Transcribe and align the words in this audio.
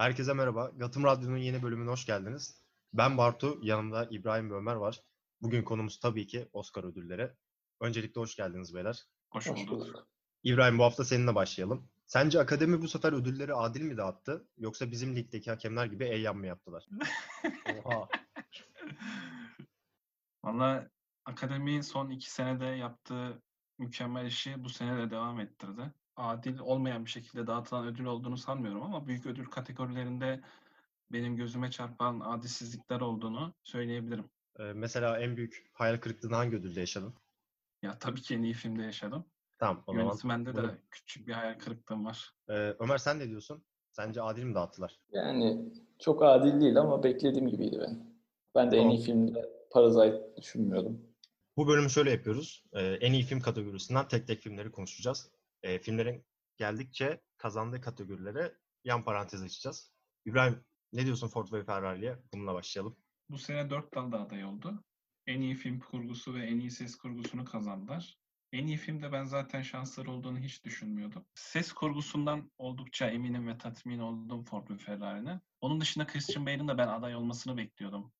Herkese 0.00 0.32
merhaba. 0.32 0.70
Gatım 0.76 1.04
Radyo'nun 1.04 1.36
yeni 1.36 1.62
bölümüne 1.62 1.90
hoş 1.90 2.06
geldiniz. 2.06 2.62
Ben 2.92 3.18
Bartu, 3.18 3.58
yanımda 3.62 4.08
İbrahim 4.10 4.50
ve 4.50 4.54
Ömer 4.54 4.74
var. 4.74 5.00
Bugün 5.42 5.64
konumuz 5.64 6.00
tabii 6.00 6.26
ki 6.26 6.48
Oscar 6.52 6.84
ödülleri. 6.84 7.30
Öncelikle 7.80 8.20
hoş 8.20 8.36
geldiniz 8.36 8.74
beyler. 8.74 9.06
Hoş 9.30 9.48
bulduk. 9.48 10.08
İbrahim 10.42 10.78
bu 10.78 10.84
hafta 10.84 11.04
seninle 11.04 11.34
başlayalım. 11.34 11.88
Sence 12.06 12.40
akademi 12.40 12.82
bu 12.82 12.88
sefer 12.88 13.12
ödülleri 13.12 13.54
adil 13.54 13.82
mi 13.82 13.96
dağıttı? 13.96 14.48
Yoksa 14.58 14.90
bizim 14.90 15.16
ligdeki 15.16 15.50
hakemler 15.50 15.86
gibi 15.86 16.04
eyyam 16.04 16.38
mı 16.38 16.46
yaptılar? 16.46 16.88
Oha. 17.84 18.08
Valla 20.44 20.90
akademi 21.24 21.82
son 21.82 22.10
iki 22.10 22.30
senede 22.30 22.64
yaptığı 22.64 23.42
mükemmel 23.78 24.26
işi 24.26 24.64
bu 24.64 24.68
sene 24.68 24.98
de 24.98 25.10
devam 25.10 25.40
ettirdi. 25.40 25.92
Adil 26.16 26.58
olmayan 26.58 27.04
bir 27.04 27.10
şekilde 27.10 27.46
dağıtılan 27.46 27.86
ödül 27.86 28.04
olduğunu 28.04 28.36
sanmıyorum 28.36 28.82
ama 28.82 29.06
büyük 29.06 29.26
ödül 29.26 29.44
kategorilerinde 29.46 30.40
benim 31.12 31.36
gözüme 31.36 31.70
çarpan 31.70 32.20
adilsizlikler 32.20 33.00
olduğunu 33.00 33.54
söyleyebilirim. 33.62 34.30
Ee, 34.58 34.62
mesela 34.62 35.18
en 35.20 35.36
büyük 35.36 35.70
hayal 35.72 35.96
kırıklığını 35.96 36.34
hangi 36.34 36.56
ödülde 36.56 36.80
yaşadın? 36.80 37.14
Ya 37.82 37.98
tabii 37.98 38.20
ki 38.22 38.34
en 38.34 38.42
iyi 38.42 38.54
filmde 38.54 38.82
yaşadım. 38.82 39.24
Tamam 39.58 39.84
o 39.86 39.92
zaman. 39.92 40.04
Yönetmende 40.06 40.56
de 40.56 40.62
bunu- 40.62 40.78
küçük 40.90 41.28
bir 41.28 41.32
hayal 41.32 41.58
kırıklığım 41.58 42.04
var. 42.04 42.34
Ee, 42.48 42.52
Ömer 42.78 42.98
sen 42.98 43.18
ne 43.18 43.28
diyorsun? 43.28 43.64
Sence 43.92 44.22
adil 44.22 44.44
mi 44.44 44.54
dağıttılar? 44.54 44.98
Yani 45.12 45.72
çok 45.98 46.22
adil 46.22 46.60
değil 46.60 46.76
ama 46.76 47.02
beklediğim 47.02 47.48
gibiydi 47.48 47.78
ben. 47.80 48.10
Ben 48.54 48.70
de 48.70 48.78
en 48.78 48.90
iyi 48.90 49.00
filmde 49.00 49.50
Parasite 49.70 50.36
düşünmüyordum. 50.36 51.00
Bu 51.56 51.68
bölümü 51.68 51.90
şöyle 51.90 52.10
yapıyoruz. 52.10 52.64
Ee, 52.72 52.80
en 52.82 53.12
iyi 53.12 53.22
film 53.22 53.40
kategorisinden 53.40 54.08
tek 54.08 54.26
tek 54.26 54.40
filmleri 54.40 54.70
konuşacağız. 54.72 55.30
Ee, 55.62 55.78
filmlerin 55.78 56.26
geldikçe 56.56 57.20
kazandığı 57.36 57.80
kategorilere 57.80 58.56
yan 58.84 59.04
parantez 59.04 59.42
açacağız. 59.42 59.92
İbrahim 60.26 60.64
ne 60.92 61.04
diyorsun 61.04 61.28
Ford 61.28 61.52
ve 61.52 61.64
Ferrari'ye? 61.64 62.18
Bununla 62.32 62.54
başlayalım. 62.54 62.96
Bu 63.28 63.38
sene 63.38 63.70
dört 63.70 63.94
dalda 63.94 64.20
aday 64.20 64.44
oldu. 64.44 64.84
En 65.26 65.40
iyi 65.40 65.54
film 65.54 65.80
kurgusu 65.80 66.34
ve 66.34 66.46
en 66.46 66.58
iyi 66.58 66.70
ses 66.70 66.96
kurgusunu 66.96 67.44
kazandılar. 67.44 68.18
En 68.52 68.66
iyi 68.66 68.76
filmde 68.76 69.12
ben 69.12 69.24
zaten 69.24 69.62
şansları 69.62 70.10
olduğunu 70.10 70.38
hiç 70.38 70.64
düşünmüyordum. 70.64 71.26
Ses 71.34 71.72
kurgusundan 71.72 72.50
oldukça 72.58 73.06
eminim 73.10 73.48
ve 73.48 73.58
tatmin 73.58 73.98
oldum 73.98 74.44
Ford 74.44 74.70
ve 74.70 74.78
Ferrari'ne. 74.78 75.40
Onun 75.60 75.80
dışında 75.80 76.06
Christian 76.06 76.46
Bale'ın 76.46 76.68
da 76.68 76.78
ben 76.78 76.88
aday 76.88 77.14
olmasını 77.16 77.56
bekliyordum. 77.56 78.12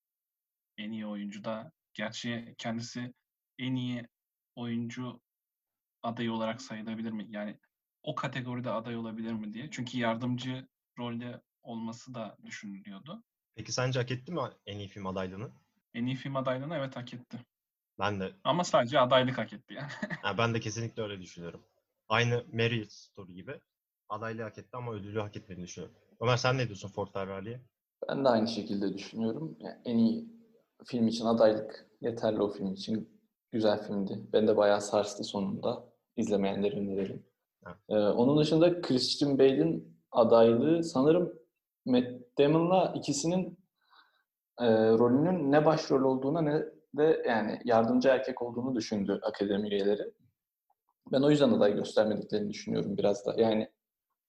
En 0.79 0.93
iyi 0.93 1.07
oyuncu 1.07 1.45
da. 1.45 1.73
Gerçi 1.95 2.55
kendisi 2.59 3.15
en 3.59 3.75
iyi 3.75 4.09
oyuncu 4.57 5.21
adayı 6.03 6.33
olarak 6.33 6.63
sayılabilir 6.63 7.11
mi? 7.13 7.27
Yani 7.31 7.59
o 8.03 8.15
kategoride 8.15 8.71
aday 8.71 8.97
olabilir 8.97 9.33
mi 9.33 9.53
diye. 9.53 9.69
Çünkü 9.71 9.99
yardımcı 9.99 10.69
rolde 10.99 11.41
olması 11.63 12.15
da 12.15 12.37
düşünülüyordu. 12.45 13.23
Peki 13.55 13.73
sence 13.73 14.01
hak 14.01 14.11
etti 14.11 14.33
mi 14.33 14.41
en 14.67 14.79
iyi 14.79 14.89
film 14.89 15.07
adaylığını? 15.07 15.51
En 15.95 16.07
iyi 16.07 16.17
film 16.17 16.37
adaylığını 16.37 16.75
evet 16.77 16.97
hak 16.97 17.15
etti. 17.15 17.39
Ben 17.99 18.21
de 18.21 18.33
Ama 18.45 18.65
sadece 18.65 19.01
adaylık 19.01 19.39
hak 19.39 19.53
etti 19.53 19.75
yani. 19.75 19.91
ha, 20.23 20.39
ben 20.39 20.55
de 20.55 20.61
kesinlikle 20.61 21.03
öyle 21.03 21.21
düşünüyorum. 21.21 21.61
Aynı 22.09 22.45
Marriage 22.53 22.91
Story 22.91 23.35
gibi 23.35 23.61
adaylığı 24.09 24.43
hak 24.43 24.59
etti 24.59 24.77
ama 24.77 24.93
ödülü 24.93 25.21
hak 25.21 25.37
etmediğini 25.37 25.67
düşünüyorum. 25.67 25.97
Ömer 26.21 26.37
sen 26.37 26.59
ne 26.59 26.67
diyorsun 26.67 26.89
Ford 26.89 27.09
Ferrari'ye? 27.13 27.61
Ben 28.09 28.25
de 28.25 28.29
aynı 28.29 28.49
şekilde 28.49 28.95
düşünüyorum. 28.95 29.57
Yani 29.61 29.79
en 29.85 29.99
iyi 29.99 30.29
film 30.85 31.09
için 31.09 31.25
adaylık 31.27 31.87
yeterli 32.01 32.43
o 32.43 32.49
film 32.49 32.73
için. 32.73 33.21
Güzel 33.51 33.83
filmdi. 33.87 34.21
Ben 34.33 34.49
de 34.49 34.57
bayağı 34.57 34.81
sarstı 34.81 35.25
sonunda. 35.25 35.90
İzlemeyenlere 36.17 36.77
öneririm. 36.77 37.27
Ha. 37.65 37.77
Ee, 37.89 37.95
onun 37.95 38.39
dışında 38.39 38.81
Christian 38.81 39.39
Bale'in 39.39 39.97
adaylığı 40.13 40.85
sanırım 40.85 41.33
Matt 41.85 42.05
Damon'la 42.39 42.93
ikisinin 42.97 43.59
e, 44.61 44.67
rolünün 44.91 45.53
ne 45.53 45.65
başrol 45.65 46.03
olduğuna 46.03 46.41
ne 46.43 46.63
de 46.97 47.23
yani 47.29 47.61
yardımcı 47.65 48.09
erkek 48.09 48.43
olduğunu 48.43 48.75
düşündü 48.75 49.21
akademi 49.23 49.69
üyeleri. 49.69 50.03
Ben 51.13 51.23
o 51.23 51.31
yüzden 51.31 51.51
aday 51.51 51.75
göstermediklerini 51.75 52.51
düşünüyorum 52.51 52.97
biraz 52.97 53.27
da. 53.27 53.35
Yani 53.39 53.69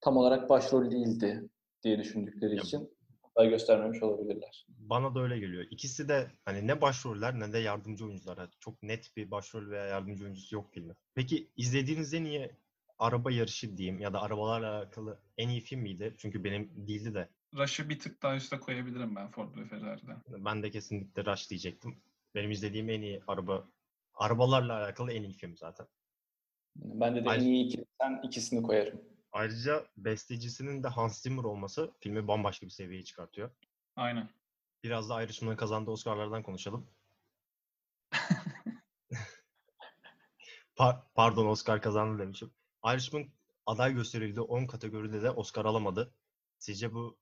tam 0.02 0.18
olarak 0.18 0.50
başrol 0.50 0.92
değildi 0.92 1.50
diye 1.84 2.00
düşündükleri 2.00 2.56
Ya- 2.56 2.62
için 2.62 2.94
aday 3.36 3.50
göstermemiş 3.50 4.04
olabilirler. 4.04 4.66
Bana 4.70 5.16
da 5.16 5.20
öyle 5.20 5.40
geliyor. 5.40 5.66
İkisi 5.72 6.10
de 6.10 6.32
hani 6.46 6.68
ne 6.68 6.82
başroller 6.82 7.40
ne 7.40 7.54
de 7.54 7.60
yardımcı 7.60 8.06
oyuncular. 8.06 8.38
Yani 8.38 8.50
Çok 8.60 8.84
net 8.84 9.18
bir 9.18 9.32
başrol 9.32 9.70
veya 9.70 9.86
yardımcı 9.86 10.24
oyuncusu 10.24 10.56
yok 10.56 10.74
filmin. 10.74 10.96
Peki 11.16 11.50
izlediğiniz 11.58 12.14
en 12.14 12.26
iyi 12.26 12.52
araba 13.00 13.32
yarışı 13.32 13.78
diyeyim 13.78 14.00
ya 14.00 14.14
da 14.14 14.22
arabalarla 14.22 14.78
alakalı 14.78 15.20
en 15.38 15.50
iyi 15.50 15.62
film 15.62 15.82
miydi? 15.82 16.16
Çünkü 16.18 16.44
benim 16.44 16.88
değildi 16.88 17.14
de. 17.14 17.30
Rush'ı 17.58 17.90
bir 17.90 18.00
tık 18.00 18.24
daha 18.24 18.36
üste 18.36 18.60
koyabilirim 18.60 19.16
ben 19.16 19.32
Ford 19.32 19.56
ve 19.58 19.66
Ferrari'den. 19.66 20.22
Ben 20.28 20.64
de 20.64 20.72
kesinlikle 20.72 21.26
Rush 21.26 21.50
diyecektim. 21.50 21.96
Benim 22.36 22.52
izlediğim 22.52 22.90
en 22.90 23.02
iyi 23.02 23.24
araba 23.28 23.68
arabalarla 24.14 24.78
alakalı 24.78 25.12
en 25.12 25.24
iyi 25.24 25.34
film 25.34 25.58
zaten. 25.58 25.88
Bende 26.76 27.26
de 27.26 27.30
Aynen. 27.30 27.44
en 27.44 27.48
iyi 27.48 27.66
iki, 27.66 27.86
sen 28.02 28.20
ikisini 28.24 28.62
koyarım. 28.62 29.11
Ayrıca 29.32 29.86
bestecisinin 29.98 30.84
de 30.84 30.88
Hans 30.88 31.22
Zimmer 31.22 31.44
olması 31.44 31.92
filmi 32.00 32.28
bambaşka 32.28 32.66
bir 32.66 32.72
seviyeye 32.72 33.04
çıkartıyor. 33.04 33.52
Aynen. 33.96 34.30
Biraz 34.84 35.10
da 35.10 35.24
Irishman'ın 35.24 35.56
kazandığı 35.56 35.92
Oscar'lardan 35.92 36.44
konuşalım. 36.44 36.88
Pa- 40.76 41.04
pardon 41.16 41.46
Oscar 41.48 41.82
kazandı 41.82 42.22
demişim. 42.22 42.52
Irishman 42.94 43.26
aday 43.66 43.94
gösterildi 43.94 44.42
10 44.42 44.66
kategoride 44.66 45.22
de 45.22 45.32
Oscar 45.32 45.66
alamadı. 45.66 46.14
Sizce 46.60 46.94
bu 46.94 47.18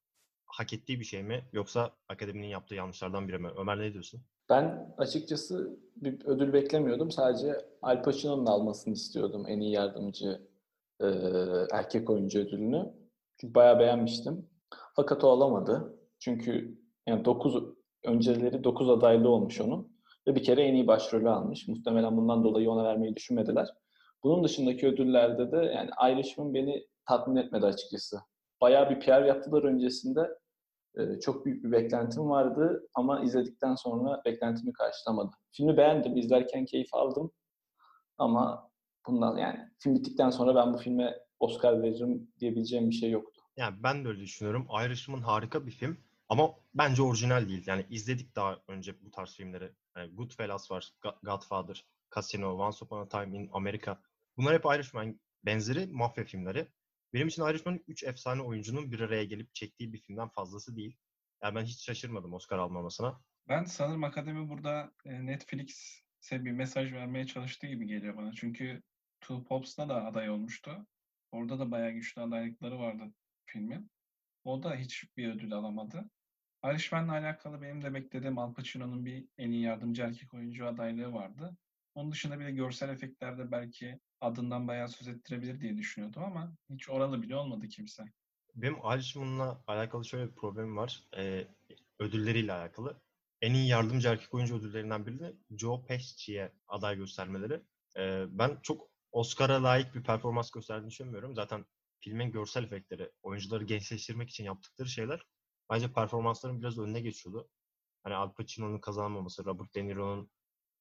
hak 0.46 0.74
ettiği 0.74 1.00
bir 1.00 1.06
şey 1.06 1.24
mi 1.24 1.50
yoksa 1.54 1.96
akademinin 2.08 2.48
yaptığı 2.48 2.76
yanlışlardan 2.76 3.28
biri 3.28 3.38
mi? 3.38 3.50
Ömer 3.58 3.80
ne 3.80 3.94
diyorsun? 3.94 4.22
Ben 4.50 4.96
açıkçası 4.98 5.80
bir 5.96 6.26
ödül 6.26 6.54
beklemiyordum. 6.54 7.12
Sadece 7.12 7.66
Al 7.82 8.04
Pacino'nun 8.04 8.46
almasını 8.46 8.94
istiyordum 8.94 9.46
en 9.48 9.60
iyi 9.60 9.72
yardımcı 9.72 10.49
e, 11.02 11.08
erkek 11.72 12.10
oyuncu 12.10 12.40
ödülünü. 12.40 12.94
Çünkü 13.38 13.56
bayağı 13.56 13.80
beğenmiştim. 13.80 14.50
Fakat 14.96 15.24
o 15.24 15.30
alamadı. 15.30 16.00
Çünkü 16.20 16.80
yani 17.08 17.26
9 17.26 17.64
önceleri 18.06 18.64
9 18.64 18.90
adaylı 18.90 19.30
olmuş 19.30 19.62
onun 19.62 20.00
ve 20.28 20.36
bir 20.36 20.44
kere 20.44 20.64
en 20.64 20.74
iyi 20.74 20.88
başrolü 20.88 21.30
almış. 21.30 21.68
Muhtemelen 21.68 22.18
bundan 22.18 22.44
dolayı 22.44 22.72
ona 22.72 22.84
vermeyi 22.84 23.16
düşünmediler. 23.16 23.68
Bunun 24.24 24.44
dışındaki 24.44 24.88
ödüllerde 24.88 25.52
de 25.52 25.58
yani 25.58 25.90
Irishman 26.14 26.54
beni 26.54 26.88
tatmin 27.06 27.36
etmedi 27.36 27.66
açıkçası. 27.66 28.18
Bayağı 28.62 28.90
bir 28.90 29.00
PR 29.00 29.26
yaptılar 29.26 29.64
öncesinde. 29.64 30.40
Ee, 30.98 31.20
çok 31.20 31.46
büyük 31.46 31.64
bir 31.64 31.72
beklentim 31.72 32.30
vardı 32.30 32.88
ama 32.94 33.22
izledikten 33.22 33.76
sonra 33.76 34.22
beklentimi 34.26 34.74
karşılamadı. 34.74 35.32
Filmi 35.52 35.78
beğendim, 35.78 36.18
izlerken 36.18 36.66
keyif 36.66 36.94
aldım 36.94 37.32
ama 38.18 38.69
bundan 39.12 39.38
yani 39.38 39.60
film 39.80 39.96
bittikten 39.96 40.30
sonra 40.30 40.56
ben 40.56 40.74
bu 40.74 40.78
filme 40.78 41.16
Oscar 41.40 41.82
veririm 41.82 42.32
diyebileceğim 42.40 42.90
bir 42.90 42.96
şey 42.96 43.12
yoktu. 43.12 43.42
Yani 43.58 43.84
ben 43.84 44.06
de 44.06 44.08
öyle 44.08 44.20
düşünüyorum. 44.20 44.68
Irishman 44.86 45.22
harika 45.22 45.66
bir 45.68 45.72
film 45.72 45.98
ama 46.30 46.56
bence 46.74 47.02
orijinal 47.02 47.50
değil. 47.50 47.64
Yani 47.68 47.86
izledik 47.90 48.36
daha 48.36 48.58
önce 48.68 49.02
bu 49.06 49.12
tarz 49.12 49.36
filmleri. 49.36 49.72
Yani 49.98 50.16
Goodfellas 50.16 50.72
var, 50.72 50.92
Go- 51.02 51.20
Godfather, 51.24 51.86
Casino, 52.16 52.54
Once 52.54 52.86
Upon 52.86 53.02
a 53.02 53.08
Time 53.08 53.38
in 53.38 53.50
America. 53.54 54.02
Bunlar 54.38 54.54
hep 54.54 54.66
Irishman 54.66 55.20
benzeri 55.46 55.88
mafya 55.88 56.24
filmleri. 56.24 56.68
Benim 57.14 57.28
için 57.28 57.46
Irishman 57.46 57.80
3 57.88 58.04
efsane 58.04 58.42
oyuncunun 58.42 58.92
bir 58.92 59.00
araya 59.00 59.24
gelip 59.24 59.56
çektiği 59.56 59.94
bir 59.94 60.02
filmden 60.02 60.30
fazlası 60.30 60.76
değil. 60.76 60.98
Yani 61.44 61.56
ben 61.56 61.64
hiç 61.64 61.86
şaşırmadım 61.86 62.34
Oscar 62.34 62.58
almamasına. 62.58 63.22
Ben 63.50 63.64
sanırım 63.64 64.04
akademi 64.04 64.50
burada 64.50 64.92
e, 65.06 65.26
Netflix'e 65.26 66.46
bir 66.46 66.52
mesaj 66.52 66.94
vermeye 66.94 67.28
çalıştığı 67.28 67.68
gibi 67.68 67.88
geliyor 67.88 68.18
bana. 68.18 68.32
Çünkü 68.34 68.84
Two 69.22 69.44
Pops'ta 69.44 69.90
da 69.90 70.06
aday 70.06 70.30
olmuştu. 70.30 70.86
Orada 71.32 71.60
da 71.60 71.72
bayağı 71.72 71.92
güçlü 71.92 72.22
adaylıkları 72.22 72.80
vardı 72.80 73.04
filmin. 73.46 73.92
O 74.44 74.64
da 74.64 74.76
hiçbir 74.76 75.34
ödül 75.34 75.54
alamadı. 75.54 76.10
Irishman'la 76.66 77.12
alakalı 77.12 77.62
benim 77.62 77.82
de 77.82 77.94
beklediğim 77.94 78.38
Al 78.38 78.54
Pacino'nun 78.54 79.06
bir 79.06 79.28
en 79.38 79.52
iyi 79.52 79.62
yardımcı 79.62 80.02
erkek 80.02 80.34
oyuncu 80.34 80.68
adaylığı 80.68 81.14
vardı. 81.14 81.58
Onun 81.96 82.12
dışında 82.12 82.40
bir 82.40 82.46
de 82.46 82.52
görsel 82.52 82.90
efektlerde 82.90 83.52
belki 83.52 84.00
adından 84.22 84.68
bayağı 84.68 84.90
söz 84.90 85.08
ettirebilir 85.08 85.62
diye 85.62 85.78
düşünüyordum 85.78 86.24
ama 86.24 86.56
hiç 86.70 86.90
oralı 86.90 87.22
bile 87.22 87.36
olmadı 87.36 87.68
kimse. 87.68 88.04
Benim 88.56 88.78
Irishman'la 88.94 89.64
alakalı 89.68 90.06
şöyle 90.06 90.28
bir 90.32 90.36
problemim 90.36 90.78
var. 90.78 91.04
Ee, 91.18 91.48
ödülleriyle 92.00 92.54
alakalı. 92.54 93.02
En 93.42 93.54
iyi 93.54 93.68
yardımcı 93.68 94.10
erkek 94.10 94.34
oyuncu 94.34 94.58
ödüllerinden 94.58 95.06
birini 95.06 95.36
Joe 95.58 95.86
Pesci'ye 95.86 96.52
aday 96.68 96.96
göstermeleri. 96.96 97.62
Ee, 97.98 98.26
ben 98.30 98.60
çok 98.64 98.90
Oscar'a 99.12 99.64
layık 99.64 99.96
bir 99.96 100.04
performans 100.04 100.52
gösterdiğini 100.52 100.90
düşünmüyorum. 100.90 101.36
Zaten 101.36 101.66
filmin 102.00 102.32
görsel 102.32 102.64
efektleri, 102.64 103.12
oyuncuları 103.24 103.64
gençleştirmek 103.64 104.30
için 104.30 104.44
yaptıkları 104.44 104.90
şeyler 104.90 105.22
bence 105.70 105.94
performansların 105.94 106.62
biraz 106.62 106.80
önüne 106.80 107.02
geçiyordu. 107.02 107.50
Hani 108.04 108.16
Al 108.16 108.34
Pacino'nun 108.34 108.80
kazanmaması, 108.80 109.46
Robert 109.46 109.76
De 109.76 109.88
Niro'nun 109.88 110.32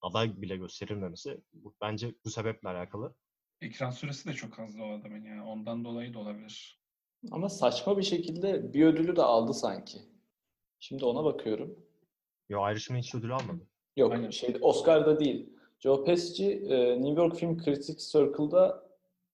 aday 0.01 0.41
bile 0.41 0.57
gösterilmemesi 0.57 1.41
bu, 1.53 1.75
bence 1.81 2.15
bu 2.25 2.29
sebeple 2.29 2.69
alakalı. 2.69 3.15
Ekran 3.61 3.91
süresi 3.91 4.29
de 4.29 4.33
çok 4.33 4.59
azdı 4.59 4.81
o 4.81 4.99
adamın 4.99 5.25
ya. 5.25 5.45
Ondan 5.45 5.85
dolayı 5.85 6.13
da 6.13 6.19
olabilir. 6.19 6.81
Ama 7.31 7.49
saçma 7.49 7.97
bir 7.97 8.03
şekilde 8.03 8.73
bir 8.73 8.85
ödülü 8.85 9.15
de 9.15 9.21
aldı 9.21 9.53
sanki. 9.53 9.99
Şimdi 10.79 11.05
ona 11.05 11.23
bakıyorum. 11.23 11.85
Yo 12.49 12.71
Irishman 12.71 12.97
hiç 12.97 13.15
ödül 13.15 13.35
almadı. 13.35 13.67
Yok, 13.97 14.13
Aynen. 14.13 14.29
şey 14.29 14.57
Oscar'da 14.61 15.19
değil. 15.19 15.58
Joe 15.79 16.03
Pesci 16.03 16.51
e, 16.51 17.01
New 17.01 17.21
York 17.21 17.35
Film 17.35 17.57
Critics 17.57 18.11
Circle'da 18.11 18.89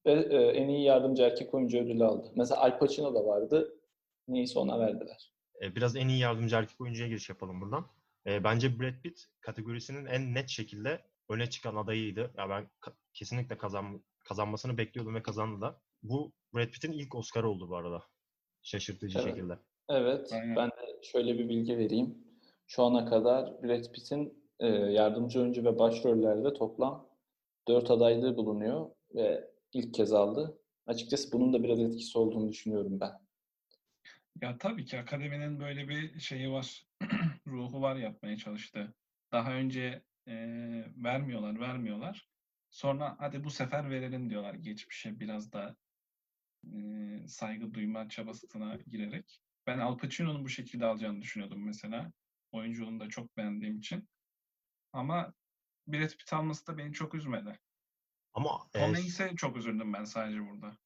ve, 0.06 0.12
e, 0.12 0.38
en 0.38 0.68
iyi 0.68 0.84
yardımcı 0.84 1.24
erkek 1.24 1.54
oyuncu 1.54 1.80
ödülü 1.80 2.06
aldı. 2.06 2.32
Mesela 2.36 2.62
Al 2.62 2.80
Pacino 2.80 3.16
da 3.16 3.26
vardı. 3.26 3.80
Neyse 4.28 4.60
ona 4.60 4.80
verdiler. 4.80 5.34
E, 5.64 5.76
biraz 5.76 5.96
en 5.96 6.08
iyi 6.08 6.20
yardımcı 6.20 6.56
erkek 6.56 6.82
oyuncuya 6.82 7.08
giriş 7.08 7.30
yapalım 7.30 7.62
buradan. 7.62 7.88
E, 8.28 8.44
bence 8.44 8.80
Brad 8.80 9.02
Pitt 9.04 9.26
kategorisinin 9.42 10.06
en 10.06 10.34
net 10.34 10.50
şekilde 10.50 11.02
öne 11.30 11.50
çıkan 11.50 11.76
adayıydı. 11.76 12.34
Ya 12.38 12.50
ben 12.50 12.70
kesinlikle 13.14 13.58
kazan 13.58 14.04
kazanmasını 14.20 14.78
bekliyordum 14.78 15.16
ve 15.16 15.22
kazandı 15.24 15.62
da. 15.62 15.82
Bu 16.04 16.32
Brad 16.56 16.70
Pitt'in 16.70 16.92
ilk 16.92 17.16
Oscar 17.16 17.44
oldu 17.44 17.70
bu 17.70 17.76
arada. 17.76 18.04
Şaşırtıcı 18.62 19.20
Evet. 19.20 19.30
şekilde. 19.30 19.60
Evet, 19.90 20.30
Aynen. 20.34 20.56
ben 20.56 20.70
de 20.70 21.00
şöyle 21.04 21.38
bir 21.40 21.50
bilgi 21.50 21.78
vereyim. 21.78 22.18
Şu 22.68 22.84
ana 22.84 23.06
kadar 23.06 23.64
Brad 23.64 23.92
Pitt'in 23.94 24.45
e, 24.60 24.68
yardımcı 24.68 25.42
oyuncu 25.42 25.64
ve 25.64 25.80
başrollerde 25.80 26.54
toplam 26.54 27.10
4 27.68 27.92
adaylığı 27.92 28.38
bulunuyor 28.38 28.90
ve 29.16 29.52
ilk 29.74 29.94
kez 29.94 30.14
aldı. 30.14 30.58
Açıkçası 30.88 31.32
bunun 31.32 31.54
da 31.54 31.64
biraz 31.64 31.80
etkisi 31.80 32.18
olduğunu 32.18 32.50
düşünüyorum 32.50 33.00
ben. 33.00 33.12
Ya 34.42 34.58
tabii 34.58 34.86
ki 34.86 35.00
akademinin 35.00 35.60
böyle 35.60 35.88
bir 35.88 36.20
şeyi 36.20 36.52
var. 36.52 36.86
Ruhu 37.48 37.82
var 37.82 37.96
yapmaya 37.96 38.38
çalıştı. 38.38 38.94
Daha 39.32 39.54
önce 39.54 40.04
eee, 40.28 40.86
vermiyorlar, 40.98 41.60
vermiyorlar. 41.60 42.30
Sonra 42.70 43.16
hadi 43.20 43.44
bu 43.44 43.50
sefer 43.50 43.90
verelim 43.90 44.30
diyorlar 44.30 44.54
geçmişe 44.54 45.20
biraz 45.20 45.54
da 45.54 45.76
eee, 46.64 47.28
saygı 47.28 47.74
duyma 47.74 48.10
çabasına 48.10 48.78
girerek. 48.92 49.42
Ben 49.68 49.80
Al 49.80 49.98
Pacino'nun 49.98 50.44
bu 50.46 50.50
şekilde 50.50 50.86
alacağını 50.86 51.22
düşünüyordum 51.22 51.66
mesela. 51.66 52.12
Oyunculuğunu 52.52 53.00
da 53.00 53.10
çok 53.10 53.38
beğendiğim 53.38 53.78
için. 53.78 54.08
Ama 54.96 55.34
Brad 55.88 56.10
Pitt 56.10 56.34
alması 56.34 56.68
da 56.68 56.78
beni 56.78 56.94
çok 56.94 57.16
üzmedi. 57.16 57.60
Ama 58.34 58.62
e, 58.74 58.80
Tom 58.80 58.94
Hanks'e 58.94 59.36
çok 59.36 59.58
üzüldüm 59.58 59.94
ben 59.94 60.04
sadece 60.04 60.40
burada. 60.40 60.78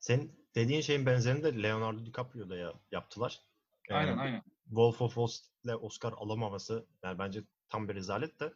senin 0.00 0.48
dediğin 0.54 0.80
şeyin 0.80 1.06
benzerini 1.06 1.44
de 1.44 1.62
Leonardo 1.62 2.06
DiCaprio'da 2.06 2.56
ya, 2.56 2.72
yaptılar. 2.90 3.40
E, 3.88 3.94
Aynen 3.94 4.18
aynen. 4.18 4.42
Wolf 4.64 5.02
of 5.02 5.14
Wall 5.14 5.26
Street'le 5.26 5.82
Oscar 5.82 6.12
alamaması 6.12 6.86
yani 7.02 7.18
bence 7.18 7.44
tam 7.68 7.88
bir 7.88 7.94
rezalet 7.94 8.40
de. 8.40 8.54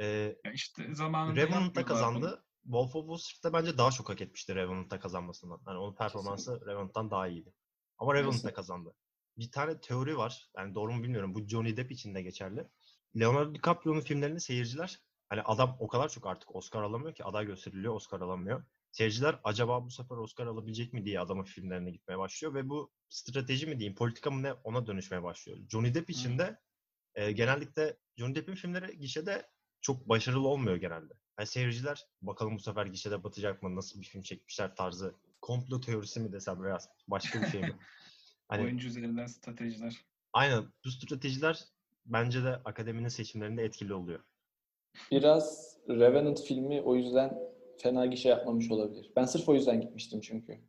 E, 0.00 0.06
Ya 0.44 0.52
işte 0.52 0.94
zamanında 0.94 1.50
bunu. 1.50 1.86
kazandı. 1.86 2.44
Wolf 2.62 2.96
of 2.96 3.02
Wall 3.02 3.16
Street'te 3.16 3.52
bence 3.52 3.78
daha 3.78 3.90
çok 3.90 4.08
hak 4.08 4.20
etmişti 4.20 4.54
Revenant'ta 4.54 5.00
kazanmasından. 5.00 5.60
Yani 5.66 5.78
onun 5.78 5.94
performansı 5.94 6.66
Revenant'tan 6.66 7.10
daha 7.10 7.28
iyiydi. 7.28 7.54
Ama 7.98 8.14
Revenant'ta 8.14 8.36
Kesinlikle. 8.36 8.54
kazandı. 8.54 8.94
Bir 9.38 9.50
tane 9.50 9.80
teori 9.80 10.16
var. 10.16 10.50
Yani 10.56 10.74
doğru 10.74 10.92
mu 10.92 11.02
bilmiyorum. 11.02 11.34
Bu 11.34 11.46
Johnny 11.46 11.76
Depp 11.76 11.92
için 11.92 12.14
de 12.14 12.22
geçerli. 12.22 12.68
Leonardo 13.18 13.54
DiCaprio'nun 13.54 14.00
filmlerini 14.00 14.40
seyirciler 14.40 15.00
hani 15.28 15.42
adam 15.42 15.76
o 15.80 15.88
kadar 15.88 16.08
çok 16.08 16.26
artık 16.26 16.56
Oscar 16.56 16.82
alamıyor 16.82 17.14
ki 17.14 17.24
aday 17.24 17.46
gösteriliyor 17.46 17.94
Oscar 17.94 18.20
alamıyor. 18.20 18.64
Seyirciler 18.92 19.40
acaba 19.44 19.84
bu 19.84 19.90
sefer 19.90 20.16
Oscar 20.16 20.46
alabilecek 20.46 20.92
mi 20.92 21.04
diye 21.04 21.20
adamın 21.20 21.44
filmlerine 21.44 21.90
gitmeye 21.90 22.18
başlıyor 22.18 22.54
ve 22.54 22.68
bu 22.68 22.92
strateji 23.08 23.66
mi 23.66 23.78
diyeyim 23.78 23.94
politika 23.94 24.30
mı 24.30 24.42
ne 24.42 24.52
ona 24.52 24.86
dönüşmeye 24.86 25.22
başlıyor. 25.22 25.58
Johnny 25.68 25.94
Depp 25.94 26.10
için 26.10 26.38
de 26.38 26.60
e, 27.14 27.32
genellikle 27.32 27.96
Johnny 28.16 28.34
Depp'in 28.34 28.54
filmleri 28.54 28.98
gişede 28.98 29.50
çok 29.80 30.08
başarılı 30.08 30.48
olmuyor 30.48 30.76
genelde. 30.76 31.14
Yani 31.38 31.46
seyirciler 31.46 32.06
bakalım 32.22 32.54
bu 32.54 32.60
sefer 32.60 32.86
gişede 32.86 33.24
batacak 33.24 33.62
mı, 33.62 33.76
nasıl 33.76 34.00
bir 34.00 34.06
film 34.06 34.22
çekmişler 34.22 34.76
tarzı 34.76 35.14
komplo 35.40 35.80
teorisi 35.80 36.20
mi 36.20 36.32
desem 36.32 36.62
biraz 36.62 36.88
başka 37.08 37.42
bir 37.42 37.46
şey 37.46 37.60
mi? 37.60 37.76
Hani 38.48 38.62
Oyuncu 38.62 38.88
üzerinden 38.88 39.26
stratejiler. 39.26 39.96
aynen 40.32 40.72
bu 40.84 40.90
stratejiler 40.90 41.64
bence 42.12 42.44
de 42.44 42.48
akademinin 42.48 43.08
seçimlerinde 43.08 43.64
etkili 43.64 43.94
oluyor. 43.94 44.20
Biraz 45.10 45.76
Revenant 45.88 46.42
filmi 46.42 46.82
o 46.82 46.96
yüzden 46.96 47.38
fena 47.78 48.06
gişe 48.06 48.28
yapmamış 48.28 48.70
olabilir. 48.70 49.12
Ben 49.16 49.24
sırf 49.24 49.48
o 49.48 49.54
yüzden 49.54 49.80
gitmiştim 49.80 50.20
çünkü. 50.20 50.60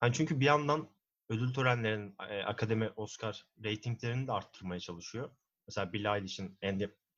Hani 0.00 0.12
çünkü 0.12 0.40
bir 0.40 0.44
yandan 0.44 0.88
ödül 1.28 1.54
törenlerinin, 1.54 2.14
e, 2.30 2.42
akademi, 2.42 2.90
Oscar 2.96 3.46
reytinglerini 3.64 4.26
de 4.26 4.32
arttırmaya 4.32 4.80
çalışıyor. 4.80 5.30
Mesela 5.66 5.92
Billie 5.92 6.16
Eilish'in, 6.16 6.58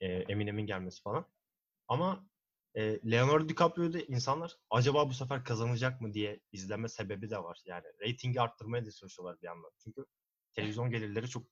e, 0.01 0.07
Eminem'in 0.07 0.67
gelmesi 0.67 1.03
falan. 1.03 1.27
Ama 1.89 2.27
e, 2.75 3.11
Leonardo 3.11 3.49
DiCaprio'da 3.49 4.01
insanlar 4.01 4.57
acaba 4.71 5.09
bu 5.09 5.15
sefer 5.15 5.45
kazanacak 5.45 6.01
mı 6.01 6.15
diye 6.15 6.41
izleme 6.53 6.89
sebebi 6.89 7.31
de 7.31 7.39
var. 7.39 7.59
Yani 7.65 7.85
reytingi 8.01 8.41
arttırmaya 8.41 8.87
da 8.87 8.91
çalışıyorlar 8.91 9.41
bir 9.43 9.47
yandan. 9.47 9.71
Çünkü 9.79 10.05
televizyon 10.53 10.91
gelirleri 10.91 11.29
çok 11.29 11.43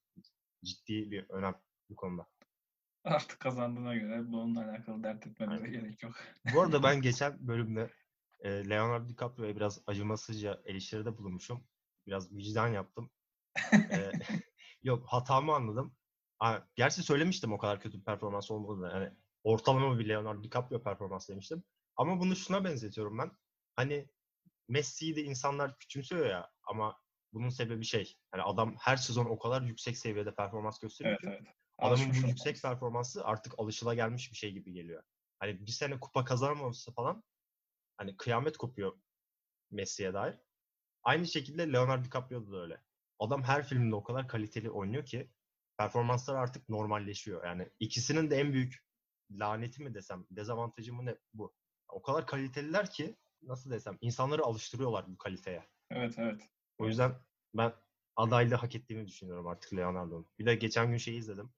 ciddi 0.65 1.11
bir 1.11 1.31
önem 1.31 1.55
bu 1.91 1.97
konuda. 1.97 2.27
Artık 3.05 3.41
kazandığına 3.41 3.95
göre 3.95 4.33
bununla 4.33 4.65
alakalı 4.65 5.03
dert 5.03 5.27
etmeleri 5.27 5.55
Aynen. 5.55 5.73
gerek 5.73 6.03
yok. 6.03 6.15
Bu 6.55 6.61
arada 6.61 6.83
ben 6.83 7.03
geçen 7.03 7.49
bölümde 7.49 7.91
e, 8.41 8.69
Leonardo 8.69 9.09
DiCaprio'ya 9.09 9.57
biraz 9.57 9.81
acımasızca 9.87 10.63
eleştiride 10.65 11.19
bulunmuşum. 11.19 11.65
Biraz 12.07 12.33
vicdan 12.33 12.69
yaptım. 12.69 13.11
E, 13.73 14.13
yok 14.83 15.05
hatamı 15.07 15.55
anladım. 15.55 15.97
Ha, 16.39 16.69
gerçi 16.75 17.03
söylemiştim 17.03 17.53
o 17.53 17.59
kadar 17.59 17.81
kötü 17.81 17.99
bir 17.99 18.05
performans 18.05 18.51
olmadığını. 18.51 18.91
Yani 18.93 19.13
ortalama 19.45 19.99
bir 19.99 20.09
Leonardo 20.09 20.43
DiCaprio 20.43 20.83
performans 20.83 21.29
demiştim. 21.29 21.65
Ama 21.97 22.21
bunu 22.21 22.37
şuna 22.37 22.65
benzetiyorum 22.65 23.19
ben. 23.19 23.31
Hani 23.77 24.09
Messi'yi 24.69 25.17
de 25.17 25.23
insanlar 25.23 25.79
küçümsüyor 25.79 26.27
ya 26.27 26.51
ama 26.65 27.01
bunun 27.33 27.49
sebebi 27.49 27.85
şey. 27.85 28.17
Hani 28.31 28.43
adam 28.43 28.77
her 28.81 28.97
sezon 28.97 29.25
o 29.25 29.39
kadar 29.39 29.63
yüksek 29.63 29.99
seviyede 29.99 30.35
performans 30.35 30.79
gösteriyor 30.79 31.19
Evet 31.23 31.35
ki 31.35 31.45
evet. 31.45 31.55
Adamın 31.81 32.23
bu 32.23 32.29
yüksek 32.29 32.63
performansı 32.63 33.25
artık 33.25 33.59
alışılagelmiş 33.59 34.33
bir 34.33 34.37
şey 34.37 34.53
gibi 34.53 34.73
geliyor. 34.73 35.03
Hani 35.39 35.67
bir 35.67 35.71
sene 35.71 36.01
kupa 36.01 36.25
kazanamaması 36.25 36.93
falan 36.93 37.25
hani 37.97 38.17
kıyamet 38.17 38.57
kopuyor 38.57 38.93
Messi'ye 39.71 40.15
dair. 40.15 40.35
Aynı 41.03 41.27
şekilde 41.27 41.73
Leonardo 41.73 42.05
DiCaprio 42.05 42.53
da 42.53 42.57
öyle. 42.57 42.83
Adam 43.19 43.43
her 43.43 43.67
filmde 43.67 43.95
o 43.95 44.03
kadar 44.03 44.29
kaliteli 44.29 44.71
oynuyor 44.71 45.07
ki 45.07 45.31
performansları 45.79 46.39
artık 46.39 46.69
normalleşiyor. 46.69 47.45
Yani 47.45 47.69
ikisinin 47.81 48.31
de 48.31 48.37
en 48.37 48.53
büyük 48.53 48.85
laneti 49.31 49.83
mi 49.83 49.95
desem, 49.95 50.27
dezavantajı 50.31 50.95
mı 50.95 51.07
ne 51.07 51.17
bu. 51.35 51.55
O 51.89 52.03
kadar 52.03 52.27
kaliteliler 52.27 52.91
ki 52.91 53.17
nasıl 53.43 53.71
desem 53.71 53.99
insanları 54.01 54.45
alıştırıyorlar 54.45 55.05
bu 55.09 55.19
kaliteye. 55.19 55.69
Evet 55.91 56.15
evet. 56.19 56.41
O 56.79 56.87
yüzden 56.87 57.15
ben 57.55 57.73
adaylığı 58.17 58.55
hak 58.55 58.75
ettiğini 58.75 59.07
düşünüyorum 59.07 59.47
artık 59.47 59.75
Leonardo'nun. 59.75 60.27
Bir 60.39 60.47
de 60.47 60.55
geçen 60.55 60.91
gün 60.91 60.97
şeyi 60.97 61.19
izledim. 61.19 61.53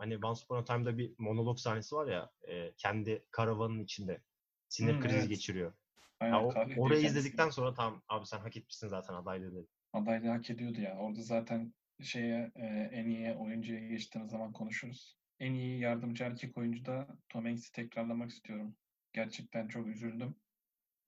Hani 0.00 0.18
Once 0.26 0.42
Upon 0.44 0.58
a 0.62 0.64
Time'da 0.64 0.98
bir 0.98 1.14
monolog 1.18 1.58
sahnesi 1.58 1.96
var 1.96 2.08
ya 2.08 2.30
e, 2.48 2.74
kendi 2.76 3.26
karavanın 3.32 3.84
içinde 3.84 4.22
sinir 4.68 4.94
Hmm, 4.94 5.00
krizi 5.00 5.28
evet. 5.28 5.30
geçiriyor. 5.30 5.74
Aynen, 6.20 6.34
Ya 6.34 6.44
o- 6.44 6.62
orayı 6.76 7.02
kendisi. 7.02 7.04
izledikten 7.04 7.50
sonra 7.50 7.74
tamam 7.74 8.02
abi 8.08 8.26
sen 8.26 8.40
hak 8.40 8.58
etmişsin 8.58 8.88
zaten 8.88 9.14
adaylığı 9.14 9.52
dedim. 9.54 9.68
adaylığı 9.92 10.28
hak 10.28 10.50
ediyordu 10.50 10.80
ya. 10.80 10.98
Orada 10.98 11.22
zaten 11.22 11.74
şeye 12.02 12.52
e, 12.56 12.66
en 12.92 13.06
iyi 13.06 13.32
oyuncuya 13.32 13.88
geçtiğimiz 13.88 14.30
zaman 14.30 14.52
konuşuruz. 14.52 15.18
En 15.40 15.54
iyi 15.54 15.80
yardımcı 15.80 16.24
erkek 16.24 16.58
oyuncu 16.58 16.84
da 16.84 17.08
Tom 17.28 17.44
Hanks'i 17.44 17.72
tekrarlamak 17.72 18.30
istiyorum. 18.30 18.76
Gerçekten 19.12 19.68
çok 19.68 19.86
üzüldüm. 19.86 20.36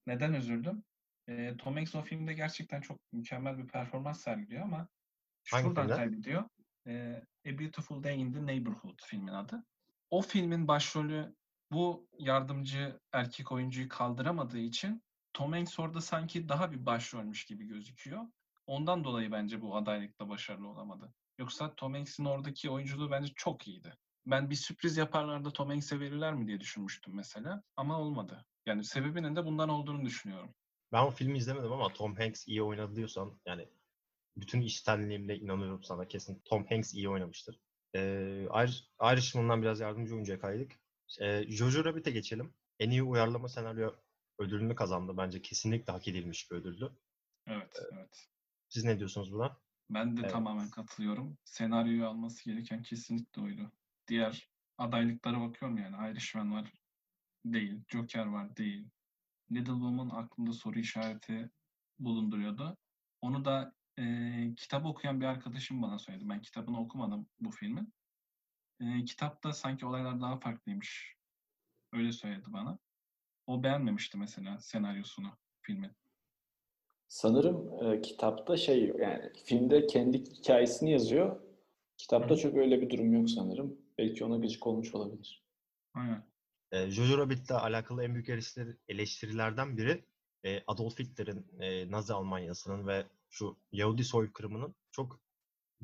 Neden 0.06 0.34
üzüldüm? 0.34 0.84
E, 1.28 1.56
Tom 1.58 1.74
Hanks 1.76 1.94
o 1.94 2.02
filmde 2.02 2.34
gerçekten 2.34 2.82
çok 2.82 3.00
mükemmel 3.12 3.58
bir 3.58 3.68
performans 3.68 4.22
sergiliyor 4.22 4.62
ama 4.64 4.88
Hangi 5.50 5.70
şuradan 5.70 5.74
filmde? 5.74 5.94
kaybediyor. 5.96 6.44
E, 6.86 7.22
A 7.46 7.58
Beautiful 7.58 8.02
Day 8.02 8.20
in 8.20 8.32
the 8.32 8.46
Neighborhood 8.46 8.98
filmin 9.02 9.32
adı. 9.32 9.64
O 10.10 10.22
filmin 10.22 10.68
başrolü 10.68 11.36
bu 11.72 12.08
yardımcı 12.18 13.00
erkek 13.12 13.52
oyuncuyu 13.52 13.88
kaldıramadığı 13.88 14.58
için 14.58 15.02
Tom 15.32 15.52
Hanks 15.52 15.78
orada 15.78 16.00
sanki 16.00 16.48
daha 16.48 16.72
bir 16.72 16.86
başrolmüş 16.86 17.44
gibi 17.44 17.66
gözüküyor. 17.66 18.22
Ondan 18.66 19.04
dolayı 19.04 19.32
bence 19.32 19.60
bu 19.60 19.76
adaylıkta 19.76 20.28
başarılı 20.28 20.68
olamadı. 20.68 21.14
Yoksa 21.38 21.74
Tom 21.74 21.94
Hanks'in 21.94 22.24
oradaki 22.24 22.70
oyunculuğu 22.70 23.10
bence 23.10 23.32
çok 23.36 23.68
iyiydi. 23.68 23.94
Ben 24.26 24.50
bir 24.50 24.54
sürpriz 24.54 24.96
yaparlar 24.96 25.44
da 25.44 25.50
Tom 25.52 25.68
Hanks'e 25.68 26.00
verirler 26.00 26.34
mi 26.34 26.46
diye 26.46 26.60
düşünmüştüm 26.60 27.14
mesela. 27.14 27.62
Ama 27.76 28.00
olmadı. 28.00 28.44
Yani 28.66 28.84
sebebinin 28.84 29.36
de 29.36 29.44
bundan 29.44 29.68
olduğunu 29.68 30.04
düşünüyorum. 30.04 30.54
Ben 30.92 31.02
o 31.02 31.10
filmi 31.10 31.38
izlemedim 31.38 31.72
ama 31.72 31.88
Tom 31.88 32.16
Hanks 32.16 32.48
iyi 32.48 32.62
oynadı 32.62 33.06
yani 33.46 33.68
bütün 34.36 34.60
içtenliğimle 34.60 35.36
inanıyorum 35.38 35.82
sana 35.84 36.08
kesin 36.08 36.42
Tom 36.44 36.66
Hanks 36.66 36.94
iyi 36.94 37.08
oynamıştır. 37.08 37.60
Ee, 37.94 38.46
Ir- 38.64 38.90
Irishman'dan 39.12 39.62
biraz 39.62 39.80
yardımcı 39.80 40.14
oyuncuya 40.14 40.40
kaydık. 40.40 40.72
Ee, 41.20 41.44
Jojo 41.48 41.84
Rabbit'e 41.84 42.10
geçelim. 42.10 42.54
En 42.78 42.90
iyi 42.90 43.02
uyarlama 43.02 43.48
senaryo 43.48 43.92
ödülünü 44.38 44.74
kazandı. 44.74 45.16
Bence 45.16 45.42
kesinlikle 45.42 45.92
hak 45.92 46.08
edilmiş 46.08 46.50
bir 46.50 46.56
ödüldü. 46.56 46.92
Evet, 47.46 47.76
evet. 47.92 48.28
Siz 48.68 48.84
ne 48.84 48.98
diyorsunuz 48.98 49.32
buna? 49.32 49.56
Ben 49.90 50.16
de 50.16 50.20
Evet. 50.20 50.30
tamamen 50.32 50.70
katılıyorum. 50.70 51.38
Senaryoyu 51.44 52.06
alması 52.06 52.44
gereken 52.44 52.82
kesinlikle 52.82 53.42
oydu. 53.42 53.72
Diğer 54.08 54.48
adaylıklara 54.78 55.40
bakıyorum 55.40 55.78
yani. 55.78 56.12
Irishman 56.12 56.52
var. 56.52 56.72
Değil. 57.44 57.80
Joker 57.88 58.26
var. 58.26 58.56
Değil. 58.56 58.88
Little 59.50 59.72
Woman 59.72 60.10
aklımda 60.10 60.52
soru 60.52 60.78
işareti. 60.78 61.50
bulunduruyordu. 61.98 62.76
Onu 63.20 63.44
da 63.44 63.74
e, 63.98 64.04
kitap 64.56 64.86
okuyan 64.86 65.20
bir 65.20 65.26
arkadaşım 65.26 65.82
bana 65.82 65.98
söyledi. 65.98 66.28
Ben 66.28 66.42
kitabını 66.42 66.80
okumadım 66.80 67.26
bu 67.40 67.50
filmin. 67.50 67.94
E, 68.80 69.04
kitapta 69.04 69.52
sanki 69.52 69.86
olaylar 69.86 70.20
daha 70.20 70.36
farklıymış. 70.38 71.16
Öyle 71.92 72.12
söyledi 72.12 72.46
bana. 72.48 72.78
O 73.46 73.62
beğenmemişti 73.62 74.18
mesela 74.18 74.60
senaryosunu 74.60 75.30
filmin. 75.62 75.90
Sanırım 77.08 77.84
e, 77.84 78.00
kitapta 78.00 78.56
şey 78.56 78.92
yani 78.98 79.32
filmde 79.44 79.86
kendi 79.86 80.18
hikayesini 80.18 80.90
yazıyor. 80.90 81.40
Kitapta 81.96 82.34
Hı. 82.34 82.38
çok 82.38 82.54
öyle 82.54 82.80
bir 82.80 82.90
durum 82.90 83.12
yok 83.12 83.30
sanırım. 83.30 83.78
Belki 83.98 84.24
ona 84.24 84.36
gıcık 84.36 84.66
olmuş 84.66 84.94
olabilir. 84.94 85.44
Aynen. 85.94 86.26
E, 86.72 86.90
Jojo 86.90 87.18
Rabbit'le 87.18 87.50
alakalı 87.50 88.04
en 88.04 88.14
büyük 88.14 88.28
eleştiri- 88.28 88.76
eleştirilerden 88.88 89.76
biri 89.76 90.04
e, 90.44 90.62
Adolf 90.66 90.98
Hitler'in, 90.98 91.46
e, 91.60 91.90
Nazi 91.90 92.12
Almanyası'nın 92.12 92.86
ve 92.86 93.06
şu 93.32 93.58
Yahudi 93.72 94.04
soykırımının 94.04 94.74
çok 94.90 95.20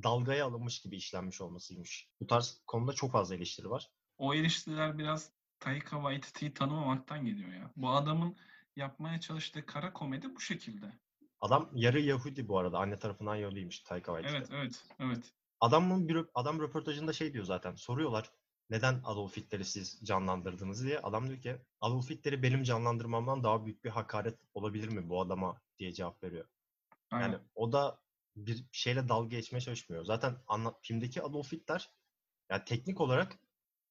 dalgaya 0.03 0.47
alınmış 0.47 0.81
gibi 0.81 0.97
işlenmiş 0.97 1.41
olmasıymış. 1.41 2.09
Bu 2.21 2.27
tarz 2.27 2.63
konuda 2.67 2.93
çok 2.93 3.13
fazla 3.13 3.35
eleştiri 3.35 3.71
var. 3.71 3.91
O 4.19 4.35
eleştiriler 4.35 4.99
biraz 4.99 5.33
Taika 5.61 5.97
Waititi'yi 5.97 6.55
tanımamaktan 6.55 7.25
geliyor 7.25 7.53
ya. 7.53 7.71
Bu 7.77 7.91
adamın 7.91 8.37
yapmaya 8.77 9.21
çalıştığı 9.21 9.67
kara 9.67 9.93
komedi 9.93 10.35
bu 10.35 10.41
şekilde. 10.41 10.99
Adam 11.41 11.71
yarı 11.73 12.01
Yahudi 12.01 12.49
bu 12.49 12.59
arada. 12.59 12.79
Anne 12.79 12.99
tarafından 12.99 13.37
Yahudiymiş 13.37 13.81
Taika 13.81 14.13
Waititi. 14.13 14.37
Evet, 14.37 14.49
evet, 14.53 14.85
evet. 14.99 15.33
Adamın 15.61 16.09
bir 16.09 16.27
adam 16.35 16.61
röportajında 16.61 17.13
şey 17.13 17.33
diyor 17.33 17.45
zaten. 17.45 17.75
Soruyorlar 17.75 18.31
neden 18.71 19.01
Adolf 19.05 19.37
Hitler'i 19.37 19.65
siz 19.65 20.01
canlandırdınız 20.05 20.85
diye. 20.85 20.99
Adam 20.99 21.29
diyor 21.29 21.41
ki 21.41 21.57
Adolf 21.81 22.11
Hitler'i 22.11 22.43
benim 22.43 22.63
canlandırmamdan 22.63 23.45
daha 23.45 23.65
büyük 23.65 23.85
bir 23.85 23.91
hakaret 23.91 24.39
olabilir 24.55 24.89
mi 24.89 25.09
bu 25.09 25.21
adama 25.21 25.61
diye 25.79 25.93
cevap 25.93 26.23
veriyor. 26.23 26.45
Aynen. 27.11 27.33
Yani 27.33 27.39
o 27.55 27.73
da 27.73 28.01
bir 28.37 28.65
şeyle 28.73 29.09
dalga 29.09 29.29
geçmeye 29.37 29.61
çalışmıyor. 29.61 30.05
Zaten 30.05 30.37
anla, 30.47 30.75
filmdeki 30.83 31.23
Adolf 31.23 31.53
Hitler 31.53 31.91
yani 32.51 32.65
teknik 32.65 33.01
olarak 33.01 33.39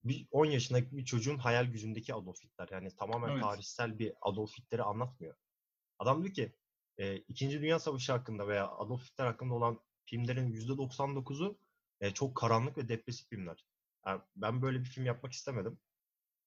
bir 0.03 0.27
10 0.31 0.45
yaşındaki 0.45 0.97
bir 0.97 1.05
çocuğun 1.05 1.37
hayal 1.37 1.65
gücündeki 1.65 2.13
Adolf 2.13 2.43
Hitler. 2.43 2.67
Yani 2.71 2.95
tamamen 2.95 3.29
Evet. 3.29 3.43
tarihsel 3.43 3.99
bir 3.99 4.13
Adolf 4.21 4.57
Hitler'i 4.57 4.83
anlatmıyor. 4.83 5.35
Adam 5.99 6.23
diyor 6.23 6.33
ki 6.33 6.55
e, 6.97 7.17
İkinci 7.17 7.61
Dünya 7.61 7.79
Savaşı 7.79 8.11
hakkında 8.11 8.47
veya 8.47 8.67
Adolf 8.67 9.11
Hitler 9.11 9.25
hakkında 9.25 9.53
olan 9.53 9.79
filmlerin 10.05 10.53
%99'u 10.53 11.59
e, 12.01 12.13
çok 12.13 12.37
karanlık 12.37 12.77
ve 12.77 12.87
depresif 12.87 13.29
filmler. 13.29 13.65
Yani 14.05 14.21
ben 14.35 14.61
böyle 14.61 14.79
bir 14.79 14.85
film 14.85 15.05
yapmak 15.05 15.31
istemedim. 15.31 15.79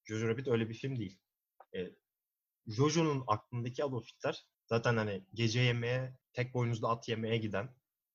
Jojo 0.04 0.28
Rabbit 0.28 0.48
öyle 0.48 0.68
bir 0.68 0.74
film 0.74 0.98
değil. 0.98 1.20
E, 1.76 1.90
Jojo'nun 2.66 3.24
aklındaki 3.26 3.84
Adolf 3.84 4.06
Hitler 4.06 4.46
zaten 4.70 4.96
hani 4.96 5.24
gece 5.34 5.60
yemeğe, 5.60 6.14
tek 6.32 6.54
boynuzlu 6.54 6.88
at 6.88 7.08
yemeğe 7.08 7.36
giden 7.36 7.68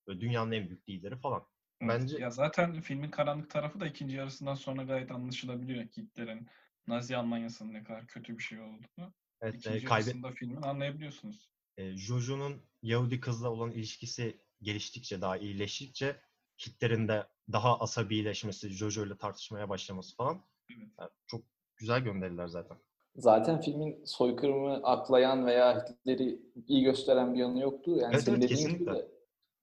ve 0.07 0.19
dünyanın 0.21 0.51
en 0.51 0.67
büyük 0.67 0.89
lideri 0.89 1.15
falan. 1.17 1.47
Bence- 1.81 2.17
Ya 2.17 2.29
zaten 2.29 2.81
filmin 2.81 3.11
karanlık 3.11 3.49
tarafı 3.49 3.79
da 3.79 3.87
ikinci 3.87 4.15
yarısından 4.15 4.55
sonra 4.55 4.83
gayet 4.83 5.11
anlaşılabiliyor 5.11 5.83
Hitler'in 5.83 6.47
Nazi 6.87 7.17
Almanyası'nın 7.17 7.73
ne 7.73 7.83
kadar 7.83 8.07
kötü 8.07 8.37
bir 8.37 8.43
şey 8.43 8.59
olduğunu. 8.59 9.13
Evet, 9.41 9.55
e, 9.55 9.57
İkinci 9.57 9.85
kaybet 9.85 10.07
yarısında 10.07 10.31
filmin 10.31 10.61
anlayabiliyorsunuz. 10.61 11.49
e, 11.77 11.97
Jojo'nun 11.97 12.61
Yahudi 12.81 13.19
kızla 13.19 13.49
olan 13.49 13.71
ilişkisi 13.71 14.41
geliştikçe, 14.61 15.21
daha 15.21 15.37
iyileştikçe 15.37 16.21
Hitler'in 16.67 17.07
de 17.07 17.27
daha 17.51 17.79
asabileşmesi, 17.79 18.69
Jojo 18.69 19.05
ile 19.05 19.17
tartışmaya 19.17 19.69
başlaması 19.69 20.15
falan 20.15 20.45
Evet. 20.69 20.89
yani 20.99 21.09
çok 21.27 21.45
güzel 21.77 22.01
gönderiler 22.03 22.47
zaten. 22.47 22.77
Zaten 23.15 23.61
filmin 23.61 24.05
soykırımı 24.05 24.73
aklayan 24.83 25.45
veya 25.45 25.85
Hitler'i 25.89 26.39
iyi 26.67 26.83
gösteren 26.83 27.33
bir 27.33 27.39
yanı 27.39 27.59
yoktu. 27.59 27.97
Yani 27.97 28.11
Evet, 28.13 28.23
senin 28.23 28.39
evet, 28.39 28.49
dediğin 28.49 28.69
gibi 28.69 28.77
kesinlikle. 28.77 28.93
de 29.01 29.07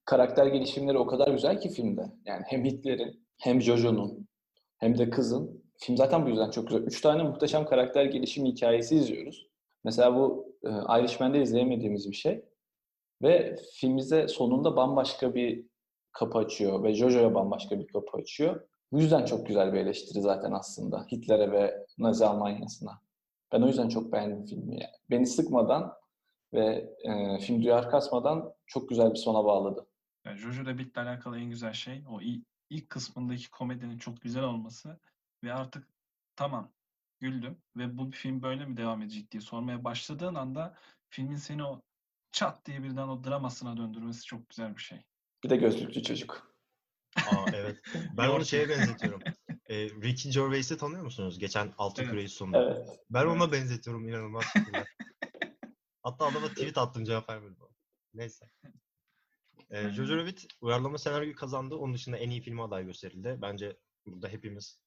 karakter 0.04 0.46
gelişimleri 0.46 0.98
o 0.98 1.06
kadar 1.06 1.28
güzel 1.28 1.60
ki 1.60 1.68
filmde. 1.70 2.12
Yani 2.24 2.42
hem 2.46 2.64
Hitler'in 2.64 3.26
hem 3.38 3.60
Jojo'nun 3.62 4.28
hem 4.78 4.98
de 4.98 5.10
kızın. 5.10 5.62
Film 5.78 5.96
zaten 5.96 6.26
bu 6.26 6.28
yüzden 6.28 6.50
çok 6.50 6.68
güzel. 6.68 6.82
Üç 6.82 7.00
tane 7.00 7.22
muhteşem 7.22 7.64
karakter 7.66 8.04
gelişimi 8.04 8.48
hikayesi 8.48 8.96
izliyoruz. 8.96 9.48
Mesela 9.84 10.16
bu 10.16 10.54
e, 10.64 10.68
Irishman'de 11.00 11.42
izleyemediğimiz 11.42 12.10
bir 12.10 12.16
şey. 12.16 12.44
Ve 13.22 13.56
film 13.74 13.96
bize 13.96 14.28
sonunda 14.28 14.76
bambaşka 14.76 15.34
bir 15.34 15.66
kapı 16.12 16.38
açıyor 16.38 16.82
ve 16.82 16.94
Jojo'ya 16.94 17.34
bambaşka 17.34 17.78
bir 17.78 17.86
kapı 17.86 18.16
açıyor. 18.16 18.60
Bu 18.92 19.00
yüzden 19.00 19.24
çok 19.24 19.46
güzel 19.46 19.72
bir 19.72 19.78
eleştiri 19.78 20.20
zaten 20.20 20.52
aslında 20.52 21.06
Hitler'e 21.12 21.50
ve 21.52 21.86
Nazi 21.98 22.26
Almanya'sına. 22.26 22.90
Ben 23.52 23.62
o 23.62 23.66
yüzden 23.66 23.88
çok 23.88 24.12
beğendim 24.12 24.46
filmi. 24.46 24.74
Yani. 24.74 24.92
Beni 25.10 25.26
sıkmadan 25.26 25.92
ve 26.54 26.94
e, 27.04 27.38
film 27.38 27.62
duyar 27.62 27.90
kasmadan 27.90 28.54
çok 28.66 28.88
güzel 28.88 29.10
bir 29.10 29.18
sona 29.18 29.44
bağladı. 29.44 29.86
Yani 30.24 30.38
Jojo 30.38 30.66
Rabbit'le 30.66 30.98
alakalı 30.98 31.38
en 31.38 31.50
güzel 31.50 31.72
şey 31.72 32.04
o 32.08 32.20
ilk, 32.20 32.90
kısmındaki 32.90 33.50
komedinin 33.50 33.98
çok 33.98 34.20
güzel 34.20 34.42
olması 34.42 35.00
ve 35.44 35.54
artık 35.54 35.88
tamam 36.36 36.72
güldüm 37.20 37.58
ve 37.76 37.98
bu 37.98 38.10
film 38.10 38.42
böyle 38.42 38.66
mi 38.66 38.76
devam 38.76 39.02
edecek 39.02 39.30
diye 39.30 39.40
sormaya 39.40 39.84
başladığın 39.84 40.34
anda 40.34 40.74
filmin 41.08 41.36
seni 41.36 41.64
o 41.64 41.82
çat 42.30 42.66
diye 42.66 42.82
birden 42.82 43.08
o 43.08 43.24
dramasına 43.24 43.76
döndürmesi 43.76 44.24
çok 44.24 44.48
güzel 44.48 44.76
bir 44.76 44.82
şey. 44.82 44.98
Bir 45.44 45.50
de 45.50 45.56
gözlüklü 45.56 46.02
çocuk. 46.02 46.54
Aa 47.16 47.46
evet. 47.54 47.78
Ben 48.16 48.28
onu 48.28 48.44
şeye 48.44 48.68
benzetiyorum. 48.68 49.20
E, 49.72 49.90
Ricky 49.90 50.34
Gervais'i 50.34 50.76
tanıyor 50.76 51.02
musunuz? 51.02 51.38
Geçen 51.38 51.72
Altın 51.78 52.02
Evet. 52.02 52.10
Küre'yi 52.10 52.28
sundu. 52.28 52.58
Evet. 52.58 52.88
Ben 53.10 53.26
ona 53.26 53.44
Evet. 53.44 53.52
benzetiyorum 53.52 54.08
inanılmaz. 54.08 54.44
Hatta 56.02 56.26
adama 56.26 56.48
tweet 56.48 56.78
attım 56.78 57.04
cevap 57.04 57.30
vermedi 57.30 57.54
bana. 57.60 57.70
Neyse. 58.14 58.50
Ee, 59.70 59.90
Jojo 59.90 60.16
Rabbit 60.16 60.46
uyarlama 60.60 60.98
senaryoyu 60.98 61.34
kazandı. 61.34 61.74
Onun 61.74 61.94
dışında 61.94 62.16
en 62.16 62.30
iyi 62.30 62.40
filme 62.40 62.62
aday 62.62 62.84
gösterildi. 62.84 63.38
Bence 63.42 63.76
burada 64.06 64.28
hepimiz 64.28 64.80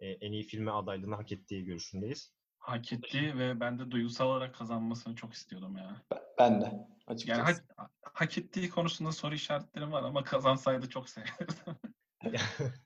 e, 0.00 0.08
en 0.08 0.32
iyi 0.32 0.42
filme 0.42 0.70
adaylığını 0.70 1.14
hak 1.14 1.32
ettiği 1.32 1.64
görüşündeyiz. 1.64 2.32
Hak 2.58 2.92
ettiği 2.92 3.38
ve 3.38 3.60
ben 3.60 3.78
de 3.78 3.90
duygusal 3.90 4.26
olarak 4.26 4.54
kazanmasını 4.54 5.14
çok 5.14 5.34
istiyordum 5.34 5.76
ya. 5.76 6.02
Ben, 6.10 6.20
ben 6.38 6.60
de 6.60 6.88
açıkçası. 7.06 7.40
Yani 7.40 7.58
hak, 7.76 7.90
hak 8.02 8.38
ettiği 8.38 8.70
konusunda 8.70 9.12
soru 9.12 9.34
işaretlerim 9.34 9.92
var 9.92 10.02
ama 10.02 10.24
kazansaydı 10.24 10.88
çok 10.88 11.08
sevinirdim. 11.08 11.76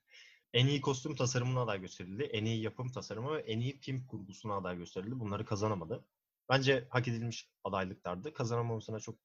en 0.52 0.66
iyi 0.66 0.80
kostüm 0.80 1.14
tasarımına 1.14 1.60
aday 1.60 1.80
gösterildi. 1.80 2.22
En 2.22 2.44
iyi 2.44 2.62
yapım 2.62 2.92
tasarımı 2.92 3.32
ve 3.32 3.40
en 3.40 3.60
iyi 3.60 3.80
film 3.80 4.06
kurgusuna 4.06 4.56
aday 4.56 4.76
gösterildi. 4.76 5.20
Bunları 5.20 5.44
kazanamadı. 5.44 6.04
Bence 6.48 6.86
hak 6.90 7.08
edilmiş 7.08 7.50
adaylıklardı. 7.64 8.32
Kazanamamasına 8.32 9.00
çok 9.00 9.18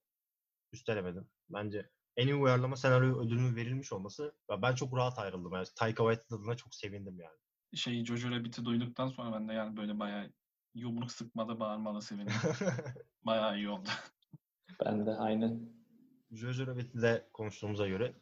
üstelemedim. 0.73 1.27
Bence 1.49 1.89
en 2.17 2.27
iyi 2.27 2.35
uyarlama 2.35 2.75
senaryo 2.75 3.19
ödülünün 3.19 3.55
verilmiş 3.55 3.93
olması 3.93 4.35
ben 4.61 4.75
çok 4.75 4.97
rahat 4.97 5.19
ayrıldım. 5.19 5.53
Yani 5.53 5.67
Taika 5.75 6.03
Waititi 6.03 6.35
adına 6.35 6.57
çok 6.57 6.75
sevindim 6.75 7.19
yani. 7.19 7.37
Şeyi 7.75 8.05
Jojo 8.05 8.31
Rabbit'i 8.31 8.65
duyduktan 8.65 9.07
sonra 9.07 9.33
ben 9.33 9.49
de 9.49 9.53
yani 9.53 9.77
böyle 9.77 9.99
bayağı 9.99 10.33
yumruk 10.73 11.11
sıkmalı 11.11 11.59
bağırmalı 11.59 12.01
sevindim. 12.01 12.35
bayağı 13.25 13.57
iyi 13.57 13.69
oldu. 13.69 13.89
Ben 14.85 15.05
de 15.05 15.11
aynı. 15.11 15.59
Jojo 16.31 16.67
Rabbit'le 16.67 17.33
konuştuğumuza 17.33 17.87
göre 17.87 18.13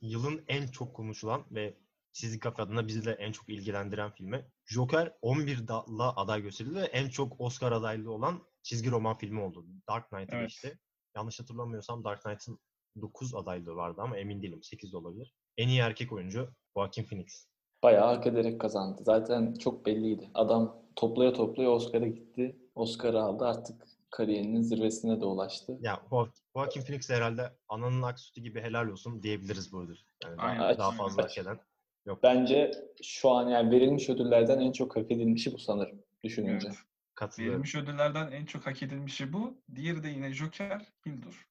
yılın 0.00 0.44
en 0.48 0.66
çok 0.66 0.96
konuşulan 0.96 1.44
ve 1.50 1.78
Çizgi 2.12 2.38
Kafe 2.40 2.62
adına 2.62 2.86
bizi 2.88 3.04
de 3.04 3.12
en 3.12 3.32
çok 3.32 3.48
ilgilendiren 3.48 4.10
filmi 4.10 4.46
Joker 4.66 5.12
11 5.22 5.68
dalla 5.68 6.16
aday 6.16 6.42
gösterildi 6.42 6.76
ve 6.76 6.84
en 6.84 7.08
çok 7.08 7.40
Oscar 7.40 7.72
adaylığı 7.72 8.12
olan 8.12 8.42
çizgi 8.62 8.90
roman 8.90 9.18
filmi 9.18 9.40
oldu. 9.40 9.66
Dark 9.88 10.10
Knight'ı 10.10 10.36
Evet. 10.36 10.48
geçti. 10.48 10.78
Yanlış 11.16 11.40
hatırlamıyorsam 11.40 12.04
Dark 12.04 12.22
Knight'ın 12.22 12.58
9 13.00 13.34
adaylığı 13.34 13.74
vardı 13.76 14.00
ama 14.04 14.16
emin 14.16 14.42
değilim. 14.42 14.62
8 14.62 14.92
de 14.92 14.96
olabilir. 14.96 15.34
En 15.56 15.68
iyi 15.68 15.80
erkek 15.80 16.12
oyuncu 16.12 16.48
Joaquin 16.76 17.04
Phoenix. 17.04 17.46
Bayağı 17.82 18.14
hak 18.14 18.26
ederek 18.26 18.60
kazandı. 18.60 19.02
Zaten 19.04 19.54
çok 19.54 19.86
belliydi. 19.86 20.30
Adam 20.34 20.82
toplaya 20.96 21.32
toplaya 21.32 21.70
Oscar'a 21.70 22.06
gitti. 22.06 22.56
Oscar'ı 22.74 23.22
aldı 23.22 23.44
artık 23.44 23.86
kariyerinin 24.10 24.62
zirvesine 24.62 25.20
de 25.20 25.24
ulaştı. 25.24 25.78
Ya 25.80 25.94
Jo- 26.10 26.30
Joaquin 26.56 26.82
Phoenix 26.82 27.08
de 27.10 27.14
herhalde 27.14 27.56
ananın 27.68 28.02
ak 28.02 28.20
sütü 28.20 28.40
gibi 28.40 28.60
helal 28.60 28.88
olsun 28.88 29.22
diyebiliriz 29.22 29.72
bu 29.72 29.82
ödül. 29.82 29.96
Yani 30.24 30.38
daha, 30.38 30.46
Aynen, 30.46 30.78
daha 30.78 30.90
fazla 30.92 31.22
hak 31.22 31.38
eden. 31.38 31.58
Yok. 32.06 32.22
Bence 32.22 32.70
şu 33.02 33.30
an 33.30 33.48
yani 33.48 33.70
verilmiş 33.70 34.08
ödüllerden 34.08 34.60
en 34.60 34.72
çok 34.72 34.96
hak 34.96 35.10
edilmişi 35.10 35.52
bu 35.52 35.58
sanırım 35.58 36.02
düşününce. 36.22 36.68
Evet. 36.68 36.78
Katılıyorum. 37.14 37.52
Verilmiş 37.54 37.74
ödüllerden 37.74 38.32
en 38.32 38.46
çok 38.46 38.66
hak 38.66 38.82
edilmişi 38.82 39.32
bu. 39.32 39.62
Diğeri 39.74 40.02
de 40.02 40.08
yine 40.08 40.32
Joker, 40.32 40.92
Hildur. 41.06 41.48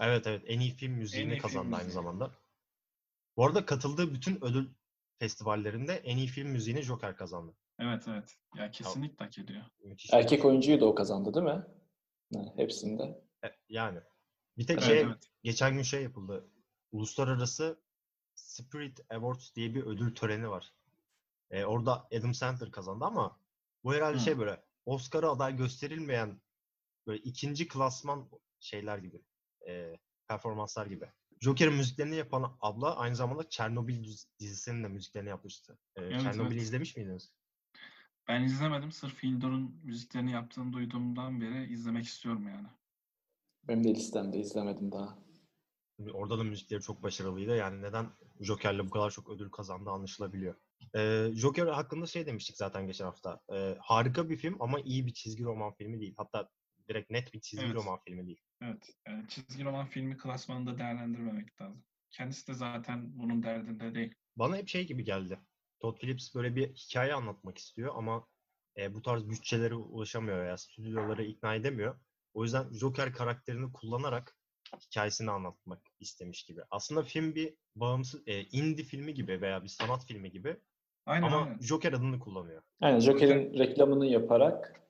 Evet 0.00 0.26
evet 0.26 0.42
en 0.46 0.60
iyi 0.60 0.70
film 0.70 0.92
müziğini 0.92 1.28
iyi 1.32 1.32
film 1.32 1.42
kazandı 1.42 1.76
aynı 1.76 1.84
müziği. 1.84 1.94
zamanda. 1.94 2.30
Bu 3.36 3.46
arada 3.46 3.66
katıldığı 3.66 4.14
bütün 4.14 4.44
ödül 4.44 4.68
festivallerinde 5.18 5.92
en 5.94 6.16
iyi 6.16 6.26
film 6.26 6.48
müziğini 6.48 6.82
Joker 6.82 7.16
kazandı. 7.16 7.54
Evet 7.78 8.04
evet. 8.08 8.36
Ya 8.56 8.70
kesinlikle 8.70 9.24
hak 9.24 9.38
ediyor. 9.38 9.62
Müthiş. 9.84 10.12
Erkek 10.12 10.44
oyuncuyu 10.44 10.80
da 10.80 10.86
o 10.86 10.94
kazandı 10.94 11.34
değil 11.34 11.46
mi? 11.46 11.66
Yani 12.30 12.52
hepsinde. 12.56 13.24
E, 13.44 13.48
Yani. 13.68 13.98
Bir 14.58 14.66
tek 14.66 14.78
Evet, 14.78 14.86
şey 14.86 15.00
evet. 15.00 15.30
geçen 15.42 15.74
gün 15.74 15.82
şey 15.82 16.02
yapıldı. 16.02 16.50
Uluslararası 16.92 17.80
Spirit 18.50 19.00
Awards 19.10 19.54
diye 19.54 19.74
bir 19.74 19.82
ödül 19.82 20.14
töreni 20.14 20.50
var. 20.50 20.72
E, 21.50 21.64
orada 21.64 22.08
Adam 22.18 22.34
Sandler 22.34 22.70
kazandı 22.70 23.04
ama 23.04 23.38
bu 23.84 23.94
herhalde 23.94 24.18
Hı. 24.18 24.22
şey 24.22 24.38
böyle 24.38 24.64
Oscar'a 24.86 25.30
aday 25.30 25.56
gösterilmeyen 25.56 26.40
böyle 27.06 27.22
ikinci 27.22 27.68
klasman 27.68 28.28
şeyler 28.60 28.98
gibi. 28.98 29.22
e, 29.68 29.96
performanslar 30.28 30.86
gibi. 30.86 31.06
Joker'in 31.40 31.74
müziklerini 31.74 32.16
yapan 32.16 32.56
abla 32.60 32.96
aynı 32.96 33.16
zamanda 33.16 33.48
Chernobyl 33.48 34.04
diz- 34.04 34.28
dizisinin 34.38 34.84
de 34.84 34.88
müziklerini 34.88 35.28
yapmıştı. 35.28 35.78
E, 35.96 36.02
Evet, 36.02 36.20
Chernobyl'i 36.22 36.52
evet. 36.54 36.62
izlemiş 36.62 36.96
miydiniz? 36.96 37.32
Ben 38.28 38.42
izlemedim. 38.42 38.92
Sırf 38.92 39.22
Hildor'un 39.22 39.80
müziklerini 39.84 40.32
yaptığını 40.32 40.72
duyduğumdan 40.72 41.40
beri 41.40 41.72
izlemek 41.72 42.04
istiyorum 42.04 42.48
yani. 42.48 42.66
Benim 43.68 43.84
de 43.84 43.94
listemde 43.94 44.38
izlemedim 44.38 44.92
daha. 44.92 45.18
Orada 46.12 46.38
da 46.38 46.44
müzikleri 46.44 46.82
çok 46.82 47.02
başarılıydı. 47.02 47.56
Yani 47.56 47.82
neden 47.82 48.06
Joker'le 48.40 48.78
bu 48.78 48.90
kadar 48.90 49.10
çok 49.10 49.30
ödül 49.30 49.50
kazandığı 49.50 49.90
anlaşılabiliyor. 49.90 50.54
Ee, 50.96 51.30
Joker 51.34 51.66
hakkında 51.66 52.06
şey 52.06 52.26
demiştik 52.26 52.56
zaten 52.56 52.86
geçen 52.86 53.04
hafta. 53.04 53.40
Ee, 53.52 53.76
harika 53.80 54.30
bir 54.30 54.36
film 54.36 54.56
ama 54.60 54.80
iyi 54.80 55.06
bir 55.06 55.12
çizgi 55.12 55.44
roman 55.44 55.74
filmi 55.74 56.00
değil. 56.00 56.14
Hatta 56.16 56.48
direkt 56.88 57.10
net 57.10 57.34
bir 57.34 57.40
çizgi 57.40 57.64
Evet. 57.66 57.74
roman 57.74 57.98
filmi 58.06 58.26
değil. 58.26 58.40
Evet. 58.62 58.90
Yani 59.08 59.28
çizgi 59.28 59.64
roman 59.64 59.86
filmi 59.86 60.16
klasmanında 60.18 60.78
değerlendirmemek 60.78 61.60
lazım. 61.60 61.84
Kendisi 62.10 62.48
de 62.48 62.54
zaten 62.54 63.18
bunun 63.18 63.42
derdinde 63.42 63.94
değil. 63.94 64.14
Bana 64.36 64.56
hep 64.56 64.68
şey 64.68 64.86
gibi 64.86 65.04
geldi. 65.04 65.38
Todd 65.80 65.98
Phillips 65.98 66.34
böyle 66.34 66.56
bir 66.56 66.68
hikaye 66.74 67.14
anlatmak 67.14 67.58
istiyor 67.58 67.94
ama 67.96 68.26
e, 68.76 68.94
bu 68.94 69.02
tarz 69.02 69.30
bütçelere 69.30 69.74
ulaşamıyor 69.74 70.40
veya 70.40 70.56
stüdyoları 70.56 71.24
ikna 71.24 71.54
edemiyor. 71.54 72.00
O 72.34 72.44
yüzden 72.44 72.72
Joker 72.72 73.12
karakterini 73.12 73.72
kullanarak 73.72 74.36
hikayesini 74.80 75.30
anlatmak 75.30 75.80
istemiş 76.00 76.44
gibi. 76.44 76.60
Aslında 76.70 77.02
film 77.02 77.34
bir 77.34 77.54
bağımsız, 77.76 78.22
e, 78.26 78.42
indie 78.42 78.84
filmi 78.84 79.14
gibi 79.14 79.40
veya 79.40 79.62
bir 79.62 79.68
sanat 79.68 80.06
filmi 80.06 80.30
gibi 80.30 80.56
Aynen 81.06 81.26
ama 81.26 81.36
aynen. 81.36 81.58
Joker 81.58 81.92
adını 81.92 82.20
kullanıyor. 82.20 82.62
Yani 82.82 83.00
Joker'in 83.00 83.58
reklamını 83.58 84.06
yaparak 84.06 84.80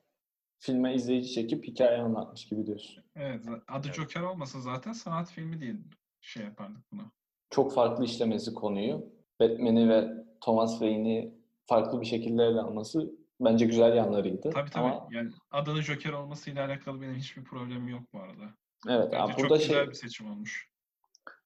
filme 0.59 0.95
izleyici 0.95 1.33
çekip 1.33 1.67
hikaye 1.67 1.97
anlatmış 1.97 2.47
gibi 2.47 2.65
diyorsun. 2.65 3.03
Evet. 3.15 3.45
Adı 3.67 3.87
Evet. 3.87 3.95
Joker 3.95 4.21
olmasa 4.21 4.61
zaten 4.61 4.93
sanat 4.93 5.31
filmi 5.31 5.61
değil. 5.61 5.77
Şey 6.21 6.43
yapardık 6.43 6.91
bunu. 6.91 7.11
Çok 7.49 7.73
farklı 7.73 8.05
işlemesi 8.05 8.53
konuyu. 8.53 9.05
Batman'i 9.39 9.89
ve 9.89 10.25
Thomas 10.41 10.71
Wayne'i 10.71 11.33
farklı 11.65 12.01
bir 12.01 12.05
şekilde 12.05 12.43
ele 12.43 12.61
alması 12.61 13.11
bence 13.39 13.65
güzel 13.65 13.95
yanlarıydı. 13.95 14.49
Tabii 14.49 14.69
tabii. 14.69 14.83
Ama 14.83 15.07
Yani 15.11 15.31
adının 15.51 15.81
Joker 15.81 16.13
olmasıyla 16.13 16.65
alakalı 16.65 17.01
benim 17.01 17.15
hiçbir 17.15 17.43
problemim 17.43 17.87
yok 17.87 18.03
bu 18.13 18.19
arada. 18.19 18.53
Evet, 18.89 19.05
Bence 19.05 19.17
yani 19.17 19.31
çok 19.31 19.39
burada 19.39 19.57
güzel 19.57 19.75
şey, 19.75 19.87
bir 19.89 19.93
seçim 19.93 20.31
olmuş. 20.31 20.69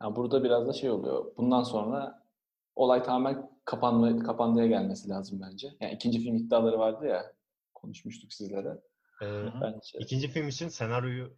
yani 0.01 0.15
burada 0.15 0.44
biraz 0.44 0.68
da 0.68 0.74
şey 0.74 0.89
oluyor. 0.89 1.25
Bundan 1.38 1.63
sonra 1.63 2.24
olay 2.75 3.04
tamamen 3.04 3.50
kapanma, 3.65 4.24
kapandıya 4.24 4.68
gelmesi 4.68 5.10
lazım 5.10 5.42
bence. 5.42 5.68
Yani 5.80 5.94
ikinci 5.94 6.20
film 6.20 6.36
iddiaları 6.36 6.80
vardı 6.80 7.06
ya, 7.08 7.34
konuşmuştuk 7.74 8.34
sizlere. 8.34 8.80
Ee. 9.22 9.46
Bence 9.62 10.00
ikinci 10.00 10.27
film 10.27 10.48
için 10.48 10.68
senaryoyu 10.68 11.38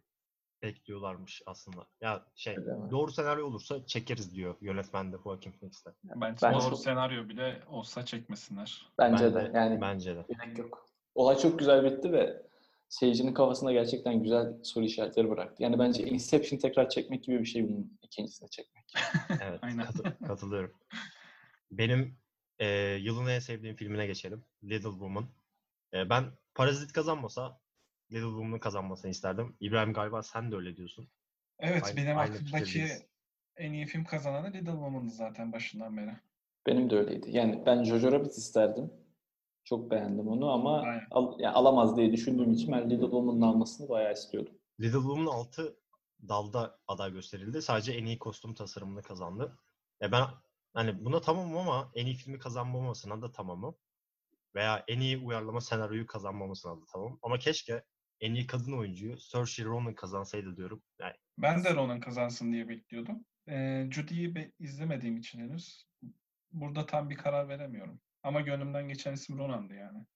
bekliyorlarmış 0.62 1.42
aslında. 1.46 1.86
Ya 2.00 2.24
şey, 2.34 2.56
doğru 2.90 3.12
senaryo 3.12 3.46
olursa 3.46 3.86
çekeriz 3.86 4.34
diyor 4.34 4.54
yönetmen 4.60 5.12
de 5.12 5.16
Joaquin 5.24 5.52
Phoenix 5.52 5.86
de. 5.86 5.90
Bence 6.04 6.38
Ben 6.42 6.54
doğru 6.54 6.70
çok- 6.70 6.78
senaryo 6.78 7.28
bile 7.28 7.62
olsa 7.70 8.04
çekmesinler. 8.04 8.86
bence 8.98 9.34
Ben 9.34 9.52
de 9.54 9.58
yani 9.58 9.80
Bence 9.80 10.16
de. 10.16 10.24
gerek 10.28 10.58
yok. 10.58 10.86
Olay 11.14 11.38
çok 11.38 11.58
güzel 11.58 11.84
bitti 11.84 12.12
ve 12.12 12.42
seyircinin 12.88 13.34
kafasında 13.34 13.72
gerçekten 13.72 14.22
güzel 14.22 14.52
soru 14.62 14.84
işaretleri 14.84 15.30
bıraktı. 15.30 15.62
Yani 15.62 15.78
bence 15.78 16.06
Inception 16.06 16.58
tekrar 16.58 16.88
çekmek 16.88 17.24
gibi 17.24 17.38
bir 17.40 17.44
şey 17.46 17.68
bunun 17.68 17.98
ikincisini 18.02 18.50
çekmek. 18.50 18.84
Evet, 19.42 19.58
Aynen. 19.62 19.84
katı- 19.86 20.18
katılıyorum. 20.26 20.72
Benim 21.70 22.16
e, 22.58 22.66
yılın 23.00 23.26
en 23.26 23.38
sevdiğim 23.38 23.76
filmine 23.76 24.06
geçelim. 24.06 24.44
Little 24.64 24.90
Woman. 24.90 25.26
E, 25.94 26.10
ben 26.10 26.24
Parazit 26.54 26.92
kazanmasa 26.92 27.60
Little 28.12 28.22
Woman'ın 28.22 28.58
kazanmasını 28.58 29.10
isterdim. 29.10 29.56
İbrahim 29.60 29.92
galiba 29.92 30.22
sen 30.22 30.52
de 30.52 30.56
öyle 30.56 30.76
diyorsun. 30.76 31.08
Evet 31.58 31.82
Aynı- 31.84 31.96
benim 31.96 32.18
aynı 32.18 32.34
aklımdaki 32.34 32.86
en 33.56 33.72
iyi 33.72 33.86
film 33.86 34.04
kazananı 34.04 34.46
Little 34.46 34.70
Woman'dı 34.72 35.10
zaten 35.10 35.52
başından 35.52 35.96
beri. 35.96 36.10
Benim 36.66 36.90
de 36.90 36.96
öyleydi. 36.96 37.30
Yani 37.30 37.62
ben 37.66 37.84
Jojo 37.84 38.12
Rabbit 38.12 38.32
isterdim. 38.38 38.90
Çok 39.68 39.90
beğendim 39.90 40.28
onu 40.28 40.50
ama 40.50 40.80
Aynen. 40.80 41.06
al- 41.10 41.40
yani 41.40 41.54
alamaz 41.54 41.96
diye 41.96 42.12
düşündüğüm 42.12 42.52
için 42.52 42.72
ben 42.72 42.90
Little 42.90 43.00
Woman'ın 43.02 43.40
almasını 43.40 43.88
bayağı 43.88 44.12
istiyordum. 44.12 44.54
Little 44.80 44.98
Woman 44.98 45.26
6 45.26 45.76
dalda 46.28 46.78
aday 46.88 47.12
gösterildi. 47.12 47.62
Sadece 47.62 47.92
en 47.92 48.04
iyi 48.06 48.18
kostüm 48.18 48.54
tasarımını 48.54 49.02
kazandı. 49.02 49.58
E 50.02 50.12
ben 50.12 50.24
hani 50.74 51.04
buna 51.04 51.20
tamamım 51.20 51.56
ama 51.56 51.90
en 51.94 52.06
iyi 52.06 52.14
filmi 52.14 52.38
kazanmamasına 52.38 53.22
da 53.22 53.32
tamamım. 53.32 53.76
Veya 54.54 54.84
en 54.88 55.00
iyi 55.00 55.18
uyarlama 55.18 55.60
senaryoyu 55.60 56.06
kazanmamasına 56.06 56.76
da 56.80 56.84
tamam. 56.92 57.18
Ama 57.22 57.38
keşke 57.38 57.84
en 58.20 58.34
iyi 58.34 58.46
kadın 58.46 58.78
oyuncuyu 58.78 59.18
Saoirse 59.18 59.64
Ronan 59.64 59.94
kazansaydı 59.94 60.56
diyorum. 60.56 60.82
Yani 61.00 61.12
Ben 61.38 61.64
de 61.64 61.74
Ronan 61.74 62.00
kazansın 62.00 62.52
diye 62.52 62.68
bekliyordum. 62.68 63.24
Ee, 63.48 63.88
Judy'yi 63.90 64.34
be- 64.34 64.52
izlemediğim 64.58 65.16
için 65.16 65.38
henüz 65.40 65.86
burada 66.52 66.86
tam 66.86 67.10
bir 67.10 67.16
karar 67.16 67.48
veremiyorum. 67.48 68.00
Ama 68.22 68.40
gönlümden 68.40 68.88
geçen 68.88 69.12
isim 69.12 69.38
Ronan'dı 69.38 69.74
yani. 69.74 70.06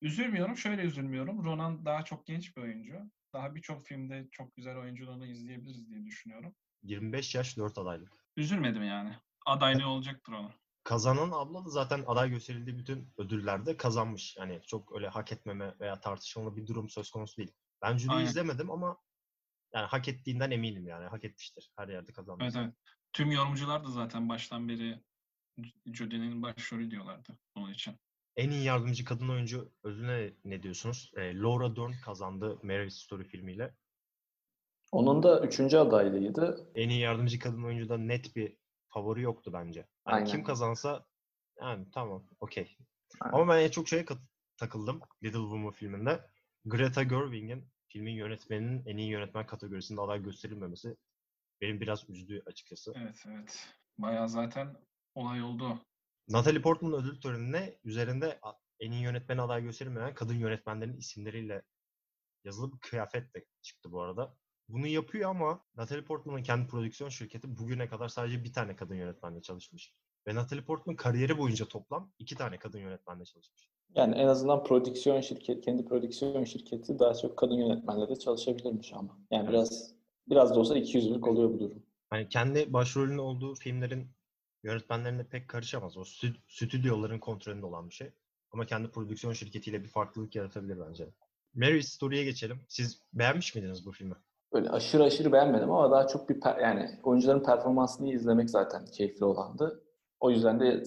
Üzülmüyorum, 0.00 0.56
şöyle 0.56 0.82
üzülmüyorum. 0.82 1.44
Ronan 1.44 1.84
daha 1.84 2.04
çok 2.04 2.26
genç 2.26 2.56
bir 2.56 2.62
oyuncu. 2.62 3.10
Daha 3.32 3.54
birçok 3.54 3.86
filmde 3.86 4.28
çok 4.32 4.56
güzel 4.56 4.76
oyunculuğunu 4.78 5.26
izleyebiliriz 5.26 5.90
diye 5.90 6.04
düşünüyorum. 6.04 6.54
25 6.82 7.34
yaş 7.34 7.56
4 7.56 7.78
adaylık. 7.78 8.12
Üzülmedim 8.36 8.82
yani. 8.82 9.16
Adaylığı 9.46 9.88
olacaktır 9.88 10.32
onun. 10.32 10.52
Kazanan 10.84 11.30
abla 11.32 11.64
da 11.64 11.68
zaten 11.68 12.04
aday 12.06 12.30
gösterildiği 12.30 12.78
bütün 12.78 13.12
ödüllerde 13.18 13.76
kazanmış. 13.76 14.36
Yani 14.38 14.60
çok 14.66 14.94
öyle 14.94 15.08
hak 15.08 15.32
etmeme 15.32 15.74
veya 15.80 16.00
tartışmalı 16.00 16.56
bir 16.56 16.66
durum 16.66 16.88
söz 16.88 17.10
konusu 17.10 17.36
değil. 17.36 17.52
Ben 17.82 17.96
Judy'yi 17.96 18.16
Aynen. 18.16 18.28
izlemedim 18.28 18.70
ama 18.70 18.96
yani 19.74 19.86
hak 19.86 20.08
ettiğinden 20.08 20.50
eminim 20.50 20.86
yani. 20.86 21.06
Hak 21.06 21.24
etmiştir. 21.24 21.72
Her 21.76 21.88
yerde 21.88 22.12
kazanmış. 22.12 22.44
Evet 22.44 22.56
evet. 22.56 22.74
Tüm 23.12 23.30
yorumcular 23.30 23.84
da 23.84 23.90
zaten 23.90 24.28
baştan 24.28 24.68
beri 24.68 25.02
Judy'nin 25.86 26.42
başrolü 26.42 26.90
diyorlardı 26.90 27.38
onun 27.54 27.72
için. 27.72 27.94
En 28.36 28.50
iyi 28.50 28.64
yardımcı 28.64 29.04
kadın 29.04 29.28
oyuncu 29.28 29.72
ödülüne 29.82 30.32
ne 30.44 30.62
diyorsunuz? 30.62 31.12
E, 31.16 31.38
Laura 31.38 31.76
Dern 31.76 31.92
kazandı 31.92 32.58
Marriage 32.62 32.90
Story 32.90 33.24
filmiyle. 33.24 33.74
Onun 34.92 35.22
da 35.22 35.40
üçüncü 35.40 35.76
adaylığıydı. 35.76 36.70
En 36.74 36.88
iyi 36.88 37.00
yardımcı 37.00 37.38
kadın 37.38 37.64
oyuncuda 37.64 37.98
net 37.98 38.36
bir 38.36 38.56
favori 38.88 39.22
yoktu 39.22 39.50
bence. 39.52 39.80
Yani 39.80 39.88
Aynen. 40.14 40.26
kim 40.26 40.44
kazansa 40.44 41.06
yani 41.60 41.86
tamam 41.92 42.24
okey. 42.40 42.76
Ama 43.20 43.54
ben 43.54 43.62
en 43.62 43.70
çok 43.70 43.88
şeye 43.88 44.04
kat- 44.04 44.22
takıldım 44.56 45.00
Little 45.22 45.38
Woman 45.38 45.72
filminde. 45.72 46.30
Greta 46.64 47.02
Gerwig'in 47.02 47.68
filmin 47.88 48.12
yönetmeninin 48.12 48.82
en 48.86 48.96
iyi 48.96 49.10
yönetmen 49.10 49.46
kategorisinde 49.46 50.00
aday 50.00 50.22
gösterilmemesi 50.22 50.96
benim 51.60 51.80
biraz 51.80 52.10
üzdü 52.10 52.42
açıkçası. 52.46 52.92
Evet 52.96 53.24
evet. 53.28 53.68
Bayağı 53.98 54.28
zaten 54.28 54.76
olay 55.14 55.42
oldu. 55.42 55.78
Natalie 56.28 56.62
Portman 56.62 56.92
ödül 56.92 57.20
törenine 57.20 57.74
üzerinde 57.84 58.40
en 58.80 58.92
iyi 58.92 59.02
yönetmen 59.02 59.38
aday 59.38 59.62
gösterilmeyen 59.62 60.14
kadın 60.14 60.34
yönetmenlerin 60.34 60.96
isimleriyle 60.96 61.62
yazılı 62.44 62.72
bir 62.72 62.78
kıyafet 62.78 63.34
de 63.34 63.44
çıktı 63.62 63.92
bu 63.92 64.00
arada. 64.02 64.36
Bunu 64.68 64.86
yapıyor 64.86 65.30
ama 65.30 65.64
Natalie 65.76 66.04
Portman'ın 66.04 66.42
kendi 66.42 66.68
prodüksiyon 66.68 67.10
şirketi 67.10 67.56
bugüne 67.56 67.88
kadar 67.88 68.08
sadece 68.08 68.44
bir 68.44 68.52
tane 68.52 68.76
kadın 68.76 68.94
yönetmenle 68.94 69.42
çalışmış. 69.42 69.94
Ve 70.26 70.34
Natalie 70.34 70.64
Portman 70.64 70.96
kariyeri 70.96 71.38
boyunca 71.38 71.64
toplam 71.68 72.12
iki 72.18 72.34
tane 72.34 72.58
kadın 72.58 72.78
yönetmenle 72.78 73.24
çalışmış. 73.24 73.68
Yani 73.94 74.14
en 74.14 74.26
azından 74.26 74.64
prodüksiyon 74.64 75.20
şirket, 75.20 75.64
kendi 75.64 75.84
prodüksiyon 75.84 76.44
şirketi 76.44 76.98
daha 76.98 77.14
çok 77.14 77.38
kadın 77.38 77.54
yönetmenle 77.54 78.08
de 78.08 78.16
çalışabilirmiş 78.18 78.92
ama. 78.92 79.18
Yani 79.30 79.42
Evet. 79.42 79.52
biraz 79.52 79.94
biraz 80.28 80.54
da 80.54 80.60
olsa 80.60 80.78
ikiyüzlülük 80.78 81.26
oluyor 81.28 81.50
bu 81.50 81.60
durum. 81.60 81.82
Hani 82.10 82.28
kendi 82.28 82.72
başrolünün 82.72 83.18
olduğu 83.18 83.54
filmlerin 83.54 84.10
yönetmenlerine 84.64 85.24
pek 85.24 85.48
karışamaz. 85.48 85.96
O 85.96 86.00
stü- 86.00 86.36
stüdyoların 86.48 87.18
kontrolünde 87.18 87.66
olan 87.66 87.88
bir 87.88 87.94
şey. 87.94 88.10
Ama 88.52 88.66
kendi 88.66 88.90
prodüksiyon 88.90 89.32
şirketiyle 89.32 89.82
bir 89.82 89.88
farklılık 89.88 90.34
yaratabilir 90.36 90.80
bence. 90.88 91.08
Marriage 91.54 91.82
Story'ye 91.82 92.24
geçelim. 92.24 92.60
Siz 92.68 93.02
beğenmiş 93.12 93.54
miydiniz 93.54 93.86
bu 93.86 93.92
filmi? 93.92 94.14
Böyle 94.52 94.70
aşırı 94.70 95.04
aşırı 95.04 95.32
beğenmedim 95.32 95.70
ama 95.70 95.90
daha 95.90 96.06
çok 96.06 96.28
bir 96.28 96.40
per- 96.40 96.62
yani 96.62 97.00
oyuncuların 97.02 97.44
performansını 97.44 98.12
izlemek 98.12 98.50
zaten 98.50 98.86
keyifli 98.86 99.24
olandı. 99.24 99.84
O 100.20 100.30
yüzden 100.30 100.60
de 100.60 100.84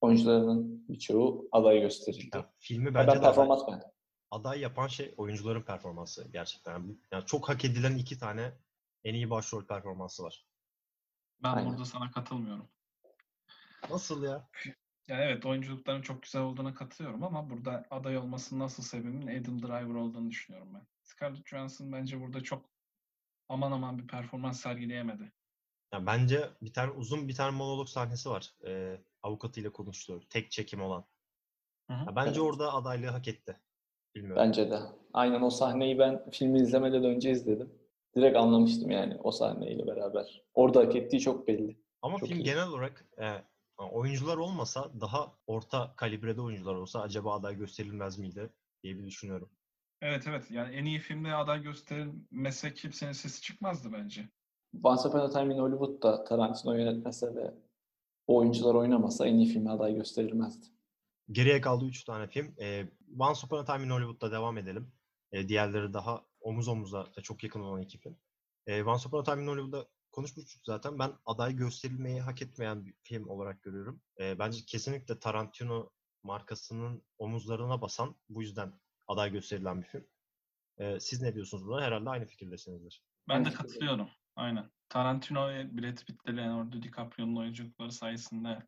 oyuncuların 0.00 0.88
birçoğu 0.88 1.48
aday 1.52 1.80
gösterildi. 1.80 2.36
Ya, 2.36 2.50
filmi 2.58 2.94
bence 2.94 2.98
ben 2.98 3.06
de 3.06 3.10
aday, 3.10 3.22
performans 3.22 3.66
beğendim. 3.66 3.88
aday 4.30 4.60
yapan 4.60 4.86
şey 4.86 5.14
oyuncuların 5.16 5.62
performansı 5.62 6.28
gerçekten. 6.32 6.96
Yani 7.12 7.26
çok 7.26 7.48
hak 7.48 7.64
edilen 7.64 7.96
iki 7.96 8.18
tane 8.18 8.52
en 9.04 9.14
iyi 9.14 9.30
başrol 9.30 9.64
performansı 9.66 10.22
var. 10.22 10.46
Ben 11.42 11.52
Aynen. 11.52 11.70
burada 11.70 11.84
sana 11.84 12.10
katılmıyorum. 12.10 12.68
Nasıl 13.90 14.22
ya? 14.22 14.48
Yani 15.08 15.22
evet 15.24 15.46
oyunculukların 15.46 16.02
çok 16.02 16.22
güzel 16.22 16.42
olduğuna 16.42 16.74
katılıyorum 16.74 17.22
ama 17.24 17.50
burada 17.50 17.86
aday 17.90 18.18
olmasının 18.18 18.60
nasıl 18.60 18.82
sebebinin 18.82 19.40
Adam 19.42 19.62
Driver 19.62 19.94
olduğunu 19.94 20.30
düşünüyorum 20.30 20.68
ben. 20.74 20.86
Scarlett 21.02 21.46
Johansson 21.46 21.92
bence 21.92 22.20
burada 22.20 22.40
çok 22.40 22.70
aman 23.48 23.72
aman 23.72 23.98
bir 23.98 24.06
performans 24.06 24.60
sergileyemedi. 24.60 25.32
Ya 25.92 26.06
bence 26.06 26.50
bir 26.62 26.72
tane 26.72 26.90
uzun 26.90 27.28
bir 27.28 27.34
tane 27.34 27.56
monolog 27.56 27.88
sahnesi 27.88 28.30
var. 28.30 28.52
Ee, 28.66 29.00
avukatıyla 29.22 29.72
konuştuğu. 29.72 30.20
Tek 30.30 30.50
çekim 30.50 30.82
olan. 30.82 31.04
Hı 31.90 31.94
hı. 31.94 32.06
Ya 32.06 32.16
bence 32.16 32.40
Evet. 32.40 32.50
orada 32.50 32.72
adaylığı 32.74 33.06
hak 33.06 33.28
etti. 33.28 33.56
Bilmiyorum. 34.14 34.42
Bence 34.46 34.70
de. 34.70 34.80
Aynen 35.12 35.42
o 35.42 35.50
sahneyi 35.50 35.98
ben 35.98 36.30
filmi 36.30 36.58
izlemeden 36.60 37.04
önce 37.04 37.30
izledim. 37.30 37.72
direkt 38.16 38.36
anlamıştım 38.36 38.90
yani 38.90 39.16
o 39.22 39.30
sahneyle 39.32 39.86
beraber. 39.86 40.42
Orada 40.54 40.80
hak 40.80 40.96
ettiği 40.96 41.20
çok 41.20 41.48
belli. 41.48 41.80
Ama 42.02 42.18
Çok 42.18 42.28
film 42.28 42.38
iyi. 42.40 42.44
genel 42.44 42.68
olarak 42.68 43.04
e, 43.20 43.44
oyuncular 43.78 44.36
olmasa 44.36 45.00
daha 45.00 45.32
orta 45.46 45.94
kalibrede 45.96 46.40
oyuncular 46.40 46.74
olsa 46.74 47.00
acaba 47.00 47.34
aday 47.34 47.56
gösterilmez 47.56 48.18
miydi 48.18 48.52
diye 48.82 48.98
bir 48.98 49.06
düşünüyorum. 49.06 49.50
Evet 50.00 50.24
evet 50.26 50.50
yani 50.50 50.74
en 50.74 50.84
iyi 50.84 50.98
filmde 50.98 51.34
aday 51.34 51.62
gösterilmese 51.62 52.74
kimsenin 52.74 53.12
sesi 53.12 53.42
çıkmazdı 53.42 53.92
bence. 53.92 54.28
Once 54.82 55.08
Upon 55.08 55.20
a 55.20 55.30
Time 55.30 55.54
in 55.54 55.58
Hollywood'da 55.58 56.24
Tarantino 56.24 56.74
yönetmese 56.74 57.34
ve 57.34 57.54
o 58.26 58.36
oyuncular 58.36 58.74
oynamasa 58.74 59.26
en 59.26 59.34
iyi 59.34 59.46
filme 59.46 59.70
aday 59.70 59.94
gösterilmezdi. 59.94 60.66
Geriye 61.30 61.60
kaldı 61.60 61.84
3 61.84 62.04
tane 62.04 62.26
film. 62.26 62.54
E, 62.60 62.88
Once 63.18 63.46
Upon 63.46 63.58
a 63.58 63.64
Time 63.64 63.84
in 63.84 63.90
Hollywood'da 63.90 64.32
devam 64.32 64.58
edelim. 64.58 64.92
E, 65.32 65.48
diğerleri 65.48 65.94
daha 65.94 66.24
omuz 66.40 66.68
omuza 66.68 67.06
çok 67.22 67.44
yakın 67.44 67.60
olan 67.60 67.82
iki 67.82 67.98
film. 67.98 68.16
E, 68.66 68.82
Once 68.82 69.08
Upon 69.08 69.20
a 69.20 69.24
Time 69.24 69.42
in 69.42 69.46
Hollywood'da 69.46 69.88
konuşmuştuk 70.18 70.62
zaten. 70.64 70.98
Ben 70.98 71.12
aday 71.26 71.56
gösterilmeyi 71.56 72.20
hak 72.20 72.42
etmeyen 72.42 72.84
bir 72.84 72.94
film 73.02 73.28
olarak 73.28 73.62
görüyorum. 73.62 74.02
E, 74.20 74.38
bence 74.38 74.64
kesinlikle 74.66 75.18
Tarantino 75.18 75.90
markasının 76.22 77.02
omuzlarına 77.18 77.80
basan, 77.80 78.16
bu 78.28 78.42
yüzden 78.42 78.72
aday 79.06 79.32
gösterilen 79.32 79.82
bir 79.82 79.86
film. 79.86 80.06
E, 80.78 81.00
siz 81.00 81.22
ne 81.22 81.34
diyorsunuz 81.34 81.66
buna? 81.66 81.82
Herhalde 81.82 82.10
aynı 82.10 82.26
fikirdesinizdir. 82.26 83.02
Ben 83.28 83.44
de 83.44 83.50
katılıyorum. 83.50 84.08
Aynen. 84.36 84.70
Tarantino 84.88 85.48
ve 85.48 85.76
Brad 85.76 86.04
Pitt 86.04 86.24
ile 86.24 86.36
Leonardo 86.36 86.82
DiCaprio'nun 86.82 87.36
oyunculukları 87.36 87.92
sayesinde 87.92 88.66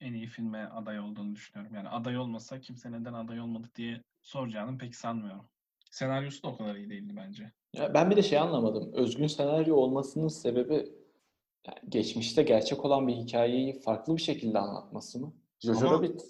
en 0.00 0.12
iyi 0.12 0.26
filme 0.26 0.64
aday 0.66 1.00
olduğunu 1.00 1.34
düşünüyorum. 1.34 1.74
Yani 1.74 1.88
aday 1.88 2.18
olmasa 2.18 2.60
kimse 2.60 2.92
neden 2.92 3.12
aday 3.12 3.40
olmadı 3.40 3.70
diye 3.74 4.02
soracağını 4.22 4.78
pek 4.78 4.96
sanmıyorum. 4.96 5.48
Senaryosu 5.90 6.42
da 6.42 6.48
o 6.48 6.56
kadar 6.56 6.74
iyi 6.74 6.90
değildi 6.90 7.12
bence. 7.16 7.52
Ya 7.74 7.94
ben 7.94 8.10
bir 8.10 8.16
de 8.16 8.22
şey 8.22 8.38
anlamadım. 8.38 8.90
Özgün 8.92 9.26
senaryo 9.26 9.76
olmasının 9.76 10.28
sebebi 10.28 10.74
yani 11.66 11.78
geçmişte 11.88 12.42
gerçek 12.42 12.84
olan 12.84 13.08
bir 13.08 13.12
hikayeyi 13.14 13.80
farklı 13.80 14.16
bir 14.16 14.22
şekilde 14.22 14.58
anlatması 14.58 15.18
mı? 15.20 15.34
Jojo 15.60 15.86
Ama- 15.86 15.96
Rabbit 15.98 16.22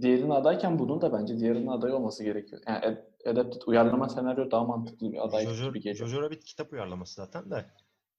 diğerine 0.00 0.34
adayken 0.34 0.78
bunun 0.78 1.00
da 1.00 1.12
bence 1.12 1.38
diğerine 1.38 1.70
aday 1.70 1.92
olması 1.92 2.24
gerekiyor. 2.24 2.62
Yani 2.66 2.78
ad- 2.78 3.28
adapted 3.30 3.62
uyarlama 3.66 4.08
senaryo 4.08 4.50
daha 4.50 4.64
mantıklı 4.64 5.12
bir 5.12 5.24
aday 5.24 5.44
Jojo, 5.44 5.68
gibi 5.68 5.80
geliyor. 5.80 6.08
Jojo 6.08 6.22
Rabbit 6.22 6.44
kitap 6.44 6.72
uyarlaması 6.72 7.14
zaten 7.14 7.50
de. 7.50 7.66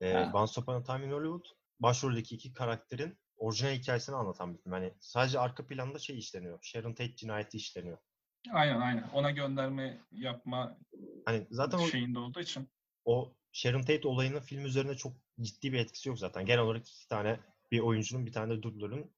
E, 0.01 0.13
Ha. 0.13 0.31
Once 0.33 0.61
Upon 0.61 0.73
a 0.75 0.83
Time 0.83 1.05
in 1.05 1.11
Hollywood 1.11 1.45
başroldeki 1.79 2.35
iki 2.35 2.53
karakterin 2.53 3.17
orijinal 3.37 3.71
hikayesini 3.71 4.15
anlatan 4.15 4.53
bir 4.53 4.59
film. 4.59 4.73
Hani 4.73 4.93
sadece 4.99 5.39
arka 5.39 5.67
planda 5.67 5.99
şey 5.99 6.17
işleniyor. 6.17 6.59
Sharon 6.61 6.93
Tate 6.93 7.15
cinayeti 7.15 7.57
işleniyor. 7.57 7.97
Aynen 8.51 8.81
aynen. 8.81 9.09
Ona 9.13 9.31
gönderme 9.31 10.01
yapma 10.11 10.77
Hani 11.25 11.47
zaten 11.51 11.77
o, 11.77 11.81
şeyinde 11.87 12.19
olduğu 12.19 12.39
için. 12.39 12.67
o 13.05 13.33
Sharon 13.51 13.81
Tate 13.81 14.07
olayının 14.07 14.39
film 14.39 14.65
üzerine 14.65 14.95
çok 14.95 15.13
ciddi 15.41 15.73
bir 15.73 15.79
etkisi 15.79 16.09
yok 16.09 16.19
zaten. 16.19 16.45
Genel 16.45 16.61
olarak 16.61 16.87
iki 16.89 17.07
tane 17.07 17.39
bir 17.71 17.79
oyuncunun 17.79 18.25
bir 18.25 18.31
tane 18.31 18.57
de 18.57 18.61
dublörün 18.63 19.11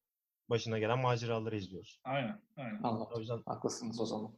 başına 0.50 0.78
gelen 0.78 0.98
maceraları 0.98 1.56
izliyoruz. 1.56 2.00
Aynen 2.04 2.40
aynen. 2.56 2.82
O 2.82 2.88
Anladım. 2.88 3.20
yüzden 3.20 3.42
Haklısınız 3.46 4.00
o 4.00 4.06
zaman. 4.06 4.32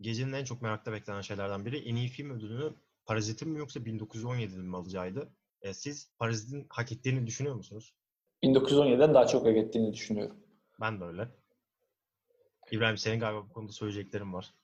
gecenin 0.00 0.32
en 0.32 0.44
çok 0.44 0.62
merakla 0.62 0.92
beklenen 0.92 1.20
şeylerden 1.20 1.66
biri 1.66 1.78
en 1.88 1.96
iyi 1.96 2.08
film 2.08 2.30
ödülünü 2.30 2.74
Parazit'in 3.06 3.48
mi 3.48 3.58
yoksa 3.58 3.80
1917'nin 3.80 4.66
mi 4.66 4.76
alacağıydı? 4.76 5.32
E, 5.62 5.74
siz 5.74 6.10
Parazit'in 6.18 6.66
hak 6.70 6.92
ettiğini 6.92 7.26
düşünüyor 7.26 7.54
musunuz? 7.54 7.94
1917'den 8.42 9.14
daha 9.14 9.26
çok 9.26 9.46
hak 9.46 9.56
ettiğini 9.56 9.92
düşünüyorum. 9.92 10.36
Ben 10.80 11.00
de 11.00 11.04
öyle. 11.04 11.28
İbrahim 12.70 12.96
senin 12.96 13.20
galiba 13.20 13.44
bu 13.44 13.52
konuda 13.52 13.72
söyleyeceklerin 13.72 14.32
var. 14.32 14.54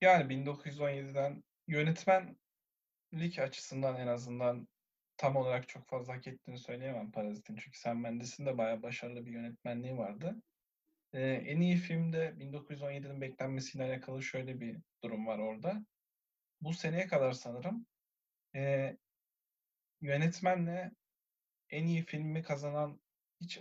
Yani 0.00 0.34
1917'den 0.34 1.44
yönetmenlik 1.66 3.38
açısından 3.38 3.96
en 3.96 4.06
azından 4.06 4.68
tam 5.16 5.36
olarak 5.36 5.68
çok 5.68 5.88
fazla 5.88 6.14
hak 6.14 6.26
ettiğini 6.26 6.58
söyleyemem 6.58 7.10
Parazit'in. 7.10 7.56
Çünkü 7.56 7.78
Sam 7.78 8.00
Mendes'in 8.00 8.46
de 8.46 8.58
bayağı 8.58 8.82
başarılı 8.82 9.26
bir 9.26 9.32
yönetmenliği 9.32 9.98
vardı. 9.98 10.42
Ee, 11.12 11.20
en 11.20 11.60
iyi 11.60 11.76
filmde 11.76 12.34
1917'nin 12.38 13.20
beklenmesiyle 13.20 13.84
alakalı 13.84 14.22
şöyle 14.22 14.60
bir 14.60 14.78
durum 15.04 15.26
var 15.26 15.38
orada. 15.38 15.84
Bu 16.60 16.74
seneye 16.74 17.06
kadar 17.06 17.32
sanırım 17.32 17.86
ee, 18.54 18.96
yönetmenle 20.00 20.90
en 21.70 21.86
iyi 21.86 22.02
filmi 22.02 22.42
kazanan 22.42 23.00
hiç 23.40 23.60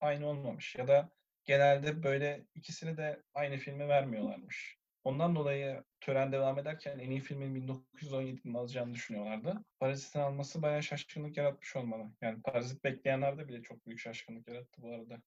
aynı 0.00 0.26
olmamış. 0.26 0.76
Ya 0.76 0.88
da 0.88 1.10
genelde 1.48 2.02
böyle 2.02 2.46
ikisini 2.54 2.96
de 2.96 3.22
aynı 3.34 3.56
filme 3.56 3.88
vermiyorlarmış. 3.88 4.78
Ondan 5.04 5.36
dolayı 5.36 5.84
tören 6.00 6.32
devam 6.32 6.58
ederken 6.58 6.98
en 6.98 7.10
iyi 7.10 7.20
filmin 7.20 7.68
1917'nin 7.68 8.54
alacağını 8.54 8.94
düşünüyorlardı. 8.94 9.64
Parazit'in 9.80 10.20
alması 10.20 10.62
bayağı 10.62 10.82
şaşkınlık 10.82 11.36
yaratmış 11.36 11.76
olmalı. 11.76 12.10
Yani 12.20 12.42
Parazit 12.42 12.84
bekleyenlerde 12.84 13.48
bile 13.48 13.62
çok 13.62 13.86
büyük 13.86 14.00
şaşkınlık 14.00 14.48
yarattı 14.48 14.82
bu 14.82 14.94
arada. 14.94 15.22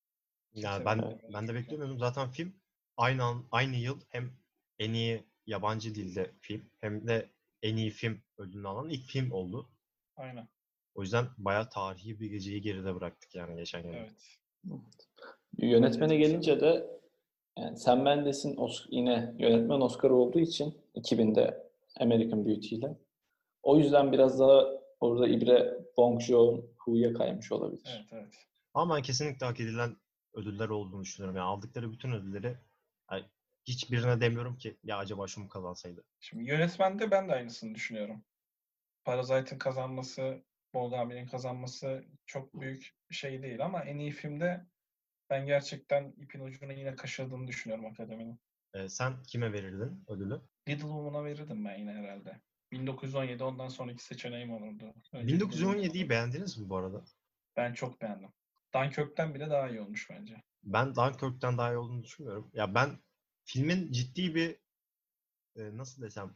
Kimse 0.53 0.85
ben 0.85 1.19
ben 1.33 1.47
de 1.47 1.55
beklemiyordum. 1.55 1.99
Zaten 1.99 2.31
film 2.31 2.53
aynı 2.97 3.23
an, 3.23 3.47
aynı 3.51 3.75
yıl 3.75 4.01
hem 4.09 4.31
en 4.79 4.93
iyi 4.93 5.23
yabancı 5.45 5.95
dilde 5.95 6.31
film 6.39 6.69
hem 6.79 7.07
de 7.07 7.29
en 7.61 7.75
iyi 7.75 7.89
film 7.89 8.21
ödülünü 8.37 8.67
alan 8.67 8.89
ilk 8.89 9.05
film 9.05 9.31
oldu. 9.31 9.69
Aynen. 10.15 10.47
O 10.95 11.01
yüzden 11.01 11.27
bayağı 11.37 11.69
tarihi 11.69 12.19
bir 12.19 12.29
geceyi 12.29 12.61
geride 12.61 12.95
bıraktık 12.95 13.35
yani 13.35 13.55
geçen 13.55 13.83
yıl. 13.83 13.93
Evet. 13.93 14.39
Yönetmene 15.57 16.17
gelince 16.17 16.59
de 16.59 16.87
yani 17.57 17.77
Sam 17.77 18.01
Mendes'in 18.01 18.57
yine 18.89 19.35
yönetmen 19.39 19.81
Oscar'ı 19.81 20.15
olduğu 20.15 20.39
için 20.39 20.77
2000'de 20.95 21.71
American 21.99 22.45
Beauty 22.45 22.75
ile. 22.75 22.97
O 23.63 23.77
yüzden 23.77 24.11
biraz 24.11 24.39
daha 24.39 24.65
orada 24.99 25.27
ibre 25.27 25.77
Bong 25.97 26.21
Joon-ho'ya 26.21 27.13
kaymış 27.13 27.51
olabilir. 27.51 27.95
Evet 27.95 28.07
evet. 28.11 28.47
Ama 28.73 28.95
ben 28.95 29.01
kesinlikle 29.01 29.45
hak 29.45 29.59
edilen 29.59 29.97
ödüller 30.33 30.69
olduğunu 30.69 31.01
düşünüyorum. 31.03 31.35
Yani 31.35 31.45
aldıkları 31.45 31.91
bütün 31.91 32.11
ödülleri 32.11 32.57
yani 33.11 33.23
hiçbirine 33.65 34.21
demiyorum 34.21 34.57
ki 34.57 34.77
ya 34.83 34.97
acaba 34.97 35.27
şu 35.27 35.41
mu 35.41 35.49
kazansaydı. 35.49 36.03
Şimdi 36.19 36.49
yönetmende 36.49 37.11
ben 37.11 37.29
de 37.29 37.33
aynısını 37.33 37.75
düşünüyorum. 37.75 38.23
Parasite'ın 39.05 39.59
kazanması, 39.59 40.41
Moldavyan'ın 40.73 41.27
kazanması 41.27 42.03
çok 42.25 42.53
büyük 42.61 42.95
bir 43.09 43.15
şey 43.15 43.43
değil 43.43 43.65
ama 43.65 43.83
en 43.83 43.97
iyi 43.97 44.11
filmde 44.11 44.65
ben 45.31 45.45
gerçekten 45.45 46.13
ipin 46.17 46.39
ucunu 46.39 46.73
yine 46.73 46.95
kaşırdığını 46.95 47.47
düşünüyorum 47.47 47.85
akademinin. 47.85 48.39
Ee, 48.73 48.89
sen 48.89 49.23
kime 49.23 49.53
verirdin 49.53 50.03
ödülü? 50.07 50.41
Little 50.69 50.81
Woman'a 50.81 51.25
verirdim 51.25 51.65
ben 51.65 51.77
yine 51.77 51.93
herhalde. 51.93 52.41
1917 52.71 53.43
ondan 53.43 53.67
sonraki 53.67 54.03
seçeneğim 54.03 54.51
olurdu. 54.53 54.93
Önce 55.13 55.33
Little 55.33 55.45
1917'yi 55.45 55.83
Woman. 55.83 56.09
beğendiniz 56.09 56.57
mi 56.57 56.69
bu 56.69 56.77
arada? 56.77 57.03
Ben 57.57 57.73
çok 57.73 58.01
beğendim. 58.01 58.29
Dunkirk'ten 58.73 59.35
bile 59.35 59.49
daha 59.49 59.69
iyi 59.69 59.81
olmuş 59.81 60.09
bence. 60.09 60.43
Ben 60.63 60.95
Dunkirk'ten 60.95 61.57
daha 61.57 61.73
iyi 61.73 61.77
olduğunu 61.77 62.03
düşünmüyorum. 62.03 62.51
Ya 62.53 62.75
ben 62.75 62.99
filmin 63.43 63.91
ciddi 63.91 64.35
bir 64.35 64.57
e, 65.55 65.77
nasıl 65.77 66.01
desem 66.01 66.33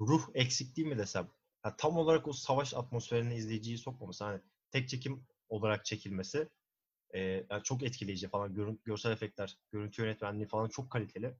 ruh 0.00 0.28
eksikliği 0.34 0.88
mi 0.88 0.98
desem 0.98 1.28
ya 1.64 1.76
tam 1.76 1.96
olarak 1.96 2.28
o 2.28 2.32
savaş 2.32 2.74
atmosferine 2.74 3.36
izleyiciyi 3.36 3.78
sokmaması 3.78 4.24
hani 4.24 4.40
tek 4.70 4.88
çekim 4.88 5.26
olarak 5.48 5.84
çekilmesi 5.84 6.48
e, 7.14 7.20
yani 7.20 7.62
çok 7.64 7.82
etkileyici 7.82 8.28
falan 8.28 8.54
Görün- 8.54 8.80
görsel 8.84 9.12
efektler, 9.12 9.58
görüntü 9.72 10.02
yönetmenliği 10.02 10.46
falan 10.48 10.68
çok 10.68 10.90
kaliteli. 10.90 11.36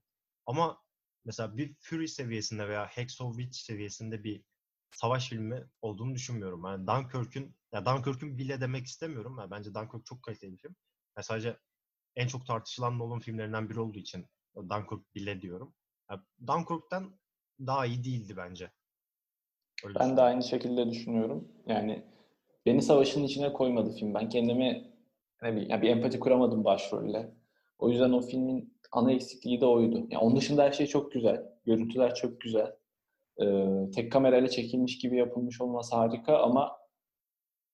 Ama 0.47 0.83
mesela 1.25 1.57
bir 1.57 1.75
Fury 1.81 2.09
seviyesinde 2.09 2.69
veya 2.69 2.87
Hacksaw 2.87 3.43
Ridge 3.43 3.53
seviyesinde 3.53 4.25
bir 4.25 4.43
savaş 4.91 5.29
filmi 5.29 5.65
olduğunu 5.83 6.15
düşünmüyorum. 6.15 6.65
Yani 6.65 6.87
Dunkirk'ün 6.87 7.57
ya 7.73 7.87
Dunkirk'ün 7.87 8.39
bile 8.39 8.61
demek 8.61 8.87
istemiyorum. 8.87 9.37
Yani 9.39 9.51
bence 9.51 9.75
Dunkirk 9.75 10.07
çok 10.07 10.23
kaliteli 10.23 10.53
bir 10.53 10.59
film. 10.59 10.77
Yani 11.17 11.25
sadece 11.25 11.57
en 12.17 12.27
çok 12.27 12.47
tartışılan 12.47 12.99
Nolan 12.99 13.21
filmlerinden 13.21 13.71
biri 13.71 13.81
olduğu 13.81 13.99
için 13.99 14.27
Dunkirk 14.57 15.15
bile 15.15 15.43
diyorum. 15.43 15.75
Yani 16.11 16.21
Dunkirk'ten 16.47 17.19
daha 17.61 17.87
iyi 17.87 18.05
değildi 18.05 18.37
bence. 18.37 18.71
Öyle 19.85 19.99
Ben 19.99 20.17
de 20.17 20.21
aynı 20.21 20.43
şekilde 20.43 20.91
düşünüyorum. 20.91 21.49
Yani 21.67 22.05
beni 22.67 22.83
savaşın 22.83 23.25
içine 23.25 23.53
koymadı 23.53 23.93
film. 23.97 24.15
Ben 24.15 24.29
kendimi 24.29 24.90
ne 25.43 25.53
bileyim, 25.53 25.71
yani 25.71 25.83
bir 25.83 25.89
empati 25.89 26.21
kuramadım 26.21 26.65
başrolle. 26.65 27.35
O 27.79 27.91
yüzden 27.91 28.13
o 28.13 28.21
filmin 28.21 28.79
ana 28.93 29.13
eksikliği 29.13 29.61
de 29.61 29.67
oydu. 29.67 29.97
Yani 30.11 30.19
onun 30.19 30.37
dışında 30.37 30.63
her 30.63 30.73
şey 30.73 30.87
çok 30.87 31.13
güzel. 31.13 31.45
Görüntüler 31.65 32.15
çok 32.15 32.41
güzel. 32.41 32.77
Ee, 33.43 33.91
tek 33.95 34.13
kamerayla 34.13 34.49
çekilmiş 34.49 34.99
gibi 34.99 35.17
yapılmış 35.17 35.61
olması 35.61 35.97
harika 35.97 36.39
ama 36.39 36.79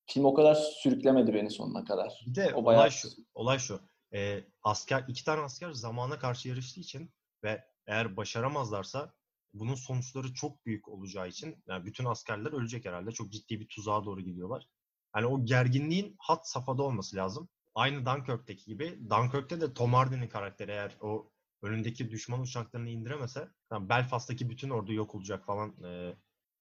film 0.07 0.25
o 0.25 0.35
kadar 0.35 0.55
sürüklemedi 0.55 1.35
beni 1.35 1.51
sonuna 1.51 1.85
kadar. 1.85 2.25
Bir 2.27 2.35
de 2.35 2.55
O 2.55 2.61
olay 2.61 2.77
bayağı 2.77 2.91
şu, 2.91 3.09
olay 3.35 3.59
şu. 3.59 3.81
Ee, 4.15 4.45
asker, 4.63 5.05
iki 5.09 5.25
tane 5.25 5.41
asker 5.41 5.71
zamana 5.71 6.19
karşı 6.19 6.49
yarıştığı 6.49 6.81
için 6.81 7.11
ve 7.45 7.65
eğer 7.87 8.17
başaramazlarsa 8.17 9.15
bunun 9.55 9.75
sonuçları 9.75 10.35
çok 10.35 10.67
büyük 10.67 10.89
olacağı 10.89 11.29
için 11.29 11.63
yani 11.69 11.85
bütün 11.85 12.05
askerler 12.05 12.53
ölecek 12.53 12.85
herhalde. 12.85 13.11
Çok 13.11 13.33
ciddi 13.33 13.61
bir 13.61 13.69
tuzağa 13.69 14.05
doğru 14.05 14.21
gidiyorlar. 14.21 14.69
Yani 15.17 15.27
o 15.27 15.45
gerginliğin 15.45 16.17
hat 16.19 16.49
safhada 16.49 16.83
olması 16.83 17.17
lazım. 17.17 17.49
Aynı 17.77 18.07
Dunkirk'teki 18.07 18.65
gibi. 18.65 19.11
Dunkirk'te 19.11 19.61
de 19.61 19.75
Tom 19.75 19.93
Hardy'nin 19.95 20.29
karakteri 20.29 20.71
eğer 20.71 20.97
o 21.01 21.33
önündeki 21.63 22.11
düşman 22.11 22.41
uçaklarını 22.41 22.89
indiremese 22.91 23.49
yani 23.73 23.89
Belfast'taki 23.89 24.51
bütün 24.51 24.71
ordu 24.71 24.93
yok 24.93 25.15
olacak 25.15 25.47
falan. 25.47 25.85
Ee, 25.85 26.17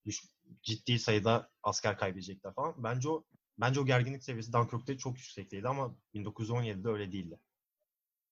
düş- 0.05 0.29
ciddi 0.61 0.99
sayıda 0.99 1.49
asker 1.63 1.97
kaybedecekler 1.97 2.53
falan. 2.53 2.83
Bence 2.83 3.09
o 3.09 3.25
bence 3.57 3.79
o 3.79 3.85
gerginlik 3.85 4.23
seviyesi 4.23 4.53
Dunkirk'te 4.53 4.97
çok 4.97 5.17
yüksekteydi 5.17 5.67
ama 5.67 5.95
1917'de 6.13 6.87
öyle 6.89 7.11
değildi. 7.11 7.39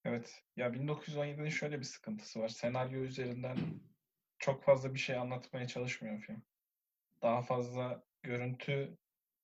Evet. 0.06 0.44
Ya 0.56 0.68
1917'nin 0.68 1.50
şöyle 1.50 1.80
bir 1.80 1.86
sıkıntısı 1.86 2.40
var. 2.40 2.50
Senaryo 2.50 3.00
üzerinden 3.00 3.58
çok 4.40 4.64
fazla 4.64 4.94
bir 4.94 5.00
şey 5.00 5.18
anlatmaya 5.18 5.68
çalışmıyor 5.68 6.20
film. 6.20 6.44
Daha 7.22 7.42
fazla 7.42 8.04
görüntü 8.24 8.98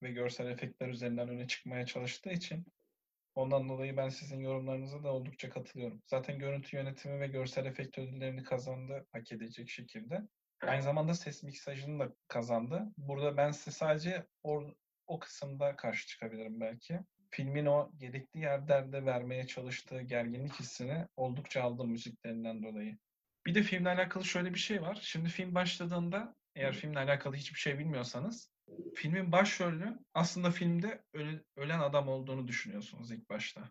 ve 0.03 0.11
görsel 0.11 0.47
efektler 0.47 0.87
üzerinden 0.87 1.29
öne 1.29 1.47
çıkmaya 1.47 1.85
çalıştığı 1.85 2.29
için 2.31 2.65
ondan 3.39 3.69
dolayı 3.69 3.97
ben 3.97 4.09
sizin 4.09 4.39
yorumlarınıza 4.39 5.03
da 5.03 5.13
oldukça 5.13 5.49
katılıyorum. 5.49 6.01
Zaten 6.05 6.39
görüntü 6.39 6.77
yönetimi 6.77 7.19
ve 7.19 7.27
görsel 7.27 7.65
efekt 7.65 7.97
ödüllerini 7.97 8.43
kazandı 8.43 9.05
hak 9.11 9.31
edecek 9.31 9.69
şekilde. 9.69 10.21
Aynı 10.61 10.81
zamanda 10.81 11.13
ses 11.13 11.43
miksajını 11.43 11.99
da 11.99 12.13
kazandı. 12.27 12.87
Burada 12.97 13.37
ben 13.37 13.51
size 13.51 13.71
sadece 13.71 14.27
o, 14.43 14.63
o 15.07 15.19
kısımda 15.19 15.75
karşı 15.75 16.07
çıkabilirim 16.07 16.59
belki. 16.59 16.99
Filmin 17.29 17.65
o 17.65 17.91
gerekli 17.97 18.39
yerlerde 18.39 19.05
vermeye 19.05 19.47
çalıştığı 19.47 20.01
gerginlik 20.01 20.59
hissini 20.59 21.07
oldukça 21.15 21.63
aldım 21.63 21.91
müziklerinden 21.91 22.63
dolayı. 22.63 22.97
Bir 23.45 23.55
de 23.55 23.63
filmle 23.63 23.89
alakalı 23.89 24.25
şöyle 24.25 24.53
bir 24.53 24.59
şey 24.59 24.81
var. 24.81 24.99
Şimdi 25.01 25.29
film 25.29 25.55
başladığında 25.55 26.35
eğer 26.55 26.73
filmle 26.73 26.99
alakalı 26.99 27.35
hiçbir 27.35 27.59
şey 27.59 27.79
bilmiyorsanız 27.79 28.49
filmin 28.95 29.31
başrolü 29.31 29.99
aslında 30.13 30.51
filmde 30.51 31.03
öle- 31.13 31.43
ölen 31.55 31.79
adam 31.79 32.07
olduğunu 32.07 32.47
düşünüyorsunuz 32.47 33.11
ilk 33.11 33.29
başta. 33.29 33.61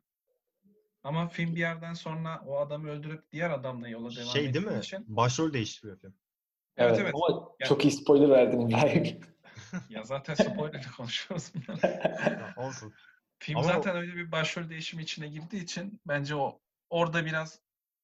Ama 1.02 1.28
film 1.28 1.54
bir 1.54 1.60
yerden 1.60 1.94
sonra 1.94 2.42
o 2.46 2.58
adamı 2.58 2.88
öldürüp 2.90 3.30
diğer 3.32 3.50
adamla 3.50 3.88
yola 3.88 4.16
devam 4.16 4.26
Şey 4.28 4.42
değil 4.54 4.64
ettiği 4.66 4.74
mi? 4.74 4.78
için 4.78 5.04
Başrol 5.16 5.52
değiştiriyor 5.52 5.98
film. 5.98 6.14
Evet, 6.76 6.90
Evet, 6.90 7.00
evet. 7.02 7.14
ama 7.14 7.48
Yani- 7.60 7.68
çok 7.68 7.84
iyi 7.84 7.90
spoiler 7.90 8.30
verdin 8.30 8.60
İbrahim. 8.68 9.20
ya 9.90 10.02
zaten 10.04 10.34
spoiler'la 10.34 10.90
konuşuyoruz 10.96 11.52
olsun. 12.56 12.94
Film 13.38 13.56
Ama- 13.58 13.66
zaten 13.68 13.96
öyle 13.96 14.14
bir 14.14 14.32
başrol 14.32 14.70
değişimi 14.70 15.02
içine 15.02 15.28
girdiği 15.28 15.62
için 15.62 16.00
bence 16.06 16.34
o 16.34 16.60
orada 16.90 17.26
biraz 17.26 17.60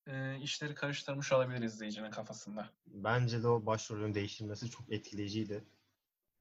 e, 0.07 0.39
işleri 0.41 0.75
karıştırmış 0.75 1.33
olabilir 1.33 1.63
izleyicinin 1.63 2.11
kafasında. 2.11 2.71
Bence 2.87 3.43
de 3.43 3.49
o 3.49 3.67
başrolün 3.67 4.15
değiştirmesi 4.15 4.71
çok 4.71 4.93
etkileyiciydi. 4.93 5.65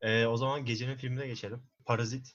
Ee, 0.03 0.25
o 0.25 0.37
zaman 0.37 0.65
gecenin 0.65 0.95
filmine 0.95 1.27
geçelim. 1.27 1.63
Parazit. 1.85 2.33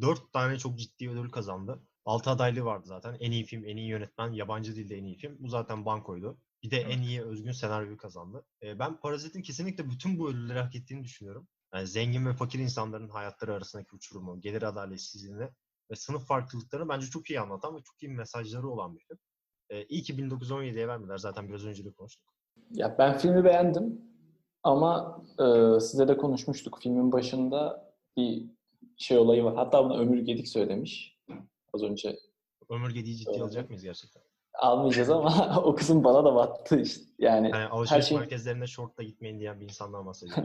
Dört 0.00 0.32
tane 0.32 0.58
çok 0.58 0.78
ciddi 0.78 1.10
ödül 1.10 1.30
kazandı. 1.30 1.82
Altı 2.04 2.30
adaylığı 2.30 2.64
vardı 2.64 2.86
zaten. 2.86 3.16
En 3.20 3.30
iyi 3.30 3.44
film, 3.44 3.64
en 3.64 3.76
iyi 3.76 3.88
yönetmen, 3.88 4.32
yabancı 4.32 4.76
dilde 4.76 4.96
en 4.96 5.04
iyi 5.04 5.16
film. 5.16 5.36
Bu 5.38 5.48
zaten 5.48 5.84
bankoydu. 5.84 6.38
Bir 6.62 6.70
de 6.70 6.76
en 6.76 7.02
iyi 7.02 7.22
özgün 7.22 7.52
senaryoyu 7.52 7.96
kazandı. 7.96 8.44
Ee, 8.62 8.78
ben 8.78 9.00
Parazit'in 9.00 9.42
kesinlikle 9.42 9.90
bütün 9.90 10.18
bu 10.18 10.30
ödülleri 10.30 10.58
hak 10.58 10.76
ettiğini 10.76 11.04
düşünüyorum. 11.04 11.48
Yani 11.74 11.86
zengin 11.86 12.26
ve 12.26 12.32
fakir 12.32 12.58
insanların 12.58 13.08
hayatları 13.08 13.54
arasındaki 13.54 13.96
uçurumu, 13.96 14.40
gelir 14.40 14.62
adaletsizliğini 14.62 15.48
ve 15.90 15.96
sınıf 15.96 16.26
farklılıklarını 16.26 16.88
bence 16.88 17.06
çok 17.06 17.30
iyi 17.30 17.40
anlatan 17.40 17.76
ve 17.76 17.82
çok 17.82 18.02
iyi 18.02 18.08
mesajları 18.08 18.68
olan 18.68 18.94
bir 18.94 19.00
film. 19.00 19.18
Ee, 19.70 19.84
iyi 19.84 20.02
ki 20.02 20.14
1917'ye 20.14 20.88
vermediler. 20.88 21.18
Zaten 21.18 21.48
biraz 21.48 21.66
önce 21.66 21.84
de 21.84 21.92
konuştuk. 21.92 22.34
Ya 22.70 22.98
ben 22.98 23.18
filmi 23.18 23.44
beğendim 23.44 24.00
ama 24.62 25.22
e, 25.40 25.80
size 25.80 26.08
de 26.08 26.16
konuşmuştuk. 26.16 26.78
Filmin 26.82 27.12
başında 27.12 27.92
bir 28.16 28.44
şey 28.96 29.18
olayı 29.18 29.44
var. 29.44 29.54
Hatta 29.56 29.84
bunu 29.84 29.98
Ömür 29.98 30.18
Gedik 30.18 30.48
söylemiş. 30.48 31.18
Az 31.72 31.82
önce 31.82 32.18
Ömür 32.68 32.90
Gedi'yi 32.94 33.16
ciddiye 33.16 33.34
Öyle. 33.34 33.44
alacak 33.44 33.68
mıyız 33.68 33.82
gerçekten? 33.82 34.22
almayacağız 34.58 35.10
ama 35.10 35.60
o 35.64 35.74
kısım 35.74 36.04
bana 36.04 36.24
da 36.24 36.34
battı 36.34 36.80
işte. 36.80 37.04
Yani 37.18 37.50
Yani 37.50 37.66
alışveriş 37.66 38.06
şey- 38.06 38.18
merkezlerine 38.18 38.66
şortla 38.66 39.02
gitmeyin 39.02 39.40
diyen 39.40 39.60
bir 39.60 39.64
insandan 39.64 40.06
bahsediyorum. 40.06 40.44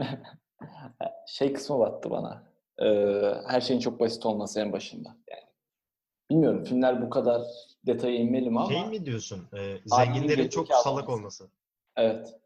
şey 1.26 1.52
kısmı 1.52 1.78
battı 1.78 2.10
bana. 2.10 2.42
Ee, 2.78 3.34
her 3.46 3.60
şeyin 3.60 3.80
çok 3.80 4.00
basit 4.00 4.26
olması 4.26 4.60
en 4.60 4.72
başında. 4.72 5.08
Yani 5.30 5.42
bilmiyorum 6.30 6.64
filmler 6.64 7.02
bu 7.02 7.10
kadar 7.10 7.42
detaya 7.86 8.16
inmeli 8.16 8.50
mi 8.50 8.60
ama 8.60 8.72
şey 8.72 8.86
mi 8.86 9.06
diyorsun? 9.06 9.48
E, 9.56 9.76
zenginlerin 9.86 10.48
çok 10.48 10.68
salak 10.68 11.08
olması. 11.08 11.48
evet. 11.96 12.36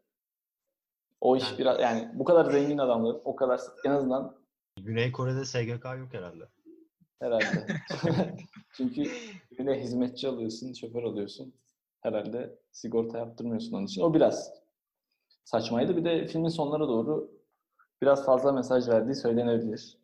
O 1.21 1.37
iş 1.37 1.43
Yani- 1.43 1.57
biraz 1.57 1.79
yani 1.79 2.11
bu 2.13 2.23
kadar 2.23 2.51
zengin 2.51 2.77
adamların 2.77 3.21
o 3.25 3.35
kadar 3.35 3.61
en 3.85 3.91
azından 3.91 4.39
Güney 4.77 5.11
Kore'de 5.11 5.45
SGK 5.45 5.85
yok 5.95 6.13
herhalde. 6.13 6.43
herhalde. 7.19 7.67
Çünkü 8.77 9.03
birine 9.51 9.81
hizmetçi 9.81 10.27
alıyorsun, 10.27 10.73
şoför 10.73 11.03
alıyorsun. 11.03 11.53
Herhalde 12.01 12.59
sigorta 12.71 13.17
yaptırmıyorsun 13.17 13.73
onun 13.73 13.85
için. 13.85 14.01
O 14.01 14.13
biraz 14.13 14.53
saçmaydı. 15.43 15.97
Bir 15.97 16.05
de 16.05 16.27
filmin 16.27 16.49
sonlara 16.49 16.87
doğru 16.87 17.31
biraz 18.01 18.25
fazla 18.25 18.51
mesaj 18.51 18.87
verdiği 18.87 19.15
söylenebilir. 19.15 19.97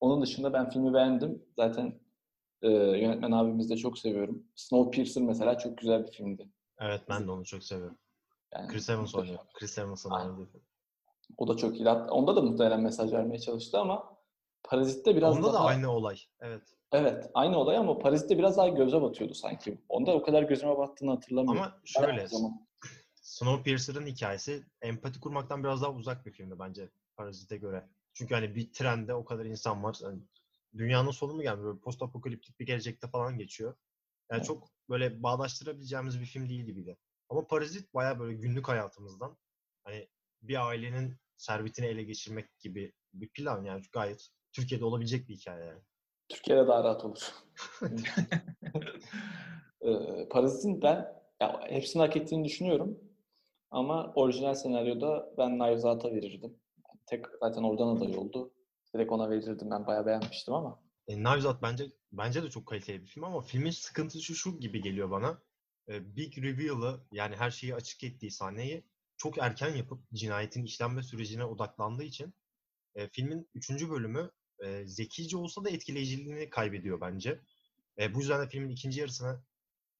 Onun 0.00 0.22
dışında 0.22 0.52
ben 0.52 0.70
filmi 0.70 0.94
beğendim. 0.94 1.42
Zaten 1.56 2.00
e, 2.62 2.68
yönetmen 2.72 3.32
abimizi 3.32 3.68
de 3.70 3.76
çok 3.76 3.98
seviyorum. 3.98 4.44
Snowpiercer 4.54 5.22
mesela 5.22 5.58
çok 5.58 5.78
güzel 5.78 6.06
bir 6.06 6.12
filmdi. 6.12 6.48
Evet 6.80 7.00
ben 7.08 7.26
de 7.26 7.30
onu 7.30 7.44
çok 7.44 7.64
seviyorum. 7.64 7.98
Yani 8.58 8.68
Chris 8.68 8.90
Evans 8.90 9.14
oynuyor. 9.14 9.38
Chris 9.54 9.78
Evans'ın 9.78 10.10
Aynen. 10.10 10.30
oynadığı 10.30 10.46
film. 10.46 10.62
O 11.36 11.48
da 11.48 11.56
çok 11.56 11.80
iyi. 11.80 11.88
Onda 11.88 12.36
da 12.36 12.42
muhtemelen 12.42 12.80
mesaj 12.80 13.12
vermeye 13.12 13.38
çalıştı 13.38 13.78
ama 13.78 14.16
Parazit'te 14.62 15.16
biraz 15.16 15.36
Onda 15.36 15.48
da 15.48 15.52
daha... 15.52 15.66
aynı 15.66 15.90
olay. 15.90 16.18
Evet. 16.40 16.62
Evet, 16.92 17.30
aynı 17.34 17.58
olay 17.58 17.76
ama 17.76 17.98
Parazit'te 17.98 18.38
biraz 18.38 18.56
daha 18.56 18.68
göze 18.68 19.02
batıyordu 19.02 19.34
sanki. 19.34 19.78
Onda 19.88 20.14
o 20.14 20.22
kadar 20.22 20.42
gözüme 20.42 20.78
battığını 20.78 21.10
hatırlamıyorum. 21.10 21.62
Ama 21.62 21.80
şöyle. 21.84 22.26
Snowpiercer'ın 23.14 24.06
hikayesi 24.06 24.64
empati 24.82 25.20
kurmaktan 25.20 25.64
biraz 25.64 25.82
daha 25.82 25.92
uzak 25.92 26.26
bir 26.26 26.30
filmdi 26.30 26.58
bence 26.58 26.90
Parazit'e 27.16 27.56
göre. 27.56 27.88
Çünkü 28.14 28.34
hani 28.34 28.54
bir 28.54 28.72
trende 28.72 29.14
o 29.14 29.24
kadar 29.24 29.44
insan 29.44 29.82
var. 29.82 29.98
Hani 30.02 30.18
dünyanın 30.78 31.10
sonu 31.10 31.34
mu 31.34 31.42
gelmiyor? 31.42 31.66
Böyle 31.66 31.80
post 31.80 32.02
apokaliptik 32.02 32.60
bir 32.60 32.66
gelecekte 32.66 33.08
falan 33.08 33.38
geçiyor. 33.38 33.74
Yani 34.30 34.38
Evet. 34.38 34.46
çok 34.46 34.68
böyle 34.88 35.22
bağdaştırabileceğimiz 35.22 36.20
bir 36.20 36.26
film 36.26 36.48
değil 36.48 36.64
gibiydi. 36.64 36.96
Ama 37.28 37.46
Parazit 37.46 37.94
baya 37.94 38.18
böyle 38.18 38.36
günlük 38.36 38.68
hayatımızdan 38.68 39.36
hani 39.84 40.08
bir 40.42 40.66
ailenin 40.68 41.16
servetini 41.36 41.86
ele 41.86 42.02
geçirmek 42.02 42.58
gibi 42.58 42.92
bir 43.12 43.28
plan 43.28 43.64
yani 43.64 43.82
gayet 43.92 44.28
Türkiye'de 44.52 44.84
olabilecek 44.84 45.28
bir 45.28 45.34
hikaye 45.34 45.64
yani. 45.64 45.82
Türkiye'de 46.28 46.66
daha 46.66 46.84
rahat 46.84 47.04
olur. 47.04 47.34
Ee, 49.80 50.28
Parazit'in 50.30 50.82
ben 50.82 51.22
ya, 51.40 51.60
hepsini 51.68 52.02
hak 52.02 52.16
ettiğini 52.16 52.44
düşünüyorum. 52.44 52.98
Ama 53.70 54.12
orijinal 54.14 54.54
senaryoda 54.54 55.34
ben 55.38 55.58
Out'a 55.58 56.10
verirdim. 56.10 56.58
Tek 57.06 57.24
zaten 57.40 57.62
oradan 57.62 57.96
aday 57.96 58.16
oldu. 58.16 58.52
Direkt 58.94 59.12
ona 59.12 59.30
verirdim. 59.30 59.70
Ben 59.70 59.86
bayağı 59.86 60.06
beğenmiştim 60.06 60.54
ama. 60.54 60.82
E, 61.08 61.26
Out 61.46 61.62
bence 61.62 61.84
bence 62.12 62.42
de 62.42 62.50
çok 62.50 62.66
kaliteli 62.66 63.02
bir 63.02 63.06
film 63.06 63.24
ama 63.24 63.40
filmin 63.40 63.70
sıkıntısı 63.70 64.34
şu 64.34 64.60
gibi 64.60 64.82
geliyor 64.82 65.10
bana. 65.10 65.42
Big 65.88 66.38
Reveal'ı 66.38 67.06
yani 67.12 67.36
her 67.36 67.50
şeyi 67.50 67.74
açık 67.74 68.04
ettiği 68.04 68.30
sahneyi 68.30 68.84
çok 69.16 69.38
erken 69.38 69.74
yapıp 69.74 70.10
cinayetin 70.14 70.64
işlenme 70.64 71.02
sürecine 71.02 71.44
odaklandığı 71.44 72.04
için 72.04 72.34
e, 72.94 73.08
filmin 73.08 73.48
üçüncü 73.54 73.90
bölümü 73.90 74.30
e, 74.64 74.86
zekice 74.86 75.36
olsa 75.36 75.64
da 75.64 75.70
etkileyiciliğini 75.70 76.50
kaybediyor 76.50 77.00
bence. 77.00 77.40
E, 77.98 78.14
bu 78.14 78.20
yüzden 78.20 78.42
de 78.42 78.48
filmin 78.48 78.70
ikinci 78.70 79.00
yarısına 79.00 79.42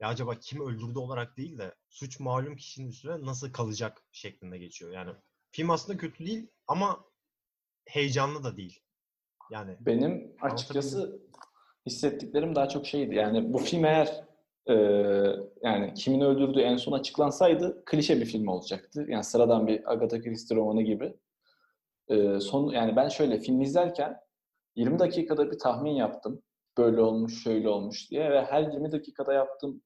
ya 0.01 0.09
acaba 0.09 0.35
kim 0.35 0.61
öldürdü 0.61 0.99
olarak 0.99 1.37
değil 1.37 1.59
de 1.59 1.75
suç 1.89 2.21
malum 2.21 2.57
kişinin 2.57 2.89
üstüne 2.89 3.27
nasıl 3.27 3.53
kalacak 3.53 4.05
şeklinde 4.13 4.59
geçiyor. 4.59 4.93
Yani 4.93 5.13
film 5.51 5.71
aslında 5.71 5.99
kötü 5.99 6.27
değil 6.27 6.49
ama 6.67 7.05
heyecanlı 7.87 8.45
da 8.45 8.57
değil. 8.57 8.81
Yani 9.51 9.77
Benim 9.81 10.37
açıkçası 10.41 11.23
hissettiklerim 11.87 12.55
daha 12.55 12.69
çok 12.69 12.87
şeydi. 12.87 13.15
Yani 13.15 13.53
bu 13.53 13.59
film 13.59 13.85
eğer 13.85 14.25
e, 14.69 14.75
yani 15.63 15.95
kimin 15.95 16.21
öldürdüğü 16.21 16.61
en 16.61 16.77
son 16.77 16.93
açıklansaydı 16.93 17.83
klişe 17.85 18.21
bir 18.21 18.25
film 18.25 18.49
olacaktı. 18.49 19.07
Yani 19.09 19.25
sıradan 19.25 19.67
bir 19.67 19.93
Agatha 19.93 20.21
Christie 20.21 20.57
romanı 20.57 20.83
gibi. 20.83 21.17
E, 22.09 22.41
son 22.41 22.73
yani 22.73 22.97
ben 22.97 23.09
şöyle 23.09 23.39
film 23.39 23.61
izlerken 23.61 24.17
20 24.77 24.99
dakikada 24.99 25.51
bir 25.51 25.59
tahmin 25.59 25.93
yaptım. 25.93 26.43
Böyle 26.79 27.01
olmuş, 27.01 27.43
şöyle 27.43 27.69
olmuş 27.69 28.11
diye 28.11 28.31
ve 28.31 28.45
her 28.45 28.63
20 28.63 28.93
dakikada 28.93 29.33
yaptığım 29.33 29.83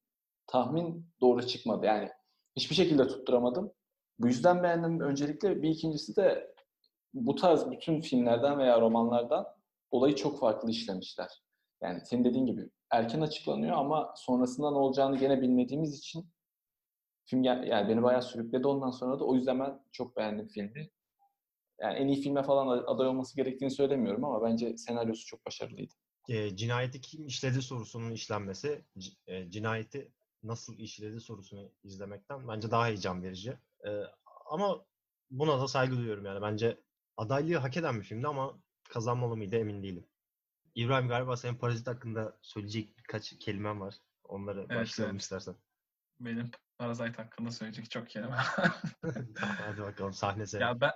tahmin 0.46 1.06
doğru 1.20 1.46
çıkmadı. 1.46 1.86
Yani 1.86 2.08
hiçbir 2.56 2.74
şekilde 2.74 3.08
tutturamadım. 3.08 3.72
Bu 4.18 4.26
yüzden 4.26 4.62
beğendim 4.62 5.00
öncelikle. 5.00 5.62
Bir 5.62 5.68
ikincisi 5.68 6.16
de 6.16 6.54
bu 7.14 7.34
tarz 7.34 7.70
bütün 7.70 8.00
filmlerden 8.00 8.58
veya 8.58 8.80
romanlardan 8.80 9.46
olayı 9.90 10.14
çok 10.14 10.40
farklı 10.40 10.70
işlemişler. 10.70 11.42
Yani 11.82 12.00
senin 12.04 12.24
dediğin 12.24 12.46
gibi 12.46 12.70
erken 12.92 13.20
açıklanıyor 13.20 13.76
ama 13.76 14.14
sonrasında 14.16 14.70
ne 14.70 14.76
olacağını 14.76 15.18
gene 15.18 15.40
bilmediğimiz 15.42 15.98
için 15.98 16.30
film 17.24 17.42
yani 17.44 17.88
beni 17.88 18.02
bayağı 18.02 18.22
sürükledi 18.22 18.66
ondan 18.66 18.90
sonra 18.90 19.20
da 19.20 19.24
o 19.24 19.34
yüzden 19.34 19.60
ben 19.60 19.80
çok 19.92 20.16
beğendim 20.16 20.48
filmi. 20.48 20.90
Yani 21.80 21.98
en 21.98 22.08
iyi 22.08 22.22
filme 22.22 22.42
falan 22.42 22.84
aday 22.86 23.06
olması 23.06 23.36
gerektiğini 23.36 23.70
söylemiyorum 23.70 24.24
ama 24.24 24.42
bence 24.42 24.76
senaryosu 24.76 25.26
çok 25.26 25.46
başarılıydı. 25.46 25.94
e, 26.28 26.56
cinayeti 26.56 27.00
kim 27.00 27.26
işledi 27.26 27.62
sorusunun 27.62 28.10
işlenmesi, 28.10 28.84
e, 29.26 29.50
cinayeti 29.50 30.12
nasıl 30.42 30.78
işledi 30.78 31.20
sorusunu 31.20 31.72
izlemekten 31.84 32.48
bence 32.48 32.70
daha 32.70 32.86
heyecan 32.86 33.22
verici. 33.22 33.50
E, 33.86 33.90
ama 34.46 34.84
buna 35.30 35.60
da 35.60 35.68
saygı 35.68 35.96
duyuyorum 35.96 36.24
yani. 36.24 36.42
Bence 36.42 36.80
adaylığı 37.16 37.56
hak 37.56 37.76
eden 37.76 37.98
bir 37.98 38.04
filmdi 38.04 38.26
ama 38.28 38.60
kazanmalı 38.88 39.36
mıydı 39.36 39.56
emin 39.56 39.82
değilim. 39.82 40.06
İbrahim 40.74 41.08
galiba 41.08 41.36
senin 41.36 41.54
Parazit 41.54 41.86
hakkında 41.86 42.38
söyleyecek 42.42 42.98
birkaç 42.98 43.38
kelimen 43.38 43.80
var. 43.80 43.94
Onları 44.24 44.60
Evet, 44.60 44.70
başlayalım 44.70 45.14
evet. 45.16 45.22
istersen. 45.22 45.54
Benim 46.20 46.50
Parasite 46.78 47.22
hakkında 47.22 47.50
söyleyecek 47.50 47.90
çok 47.90 48.10
kelime. 48.10 48.36
Tamam, 49.02 49.56
hadi 49.66 49.80
bakalım 49.80 50.12
sahne 50.12 50.46
senin. 50.46 50.62
ya 50.62 50.80
ben 50.80 50.92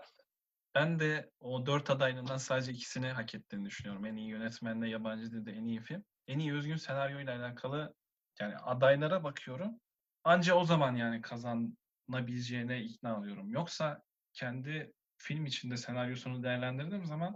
ben 0.74 0.98
de 0.98 1.30
o 1.40 1.66
dört 1.66 1.90
adaylığından 1.90 2.36
sadece 2.36 2.72
ikisini 2.72 3.08
hak 3.08 3.34
ettiğini 3.34 3.64
düşünüyorum. 3.64 4.06
En 4.06 4.16
iyi 4.16 4.28
yönetmenle 4.28 4.88
yabancı 4.88 5.32
dilde 5.32 5.52
en 5.52 5.64
iyi 5.64 5.80
film. 5.80 6.04
En 6.26 6.38
iyi 6.38 6.54
özgün 6.54 6.76
senaryoyla 6.76 7.36
alakalı 7.38 7.94
yani 8.40 8.56
adaylara 8.56 9.24
bakıyorum. 9.24 9.80
Anca 10.24 10.54
o 10.54 10.64
zaman 10.64 10.94
yani 10.94 11.20
kazanabileceğine 11.20 12.82
ikna 12.82 13.18
oluyorum. 13.18 13.50
Yoksa 13.52 14.02
kendi 14.32 14.92
film 15.18 15.46
içinde 15.46 15.76
senaryosunu 15.76 16.42
değerlendirdiğim 16.42 17.04
zaman 17.04 17.34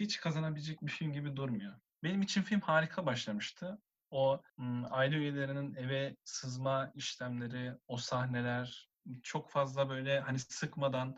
hiç 0.00 0.20
kazanabilecek 0.20 0.82
bir 0.82 0.90
film 0.90 1.12
gibi 1.12 1.36
durmuyor. 1.36 1.74
Benim 2.02 2.22
için 2.22 2.42
film 2.42 2.60
harika 2.60 3.06
başlamıştı. 3.06 3.78
O 4.10 4.42
aile 4.90 5.16
üyelerinin 5.16 5.74
eve 5.74 6.16
sızma 6.24 6.92
işlemleri, 6.94 7.72
o 7.88 7.96
sahneler 7.96 8.88
çok 9.22 9.50
fazla 9.50 9.88
böyle 9.88 10.20
hani 10.20 10.38
sıkmadan 10.38 11.16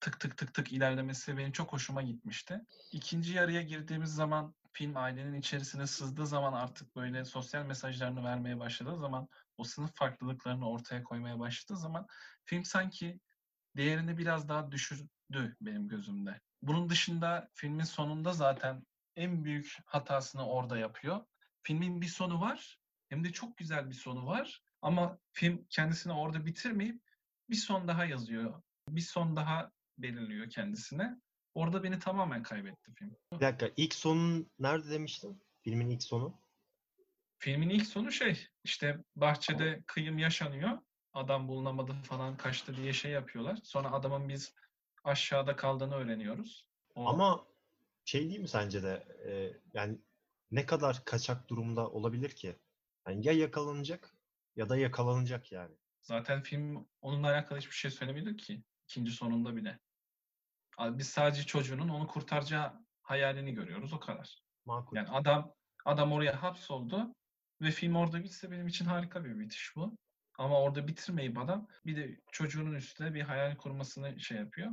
tık 0.00 0.20
tık 0.20 0.36
tık 0.36 0.54
tık 0.54 0.72
ilerlemesi 0.72 1.36
benim 1.38 1.52
çok 1.52 1.72
hoşuma 1.72 2.02
gitmişti. 2.02 2.60
İkinci 2.92 3.32
yarıya 3.32 3.62
girdiğimiz 3.62 4.14
zaman 4.14 4.54
film 4.72 4.96
ailenin 4.96 5.34
içerisine 5.34 5.86
sızdığı 5.86 6.26
zaman 6.26 6.52
artık 6.52 6.96
böyle 6.96 7.24
sosyal 7.24 7.64
mesajlarını 7.64 8.24
vermeye 8.24 8.58
başladığı 8.58 8.98
zaman 8.98 9.28
o 9.56 9.64
sınıf 9.64 9.94
farklılıklarını 9.94 10.70
ortaya 10.70 11.02
koymaya 11.02 11.38
başladığı 11.38 11.78
zaman 11.78 12.06
film 12.44 12.64
sanki 12.64 13.20
değerini 13.76 14.18
biraz 14.18 14.48
daha 14.48 14.72
düşürdü 15.32 15.56
benim 15.60 15.88
gözümde. 15.88 16.40
Bunun 16.62 16.88
dışında 16.88 17.48
filmin 17.54 17.84
sonunda 17.84 18.32
zaten 18.32 18.86
en 19.16 19.44
büyük 19.44 19.76
hatasını 19.84 20.46
orada 20.46 20.78
yapıyor. 20.78 21.20
Filmin 21.62 22.00
bir 22.00 22.06
sonu 22.06 22.40
var. 22.40 22.78
Hem 23.08 23.24
de 23.24 23.32
çok 23.32 23.56
güzel 23.56 23.90
bir 23.90 23.94
sonu 23.94 24.26
var. 24.26 24.62
Ama 24.82 25.18
film 25.32 25.66
kendisini 25.70 26.12
orada 26.12 26.46
bitirmeyip 26.46 27.02
bir 27.50 27.56
son 27.56 27.88
daha 27.88 28.04
yazıyor. 28.04 28.62
Bir 28.88 29.00
son 29.00 29.36
daha 29.36 29.70
belirliyor 29.98 30.50
kendisine. 30.50 31.16
Orada 31.54 31.82
beni 31.82 31.98
tamamen 31.98 32.42
kaybetti 32.42 32.94
film. 32.94 33.16
Bir 33.32 33.40
dakika 33.40 33.70
ilk 33.76 33.94
sonun 33.94 34.50
nerede 34.58 34.90
demiştin? 34.90 35.42
Filmin 35.62 35.90
ilk 35.90 36.02
sonu. 36.02 36.40
Filmin 37.38 37.70
ilk 37.70 37.86
sonu 37.86 38.12
şey 38.12 38.46
işte 38.64 38.98
bahçede 39.16 39.82
kıyım 39.86 40.18
yaşanıyor. 40.18 40.78
Adam 41.12 41.48
bulunamadı 41.48 41.92
falan 41.92 42.36
kaçtı 42.36 42.76
diye 42.76 42.92
şey 42.92 43.12
yapıyorlar. 43.12 43.58
Sonra 43.62 43.92
adamın 43.92 44.28
biz 44.28 44.54
aşağıda 45.04 45.56
kaldığını 45.56 45.94
öğreniyoruz. 45.94 46.66
O, 46.94 47.08
Ama 47.08 47.46
şey 48.04 48.28
değil 48.28 48.40
mi 48.40 48.48
sence 48.48 48.82
de 48.82 49.04
e, 49.26 49.52
yani 49.74 49.98
ne 50.50 50.66
kadar 50.66 51.04
kaçak 51.04 51.48
durumda 51.48 51.90
olabilir 51.90 52.30
ki? 52.30 52.56
Yani 53.08 53.26
ya 53.26 53.32
yakalanacak 53.32 54.14
ya 54.56 54.68
da 54.68 54.76
yakalanacak 54.76 55.52
yani. 55.52 55.74
zaten 56.02 56.42
film 56.42 56.88
onunla 57.00 57.26
alakalı 57.26 57.58
hiçbir 57.58 57.74
şey 57.74 57.90
söylemiyordu 57.90 58.36
ki. 58.36 58.62
ikinci 58.88 59.12
sonunda 59.12 59.56
bile. 59.56 59.78
Biz 60.80 61.08
sadece 61.08 61.42
çocuğunun 61.42 61.88
onu 61.88 62.06
kurtaracağı 62.06 62.72
hayalini 63.02 63.54
görüyoruz 63.54 63.92
o 63.92 64.00
kadar. 64.00 64.42
Makul. 64.64 64.96
Yani 64.96 65.08
adam 65.08 65.54
adam 65.84 66.12
oraya 66.12 66.42
hapsoldu 66.42 67.14
ve 67.60 67.70
film 67.70 67.96
orada 67.96 68.24
bitse 68.24 68.50
benim 68.50 68.66
için 68.66 68.84
harika 68.84 69.24
bir 69.24 69.38
bitiş 69.38 69.76
bu. 69.76 69.96
Ama 70.38 70.60
orada 70.60 70.88
bitirmeyip 70.88 71.38
adam 71.38 71.68
bir 71.86 71.96
de 71.96 72.20
çocuğunun 72.32 72.74
üstüne 72.74 73.14
bir 73.14 73.20
hayal 73.22 73.56
kurmasını 73.56 74.20
şey 74.20 74.38
yapıyor. 74.38 74.70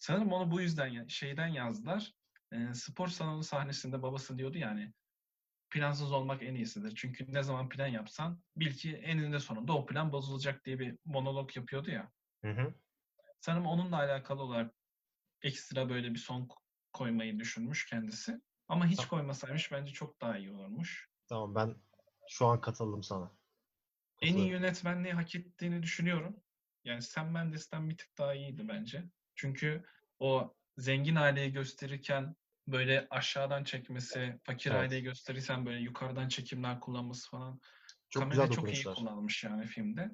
Sanırım 0.00 0.32
onu 0.32 0.50
bu 0.50 0.60
yüzden 0.60 1.06
şeyden 1.06 1.46
yazdılar. 1.46 2.12
Ee, 2.52 2.74
spor 2.74 3.08
salonu 3.08 3.42
sahnesinde 3.42 4.02
babası 4.02 4.38
diyordu 4.38 4.58
yani 4.58 4.92
plansız 5.70 6.12
olmak 6.12 6.42
en 6.42 6.54
iyisidir. 6.54 6.94
Çünkü 6.96 7.32
ne 7.32 7.42
zaman 7.42 7.68
plan 7.68 7.86
yapsan 7.86 8.42
bil 8.56 8.74
ki 8.74 8.96
eninde 8.96 9.38
sonunda 9.38 9.72
o 9.72 9.86
plan 9.86 10.12
bozulacak 10.12 10.64
diye 10.64 10.78
bir 10.78 10.98
monolog 11.04 11.56
yapıyordu 11.56 11.90
ya. 11.90 12.12
Hı 12.44 12.50
hı. 12.50 12.74
Sanırım 13.40 13.66
onunla 13.66 13.96
alakalı 13.96 14.42
olarak 14.42 14.74
ekstra 15.42 15.88
böyle 15.88 16.14
bir 16.14 16.18
son 16.18 16.48
koymayı 16.92 17.38
düşünmüş 17.38 17.86
kendisi. 17.86 18.40
Ama 18.68 18.86
hiç 18.86 18.96
Tamam. 18.96 19.10
koymasaymış 19.10 19.72
bence 19.72 19.92
çok 19.92 20.20
daha 20.20 20.38
iyi 20.38 20.50
olurmuş. 20.50 21.08
Tamam 21.28 21.54
ben 21.54 21.76
şu 22.28 22.46
an 22.46 22.60
katıldım 22.60 23.02
sana. 23.02 23.30
En 24.22 24.36
iyi 24.36 24.48
yönetmenliği 24.48 25.14
hak 25.14 25.34
ettiğini 25.34 25.82
düşünüyorum. 25.82 26.36
Yani 26.84 27.02
Sam 27.02 27.30
Mendes'ten 27.30 27.90
bir 27.90 27.96
tık 27.96 28.18
daha 28.18 28.34
iyiydi 28.34 28.68
bence. 28.68 29.04
Çünkü 29.40 29.84
o 30.18 30.54
zengin 30.76 31.16
aileyi 31.16 31.52
gösterirken 31.52 32.36
böyle 32.68 33.06
aşağıdan 33.10 33.64
çekmesi, 33.64 34.40
fakir 34.44 34.70
Evet. 34.70 34.80
aileyi 34.80 35.02
gösterirken 35.02 35.66
böyle 35.66 35.80
yukarıdan 35.80 36.28
çekimler 36.28 36.80
kullanması 36.80 37.30
falan. 37.30 37.60
Çok 38.10 38.22
Kamera 38.22 38.42
güzel 38.42 38.50
çok 38.50 38.72
iyi 38.72 38.84
kullanılmış 38.84 39.44
yani 39.44 39.66
filmde. 39.66 40.10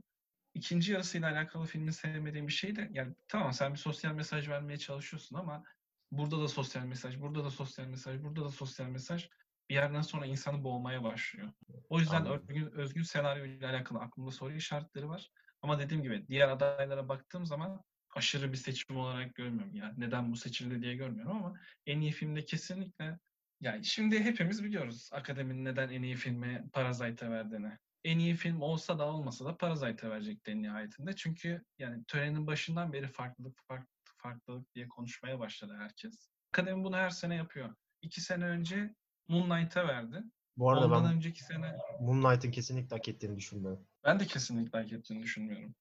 İkinci 0.55 0.93
yarısıyla 0.93 1.31
alakalı 1.33 1.67
filmin 1.67 1.91
sevmediğim 1.91 2.47
bir 2.47 2.53
şey 2.53 2.77
de 2.77 2.89
yani 2.93 3.15
tamam 3.29 3.53
sen 3.53 3.73
bir 3.73 3.79
sosyal 3.79 4.13
mesaj 4.13 4.49
vermeye 4.49 4.79
çalışıyorsun 4.79 5.37
ama 5.37 5.65
burada 6.11 6.41
da 6.41 6.49
sosyal 6.49 6.85
mesaj, 6.85 7.21
burada 7.21 7.45
da 7.45 7.51
sosyal 7.51 7.87
mesaj, 7.87 8.23
burada 8.23 8.45
da 8.45 8.51
sosyal 8.51 8.87
mesaj 8.87 9.29
bir 9.71 9.75
yerden 9.75 10.03
sonra 10.03 10.27
insanı 10.27 10.65
boğmaya 10.65 11.05
başlıyor. 11.05 11.53
O 11.89 11.99
yüzden 12.01 12.23
Anladım. 12.23 12.49
özgün, 12.49 12.71
özgün 12.73 13.03
senaryo 13.03 13.45
ile 13.45 13.69
alakalı 13.69 13.99
aklımda 13.99 14.31
soru 14.31 14.53
işaretleri 14.53 15.09
var. 15.09 15.31
Ama 15.63 15.79
dediğim 15.79 16.03
gibi 16.03 16.29
diğer 16.29 16.49
adaylara 16.49 17.09
baktığım 17.09 17.47
zaman 17.47 17.83
aşırı 18.17 18.53
bir 18.53 18.57
seçim 18.57 18.97
olarak 18.97 19.35
görmüyorum. 19.35 19.75
Yani 19.75 19.95
neden 19.99 20.33
bu 20.33 20.37
seçildi 20.37 20.83
diye 20.83 20.95
görmüyorum 20.95 21.37
ama 21.37 21.55
en 21.87 22.01
iyi 22.01 22.13
filmde 22.13 22.45
kesinlikle 22.45 23.19
yani 23.61 23.85
şimdi 23.85 24.21
hepimiz 24.21 24.65
biliyoruz 24.65 25.09
akademinin 25.13 25.65
neden 25.65 25.89
en 25.89 26.03
iyi 26.03 26.15
filmi 26.17 26.65
Parasite'a 26.73 27.31
verdiğini. 27.31 27.79
En 28.05 28.19
iyi 28.19 28.35
film 28.35 28.61
olsa 28.61 28.99
da 28.99 29.07
olmasa 29.07 29.45
da 29.45 29.57
Parasite'a 29.57 30.11
verecekti 30.11 30.63
nihayetinde. 30.63 31.17
Çünkü 31.17 31.65
yani 31.79 32.05
törenin 32.05 32.47
başından 32.47 32.93
beri 32.93 33.09
farklılık 33.09 33.59
farklılık 33.69 33.97
farklılık 34.17 34.75
diye 34.75 34.89
konuşmaya 34.89 35.39
başladı 35.39 35.77
herkes. 35.79 36.29
Akademi 36.53 36.85
bunu 36.85 36.97
her 36.97 37.11
sene 37.11 37.35
yapıyor. 37.35 37.75
İki 38.03 38.21
sene 38.21 38.45
önce 38.45 38.95
Moonlight'a 39.29 39.89
verdi. 39.89 40.23
Bu 40.57 40.71
arada 40.71 40.87
Ondan 40.87 41.05
ben 41.05 41.13
önceki 41.17 41.45
sene 41.45 41.77
Moonlight'ın 42.01 42.51
kesinlikle 42.51 42.97
hak 42.97 43.09
ettiğini 43.09 43.37
düşünmüyorum. 43.37 43.87
ben 44.05 44.21
de 44.21 44.27
kesinlikle 44.27 44.79
hak 44.79 44.93
ettiğini 44.93 45.23
düşünmüyorum. 45.23 45.75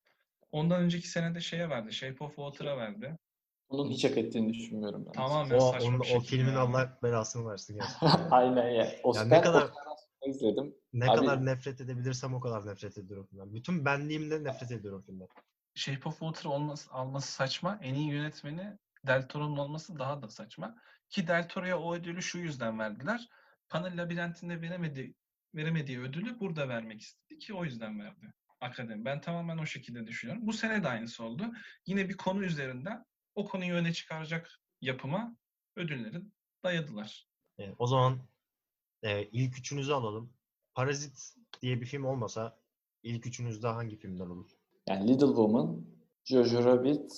Ondan 0.52 0.82
önceki 0.82 1.08
sene 1.08 1.36
de 1.36 1.42
şeye 1.42 1.70
verdi. 1.70 1.94
Shape 1.94 2.24
of 2.24 2.36
Water'a 2.36 2.78
verdi. 2.78 3.18
Onun 3.70 3.90
hiç 3.90 4.04
hak 4.06 4.18
ettiğini 4.18 4.54
düşünmüyorum 4.54 5.06
ben. 5.06 5.12
Tamamen 5.12 5.58
O, 5.58 5.72
saçma 5.72 5.90
onun- 5.90 6.02
bir 6.02 6.16
o 6.16 6.20
filmin 6.20 6.52
ya. 6.54 6.60
Allah 6.60 7.00
belasını 7.04 7.52
versin 7.52 7.78
gerçekten. 7.78 8.08
Aynen 8.32 8.70
ya. 8.70 8.92
Oscar, 9.04 9.30
ne 9.30 9.42
kadar- 9.42 9.72
izledim. 10.28 10.76
Ne 10.94 11.10
Abi- 11.10 11.16
kadar 11.20 11.46
nefret 11.46 11.82
edebilirsem 11.82 12.34
o 12.34 12.40
kadar 12.40 12.66
nefret 12.68 12.98
ediyorum 12.98 13.28
filmden. 13.30 13.54
Bütün 13.54 13.86
benliğimle 13.86 14.44
nefret 14.44 14.72
ediyorum 14.72 15.02
filmden. 15.06 15.28
Shape 15.76 16.10
of 16.10 16.20
Water 16.20 16.50
olması, 16.50 16.92
alması 16.92 17.32
saçma. 17.32 17.80
En 17.82 17.94
iyi 17.96 18.10
yönetmeni 18.12 18.78
Del 19.08 19.28
Toro'nun 19.28 19.58
olması 19.58 20.00
daha 20.00 20.22
da 20.22 20.30
saçma. 20.30 20.76
Ki 21.10 21.28
Del 21.28 21.48
Toro'ya 21.48 21.80
o 21.80 21.96
ödülü 21.96 22.22
şu 22.22 22.38
yüzden 22.38 22.80
verdiler. 22.80 23.30
Panel 23.70 24.02
Labirentinde 24.04 24.62
veremediği, 24.62 25.16
veremediği 25.56 26.00
ödülü 26.00 26.40
burada 26.40 26.70
vermek 26.70 27.02
istedi 27.02 27.40
ki 27.40 27.54
o 27.54 27.64
yüzden 27.66 28.00
verdi. 28.00 28.34
Akademi. 28.66 29.06
Ben 29.06 29.22
tamamen 29.22 29.58
o 29.58 29.66
şekilde 29.66 30.08
düşünüyorum. 30.08 30.48
Bu 30.48 30.54
sene 30.54 30.84
de 30.84 30.88
aynısı 30.88 31.24
oldu. 31.24 31.44
Yine 31.86 32.10
bir 32.10 32.18
konu 32.18 32.44
üzerinden 32.44 33.06
o 33.36 33.46
konuyu 33.46 33.74
öne 33.74 33.94
çıkaracak 33.94 34.60
yapıma 34.82 35.38
ödülleri 35.76 36.22
dayadılar. 36.64 37.28
E, 37.60 37.72
o 37.78 37.88
zaman 37.88 38.20
e, 39.04 39.24
ilk 39.24 39.58
üçünüzü 39.58 39.94
alalım. 39.94 40.34
Parazit 40.74 41.34
diye 41.62 41.82
bir 41.82 41.86
film 41.86 42.06
olmasa 42.06 42.60
ilk 43.04 43.26
üçünüzde 43.28 43.68
hangi 43.68 43.96
filmler 43.96 44.26
olur? 44.26 44.52
Yani 44.88 45.08
Little 45.08 45.28
Woman, 45.28 45.86
Jojo 46.24 46.66
Rabbit, 46.66 47.12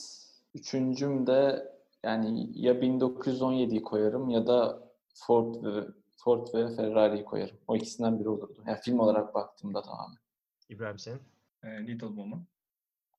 üçüncüm 0.54 1.28
de 1.28 1.72
yani 2.04 2.50
ya 2.54 2.74
1917'yi 2.74 3.82
koyarım 3.82 4.30
ya 4.30 4.48
da 4.48 4.88
Ford 5.14 5.56
ve 5.64 5.88
Ford 6.18 6.48
ve 6.54 6.76
Ferrari'yi 6.76 7.26
koyarım. 7.26 7.58
O 7.68 7.76
ikisinden 7.76 8.20
biri 8.20 8.30
olurdu. 8.30 8.64
Yani 8.68 8.80
film 8.82 9.00
olarak 9.00 9.36
baktığımda 9.36 9.82
tamamen. 9.82 10.18
İbrahim 10.70 11.00
senin? 11.00 11.22
E, 11.64 11.88
Little 11.88 12.08
Woman. 12.08 12.48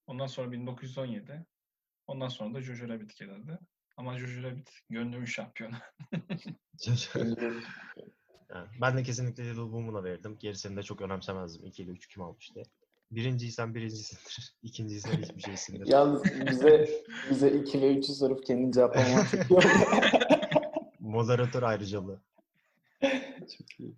Ondan 0.06 0.26
sonra 0.26 0.52
1917. 0.52 1.46
Ondan 2.06 2.28
sonra 2.28 2.54
da 2.54 2.60
Jojo 2.60 2.88
Rabbit 2.88 3.16
gelirdi. 3.16 3.58
Ama 3.96 4.18
Jojo 4.18 4.42
Rabbit 4.42 4.70
gönlümün 4.90 5.24
şampiyonu. 5.24 5.74
Yani 8.54 8.66
ben 8.80 8.96
de 8.96 9.02
kesinlikle 9.02 9.44
Little 9.44 9.62
Woman'a 9.62 10.04
verirdim. 10.04 10.38
Gerisini 10.38 10.76
de 10.76 10.82
çok 10.82 11.00
önemsemezdim. 11.00 11.66
2 11.66 11.82
ile 11.82 11.90
3 11.90 12.06
kim 12.08 12.22
almıştı. 12.22 12.62
Birinciysen 13.10 13.74
birincisindir. 13.74 14.54
İkinciysen 14.62 15.22
hiçbir 15.22 15.40
şeysindir. 15.42 15.86
Yalnız 15.86 16.24
bize 16.24 16.88
bize 17.30 17.50
2 17.50 17.80
ve 17.80 17.92
3'ü 17.94 18.12
sorup 18.12 18.44
iyi 18.96 19.56
oldu. 19.56 19.60
Moderatör 21.00 21.62
ayrıcalığı. 21.62 22.20
Çok 23.58 23.80
iyi. 23.80 23.94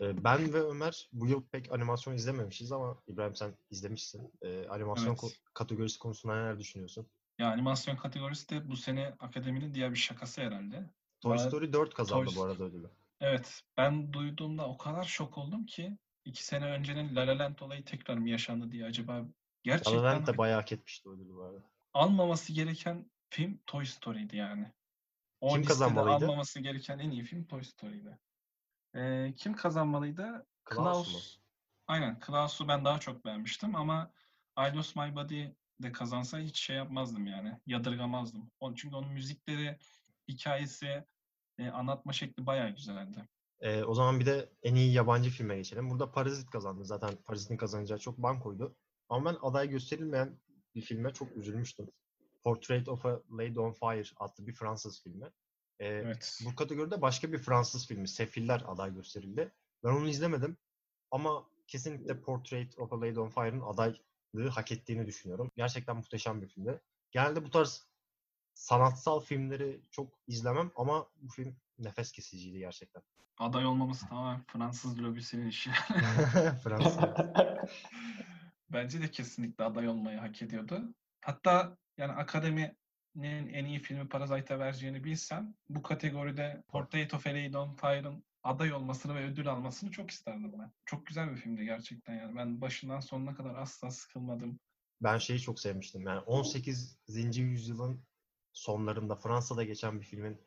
Ben 0.00 0.52
ve 0.52 0.60
Ömer 0.62 1.08
bu 1.12 1.26
yıl 1.26 1.42
pek 1.42 1.72
animasyon 1.72 2.14
izlememişiz 2.14 2.72
ama 2.72 3.02
İbrahim 3.06 3.34
sen 3.34 3.54
izlemişsin. 3.70 4.32
Ee, 4.42 4.66
animasyon 4.68 5.08
Evet. 5.08 5.18
ko- 5.18 5.52
kategorisi 5.54 5.98
konusunda 5.98 6.34
neler 6.34 6.58
düşünüyorsun? 6.58 7.06
Ya 7.38 7.50
animasyon 7.50 7.96
kategorisi 7.96 8.48
de 8.48 8.70
bu 8.70 8.76
sene 8.76 9.14
akademinin 9.18 9.74
diğer 9.74 9.90
bir 9.90 9.96
şakası 9.96 10.42
herhalde. 10.42 10.90
Toy 11.20 11.30
Bana- 11.36 11.48
Story 11.48 11.72
4 11.72 11.94
kazandı 11.94 12.24
Toy 12.24 12.36
bu 12.36 12.42
arada 12.42 12.64
ödülü. 12.64 12.90
Evet, 13.20 13.62
ben 13.76 14.12
duyduğumda 14.12 14.68
o 14.68 14.78
kadar 14.78 15.04
şok 15.04 15.38
oldum 15.38 15.66
ki 15.66 15.98
iki 16.24 16.44
sene 16.44 16.64
öncenin 16.64 17.16
La 17.16 17.26
La 17.26 17.38
Land 17.38 17.58
olayı 17.58 17.84
tekrar 17.84 18.16
mı 18.18 18.28
yaşandı 18.28 18.70
diye 18.72 18.84
acaba 18.84 19.12
La 19.12 19.24
gerçekten 19.62 19.94
La 19.94 20.02
Land 20.04 20.26
de 20.26 20.38
bayağı 20.38 20.60
hak 20.60 20.72
etmişti 20.72 21.08
ödülü 21.08 21.34
bu 21.34 21.42
arada. 21.42 21.62
almaması 21.92 22.52
gereken 22.52 23.10
film 23.30 23.60
Toy 23.66 23.84
Story'ydi 23.84 24.36
yani. 24.36 24.72
O 25.40 25.52
Kim 25.52 25.64
kazanmalıydı? 25.64 26.24
almaması 26.24 26.60
gereken 26.60 26.98
en 26.98 27.10
iyi 27.10 27.22
film 27.24 27.44
Toy 27.44 27.62
Story'ydi. 27.62 28.18
Ee, 28.94 29.34
kim 29.36 29.54
kazanmalıydı? 29.54 30.46
Klaus 30.64 31.14
mu? 31.14 31.20
Aynen, 31.86 32.20
Klaus'u 32.20 32.68
ben 32.68 32.84
daha 32.84 33.00
çok 33.00 33.24
beğenmiştim 33.24 33.76
ama 33.76 34.12
I 34.58 34.76
Lost 34.76 34.96
My 34.96 35.16
Body 35.16 35.46
de 35.82 35.92
kazansa 35.92 36.38
hiç 36.38 36.58
şey 36.58 36.76
yapmazdım 36.76 37.26
yani. 37.26 37.60
Yadırgamazdım. 37.66 38.50
Çünkü 38.76 38.96
onun 38.96 39.12
müzikleri, 39.12 39.78
hikayesi, 40.28 41.04
e, 41.58 41.68
anlatma 41.68 42.12
şekli 42.12 42.46
bayağı 42.46 42.70
güzeldi. 42.70 43.28
Ee, 43.60 43.84
o 43.84 43.94
zaman 43.94 44.20
bir 44.20 44.26
de 44.26 44.52
en 44.62 44.74
iyi 44.74 44.92
yabancı 44.92 45.30
filme 45.30 45.56
geçelim. 45.56 45.90
Burada 45.90 46.12
Parazit 46.12 46.50
kazandı. 46.50 46.84
Zaten 46.84 47.10
Parazit'in 47.24 47.56
kazanacağı 47.56 47.98
çok 47.98 48.18
bankoydu. 48.18 48.76
Ama 49.08 49.30
ben 49.30 49.38
aday 49.42 49.68
gösterilmeyen 49.68 50.38
bir 50.74 50.80
filme 50.80 51.12
çok 51.12 51.36
üzülmüştüm. 51.36 51.90
Portrait 52.42 52.88
of 52.88 53.06
a 53.06 53.20
Lady 53.32 53.58
on 53.58 53.72
Fire 53.72 54.08
adlı 54.16 54.46
bir 54.46 54.54
Fransız 54.54 55.02
filmi. 55.02 55.30
Ee, 55.80 55.86
Evet. 55.86 56.40
Bu 56.44 56.54
kategoride 56.54 57.02
başka 57.02 57.32
bir 57.32 57.38
Fransız 57.38 57.86
filmi 57.86 58.08
Sefiller 58.08 58.62
aday 58.66 58.94
gösterildi. 58.94 59.52
Ben 59.84 59.88
onu 59.88 60.08
izlemedim 60.08 60.56
ama 61.10 61.44
kesinlikle 61.66 62.20
Portrait 62.20 62.78
of 62.78 62.92
a 62.92 63.00
Lady 63.00 63.18
on 63.18 63.28
Fire'ın 63.28 63.60
adaylığı 63.60 64.48
hak 64.50 64.72
ettiğini 64.72 65.06
düşünüyorum. 65.06 65.50
Gerçekten 65.56 65.96
muhteşem 65.96 66.42
bir 66.42 66.48
filmdi. 66.48 66.80
Genelde 67.10 67.44
bu 67.44 67.50
tarz 67.50 67.86
sanatsal 68.54 69.20
filmleri 69.20 69.80
çok 69.90 70.18
izlemem 70.26 70.70
ama 70.76 71.06
bu 71.22 71.28
film 71.28 71.56
nefes 71.78 72.12
kesiciydi 72.12 72.58
gerçekten. 72.58 73.02
Aday 73.38 73.66
olmaması 73.66 74.08
tamamen 74.08 74.44
Fransız 74.44 75.02
lobisinin 75.02 75.46
işi. 75.48 75.70
Fransız. 76.64 76.98
Bence 78.70 79.02
de 79.02 79.10
kesinlikle 79.10 79.64
aday 79.64 79.88
olmayı 79.88 80.18
hak 80.18 80.42
ediyordu. 80.42 80.94
Hatta 81.20 81.76
yani 81.96 82.12
akademinin 82.12 82.78
en 83.26 83.64
iyi 83.64 83.78
filmi 83.78 84.08
Parasite'a 84.08 84.58
vereceğini 84.58 85.04
bilsem 85.04 85.54
bu 85.68 85.82
kategoride 85.82 86.62
Portrait 86.68 87.14
of 87.14 87.26
a 87.26 87.30
Lady 87.30 87.56
on 87.56 87.74
Fire'ın 87.74 88.24
aday 88.42 88.72
olmasını 88.72 89.14
ve 89.14 89.24
ödül 89.24 89.48
almasını 89.48 89.90
çok 89.90 90.10
isterdim 90.10 90.52
ben. 90.58 90.72
Çok 90.84 91.06
güzel 91.06 91.30
bir 91.30 91.36
filmdi 91.36 91.64
gerçekten 91.64 92.14
yani. 92.14 92.36
Ben 92.36 92.60
başından 92.60 93.00
sonuna 93.00 93.34
kadar 93.34 93.54
asla 93.54 93.90
sıkılmadım. 93.90 94.60
Ben 95.02 95.18
şeyi 95.18 95.40
çok 95.40 95.60
sevmiştim. 95.60 96.02
Yani 96.02 96.20
18. 96.20 96.98
yüzyılın 97.36 98.04
sonlarında 98.52 99.16
Fransa'da 99.16 99.64
geçen 99.64 100.00
bir 100.00 100.06
filmin 100.06 100.40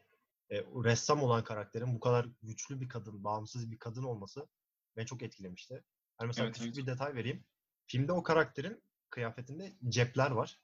e, 0.50 0.58
ressam 0.58 1.24
olan 1.24 1.44
karakterin 1.44 1.96
bu 1.96 2.00
kadar 2.00 2.28
güçlü 2.42 2.82
bir 2.82 2.90
kadın, 2.90 3.24
bağımsız 3.24 3.72
bir 3.72 3.80
kadın 3.80 4.04
olması 4.04 4.48
beni 4.98 5.06
çok 5.06 5.24
etkilemişti. 5.24 5.84
Hani 6.18 6.28
mesela 6.28 6.46
Evet, 6.46 6.56
küçük 6.56 6.68
evet. 6.68 6.78
bir 6.78 6.92
detay 6.92 7.16
vereyim. 7.16 7.46
Filmde 7.88 8.12
o 8.12 8.24
karakterin 8.24 8.84
kıyafetinde 9.10 9.74
cepler 9.90 10.32
var. 10.32 10.62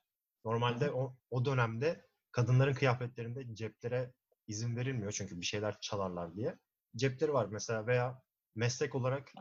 Normalde 0.48 0.92
o, 0.92 1.16
o 1.32 1.46
dönemde 1.46 2.06
kadınların 2.32 2.74
kıyafetlerinde 2.74 3.56
ceplere 3.56 4.14
izin 4.48 4.76
verilmiyor 4.76 5.12
çünkü 5.12 5.42
bir 5.42 5.46
şeyler 5.46 5.80
çalarlar 5.80 6.36
diye. 6.36 6.58
Cepleri 6.96 7.34
var 7.34 7.48
mesela 7.52 7.88
veya 7.88 8.22
meslek 8.56 8.96
olarak 8.96 9.34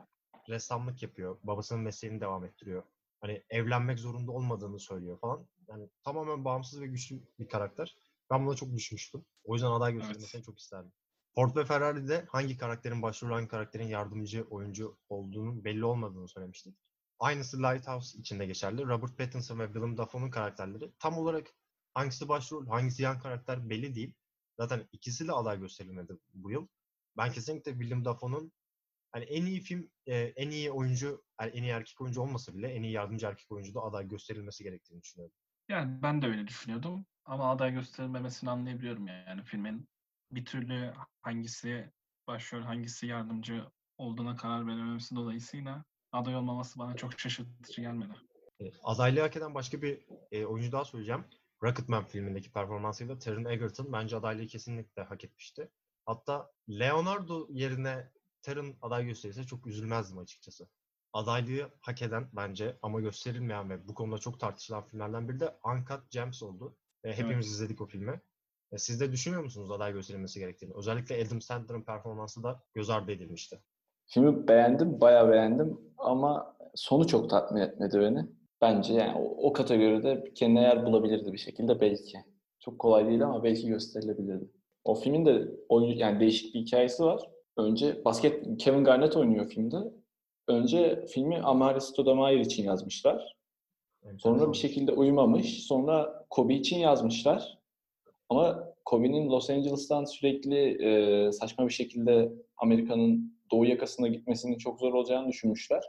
ressamlık 0.49 1.03
yapıyor. 1.03 1.39
Babasının 1.43 1.81
mesleğini 1.81 2.21
devam 2.21 2.45
ettiriyor 2.45 2.83
hani 3.21 3.43
evlenmek 3.51 3.99
zorunda 3.99 4.33
olmadığını 4.33 4.81
söylüyor 4.81 5.19
falan. 5.19 5.47
Yani 5.69 5.89
tamamen 6.05 6.45
bağımsız 6.45 6.81
ve 6.81 6.87
güçlü 6.87 7.23
bir 7.39 7.49
karakter. 7.49 7.97
Ben 8.31 8.47
buna 8.47 8.57
çok 8.57 8.73
düşmüştüm. 8.73 9.25
O 9.45 9.55
yüzden 9.55 9.71
aday 9.71 9.93
gösterilmesini 9.93 10.43
çok 10.43 10.59
isterdim. 10.59 10.93
Ford 11.35 11.57
ve 11.57 11.65
Ferrari'de 11.65 12.25
hangi 12.29 12.57
karakterin 12.57 13.03
başrol, 13.03 13.31
hangi 13.31 13.49
karakterin 13.49 13.87
yardımcı 13.87 14.47
oyuncu 14.51 14.99
olduğunu 15.09 15.65
belli 15.65 15.85
olmadığını 15.85 16.29
söylemiştik. 16.29 16.77
Aynısı 17.19 17.59
Lighthouse 17.59 18.19
için 18.19 18.39
de 18.39 18.47
geçerli. 18.47 18.83
Robert 18.83 19.19
Pattinson 19.19 19.59
ve 19.59 19.67
Willem 19.67 19.97
Dafoe'nun 19.97 20.31
karakterleri 20.31 20.93
tam 20.99 21.19
olarak 21.19 21.47
hangisi 21.95 22.29
başrol, 22.29 22.67
hangisi 22.67 23.03
yan 23.03 23.19
karakter 23.19 23.71
belli 23.71 23.95
değil. 23.95 24.15
Zaten 24.59 24.89
ikisi 24.93 25.29
de 25.29 25.33
aday 25.33 25.61
gösterilmedi 25.61 26.13
bu 26.35 26.51
yıl. 26.51 26.69
Ben 27.17 27.33
kesinlikle 27.33 27.73
Willem 27.73 28.05
Dafoe'nun 28.05 28.53
hani 29.13 29.25
en 29.25 29.47
iyi 29.47 29.61
film, 29.61 29.91
e, 30.07 30.17
en 30.17 30.51
iyi 30.51 30.71
oyuncu, 30.71 31.25
yani 31.41 31.51
en 31.51 31.63
iyi 31.63 31.71
erkek 31.71 32.01
oyuncu 32.01 32.21
olmasa 32.21 32.55
bile 32.55 32.69
en 32.69 32.83
iyi 32.83 32.93
yardımcı 32.93 33.27
erkek 33.27 33.53
oyuncu 33.53 33.75
da 33.75 33.81
aday 33.81 34.09
gösterilmesi 34.09 34.65
gerektiğini 34.65 35.03
düşünüyorum. 35.03 35.37
Yani 35.69 36.03
ben 36.03 36.23
de 36.23 36.27
öyle 36.27 36.47
düşünüyordum. 36.47 37.07
Ama 37.25 37.51
aday 37.51 37.73
gösterilmemesini 37.73 38.51
anlayabiliyorum 38.51 39.07
yani 39.07 39.45
filmin. 39.45 39.89
Bir 40.31 40.45
türlü 40.45 40.95
hangisi 41.23 41.93
başrol, 42.27 42.63
hangisi 42.63 43.07
yardımcı 43.07 43.65
olduğuna 43.99 44.37
karar 44.37 44.67
verememesi 44.67 45.17
dolayısıyla 45.17 45.85
aday 46.13 46.37
olmaması 46.37 46.79
bana 46.79 46.97
çok 46.97 47.21
şaşırtıcı 47.21 47.81
gelmedi. 47.81 48.13
Adaylığı 48.85 49.21
hak 49.21 49.37
eden 49.37 49.55
başka 49.55 49.83
bir 49.83 50.07
e, 50.33 50.45
oyuncu 50.47 50.73
daha 50.73 50.85
söyleyeceğim. 50.85 51.25
Rocketman 51.63 52.05
filmindeki 52.05 52.53
performansıyla 52.53 53.19
Taron 53.19 53.45
Egerton 53.45 53.93
bence 53.93 54.17
adaylığı 54.17 54.47
kesinlikle 54.47 55.03
hak 55.03 55.25
etmişti. 55.25 55.71
Hatta 56.07 56.53
Leonardo 56.71 57.49
yerine 57.51 58.11
Taron 58.43 58.77
aday 58.83 59.05
gösterirse 59.05 59.45
çok 59.45 59.67
üzülmezdim 59.67 60.19
açıkçası. 60.19 60.69
Adaylığı 61.13 61.71
hak 61.81 62.03
eden 62.03 62.29
bence 62.33 62.79
ama 62.83 63.01
gösterilmeyen 63.01 63.71
ve 63.71 63.89
bu 63.89 63.95
konuda 63.95 64.19
çok 64.19 64.41
tartışılan 64.41 64.87
filmlerden 64.87 65.29
biri 65.29 65.41
de 65.41 65.59
Uncut 65.65 66.11
Gems 66.11 66.43
oldu. 66.43 66.77
E, 67.05 67.13
hepimiz 67.13 67.47
Evet. 67.47 67.55
izledik 67.55 67.81
o 67.81 67.87
filmi. 67.87 68.21
E, 68.73 68.79
siz 68.79 69.01
de 69.01 69.13
düşünüyor 69.13 69.43
musunuz 69.43 69.71
aday 69.71 69.93
gösterilmesi 69.93 70.39
gerektiğini? 70.39 70.73
Özellikle 70.75 71.27
Adam 71.27 71.41
Sandler'ın 71.41 71.83
performansı 71.83 72.43
da 72.43 72.63
göz 72.75 72.91
ardı 72.91 73.13
edilmişti. 73.13 73.63
Filmi 74.07 74.49
beğendim, 74.49 75.01
bayağı 75.01 75.33
beğendim 75.33 75.81
ama 75.99 76.57
sonu 76.75 77.07
çok 77.07 77.31
tatmin 77.31 77.61
etmedi 77.61 78.01
beni. 78.01 78.27
Bence 78.61 78.95
yani 78.95 79.19
o, 79.19 79.49
o 79.49 79.53
kategoride 79.53 80.25
kendine 80.35 80.63
yer 80.63 80.87
bulabilirdi 80.87 81.33
bir 81.33 81.39
şekilde 81.39 81.81
belki. 81.81 82.19
Çok 82.61 82.79
kolay 82.79 83.09
değil 83.09 83.25
ama 83.25 83.45
belki 83.45 83.69
gösterilebilirdi. 83.69 84.51
O 84.85 84.95
filmin 84.95 85.27
de 85.27 85.49
oyun 85.69 85.97
yani 85.97 86.21
değişik 86.21 86.55
bir 86.55 86.61
hikayesi 86.61 87.05
var. 87.05 87.31
Önce 87.57 88.05
basket 88.05 88.59
Kevin 88.59 88.85
Garnett 88.85 89.17
oynuyor 89.17 89.49
filmde. 89.49 89.77
Önce 90.49 91.07
filmi 91.07 91.39
Amare 91.39 91.81
Stoudemire 91.81 92.41
için 92.41 92.65
yazmışlar. 92.65 93.37
Sonra 94.19 94.53
bir 94.53 94.57
şekilde 94.57 94.93
uyumamış. 94.93 95.67
Sonra 95.67 96.27
Kobe 96.31 96.55
için 96.55 96.79
yazmışlar. 96.79 97.59
Ama 98.29 98.75
Kobe'nin 98.85 99.31
Los 99.31 99.51
Angeles'tan 99.51 100.05
sürekli 100.05 100.85
e, 100.85 101.33
saçma 101.33 101.69
bir 101.69 101.73
şekilde 101.73 102.33
Amerika'nın 102.57 103.36
doğu 103.51 103.65
yakasına 103.65 104.09
gitmesinin 104.09 104.59
çok 104.59 104.81
zor 104.81 104.93
olacağını 104.95 105.29
düşünmüşler. 105.29 105.85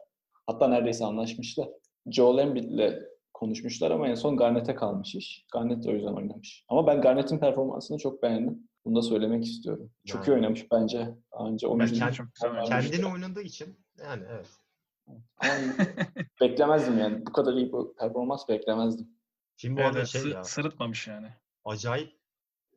Hatta 0.48 0.68
neredeyse 0.68 1.06
anlaşmışlar. 1.06 1.70
Joel 2.12 2.38
Embiid'le 2.38 3.04
konuşmuşlar 3.34 3.92
ama 3.92 4.08
en 4.08 4.16
son 4.16 4.38
Garnett'e 4.38 4.76
kalmış 4.76 5.16
iş. 5.16 5.46
Garnett 5.54 5.84
de 5.84 5.90
o 5.90 5.94
yüzden 5.94 6.14
oynamış. 6.14 6.66
Ama 6.70 6.88
ben 6.88 7.02
Garnett'in 7.02 7.40
performansını 7.40 7.98
çok 7.98 8.24
beğendim. 8.24 8.68
Bunu 8.86 8.96
da 8.96 9.02
söylemek 9.02 9.46
istiyorum. 9.46 9.92
Çok 10.06 10.24
iyi 10.28 10.30
Yani- 10.32 10.36
oynamış 10.40 10.72
bence. 10.72 11.16
Daha 11.34 11.48
önce 11.50 11.68
oyuncu 11.68 11.96
kend- 11.96 12.14
çok 12.14 12.28
güzel 12.36 12.50
oynamış. 12.52 12.70
Kendini 12.70 13.06
oynadığı 13.06 13.42
için 13.42 13.80
yani 14.04 14.24
evet. 14.30 14.48
Ama 15.08 15.18
beklemezdim 16.42 16.98
yani. 17.00 17.26
Bu 17.26 17.32
kadar 17.32 17.54
iyi 17.54 17.66
bir 17.74 17.96
performans 18.00 18.50
beklemezdim. 18.50 19.08
Film 19.56 19.76
bu 19.78 19.82
Evet, 19.82 19.92
arada 19.96 20.06
şey 20.06 20.22
sı- 20.22 20.30
ya. 20.30 20.44
sırıtmamış 20.44 21.08
yani. 21.08 21.28
acayip 21.66 22.18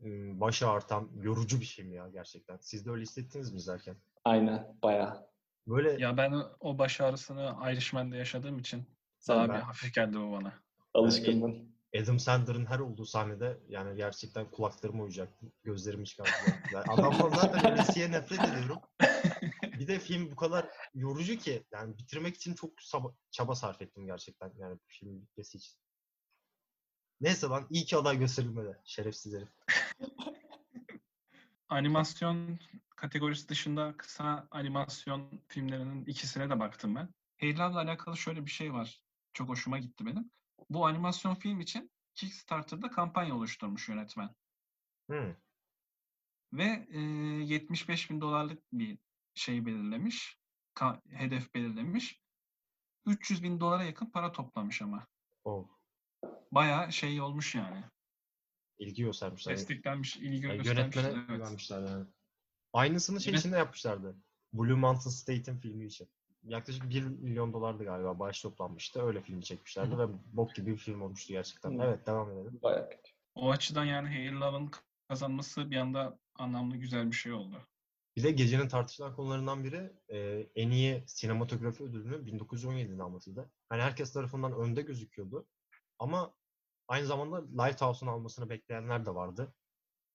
ım, 0.05 0.41
başı 0.41 0.69
ağrıtan, 0.69 1.09
yorucu 1.23 1.61
bir 1.61 1.65
film 1.67 1.93
ya 1.93 2.09
gerçekten. 2.09 2.59
Siz 2.61 2.87
de 2.87 2.91
öyle 2.91 3.03
hissettiniz 3.03 3.53
mi 3.53 3.59
izlerken? 3.59 3.97
Aynen. 4.25 4.77
Bayağı. 4.83 5.31
Böyle 5.67 6.03
Ya 6.03 6.17
ben 6.17 6.33
o 6.61 6.79
baş 6.79 7.01
ağrısını 7.01 7.57
Irishman'de 7.73 8.17
yaşadığım 8.17 8.59
için 8.59 8.85
Sen 9.19 9.37
daha 9.37 9.49
ben- 9.49 9.57
bir 9.57 9.61
hafif 9.63 9.95
geldi 9.95 10.17
bu 10.17 10.33
bana. 10.33 10.53
alışkındın. 10.95 11.71
Adam 12.03 12.19
Sandler'ın 12.19 12.67
her 12.67 12.79
olduğu 12.79 13.05
sahnede 13.07 13.59
yani 13.69 13.97
gerçekten 13.97 14.51
kulaklarım 14.51 15.01
uyuyacaktı. 15.01 15.47
Gözlerim 15.65 16.05
çıkarttı. 16.05 16.31
Yani 16.75 16.85
adamdan 16.89 17.31
zaten 17.31 17.73
ölesiye 17.73 18.11
nefret 18.11 18.41
ediyorum. 18.45 18.79
Bir 19.63 19.87
de 19.89 19.99
film 19.99 20.31
bu 20.31 20.37
kadar 20.37 20.67
yorucu 20.95 21.37
ki 21.39 21.63
yani 21.73 21.99
bitirmek 21.99 22.37
için 22.37 22.55
çok 22.55 22.83
saba- 22.83 23.15
çaba 23.31 23.55
sarf 23.55 23.83
ettim 23.83 24.07
gerçekten 24.07 24.53
yani 24.59 24.79
film 24.87 25.23
bitmesi 25.23 25.59
için. 25.59 25.75
Neyse 27.21 27.47
lan 27.47 27.67
iyi 27.71 27.85
ki 27.85 27.97
aday 27.97 28.19
gösterilmedi. 28.19 28.79
Şerefsiz 28.85 29.35
herif. 29.35 29.49
Animasyon 31.69 32.59
kategorisi 33.01 33.49
dışında 33.49 33.97
kısa 33.97 34.49
animasyon 34.51 35.43
filmlerinin 35.49 36.05
ikisine 36.05 36.51
de 36.51 36.61
baktım 36.61 36.95
ben. 36.95 37.09
Heyler'le 37.37 37.75
alakalı 37.77 38.17
şöyle 38.17 38.47
bir 38.47 38.51
şey 38.51 38.73
var. 38.73 39.01
Çok 39.33 39.49
hoşuma 39.49 39.79
gitti 39.79 40.07
benim. 40.07 40.31
Bu 40.71 40.87
animasyon 40.87 41.35
film 41.35 41.61
için 41.61 41.91
Kickstarter'da 42.15 42.91
kampanya 42.91 43.37
oluşturmuş 43.37 43.89
yönetmen. 43.89 44.35
Hmm. 45.11 45.35
Ve 46.53 46.87
e, 46.91 46.99
75 47.01 48.11
bin 48.11 48.21
dolarlık 48.21 48.63
bir 48.73 48.99
şey 49.35 49.67
belirlemiş. 49.67 50.37
ka- 50.75 51.01
hedef 51.13 51.55
belirlemiş. 51.55 52.21
300 53.07 53.43
bin 53.43 53.61
dolara 53.61 53.85
yakın 53.85 54.07
para 54.07 54.33
toplamış 54.33 54.83
ama. 54.83 55.07
Oh. 55.45 55.69
Bayağı 56.53 56.93
şey 56.93 57.21
olmuş 57.21 57.55
yani. 57.55 57.85
ilgi 58.79 59.03
göstermişler. 59.03 59.55
Desteklenmiş, 59.55 60.17
ilgi 60.17 60.47
Yani 60.47 60.57
göstermişler. 60.57 61.03
yönetmene 61.03 61.25
Evet. 61.29 61.29
güvenmişler 61.29 61.83
yani. 61.83 62.07
Aynısını 62.73 63.21
şey 63.21 63.35
için 63.35 63.53
de 63.53 63.57
yapmışlardı. 63.57 64.17
Blue 64.53 64.75
Mountain 64.75 65.11
State'in 65.11 65.59
filmi 65.59 65.87
için. 65.87 66.09
Yaklaşık 66.43 66.91
1 66.91 67.03
milyon 67.03 67.53
dolardı 67.53 67.85
galiba 67.85 68.19
bağış 68.19 68.43
toplanmıştı. 68.43 69.03
Öyle 69.03 69.21
filmi 69.21 69.45
çekmişlerdi 69.45 69.99
ve 69.99 70.07
bok 70.33 70.55
gibi 70.55 70.73
bir 70.73 70.77
film 70.77 71.03
olmuştu 71.03 71.33
gerçekten. 71.33 71.79
Hı. 71.79 71.83
Evet 71.83 72.07
devam 72.07 72.31
edelim. 72.31 72.61
Bayağı 72.63 72.91
kötü. 72.91 73.11
O 73.35 73.51
açıdan 73.51 73.85
yani 73.85 74.09
Hair 74.09 74.33
Love'ın 74.33 74.71
kazanması 75.09 75.71
bir 75.71 75.77
anda 75.77 76.19
anlamlı 76.35 76.77
güzel 76.77 77.07
bir 77.07 77.17
şey 77.17 77.33
oldu. 77.33 77.57
Bir 78.17 78.23
de 78.23 78.31
gecenin 78.31 78.69
tartışılan 78.69 79.17
konularından 79.17 79.65
biri 79.65 79.93
e, 80.09 80.47
en 80.55 80.71
iyi 80.71 81.05
sinematografi 81.07 81.85
ödülünü 81.85 82.31
1917'de 82.31 83.03
almasıydı. 83.03 83.51
Hani 83.69 83.83
herkes 83.83 84.13
tarafından 84.13 84.53
önde 84.53 84.83
gözüküyordu. 84.83 85.47
Ama 85.99 86.35
aynı 86.89 87.07
zamanda 87.07 87.65
Lighthouse'un 87.65 88.11
almasını 88.11 88.51
bekleyenler 88.51 89.07
de 89.07 89.15
vardı. 89.15 89.55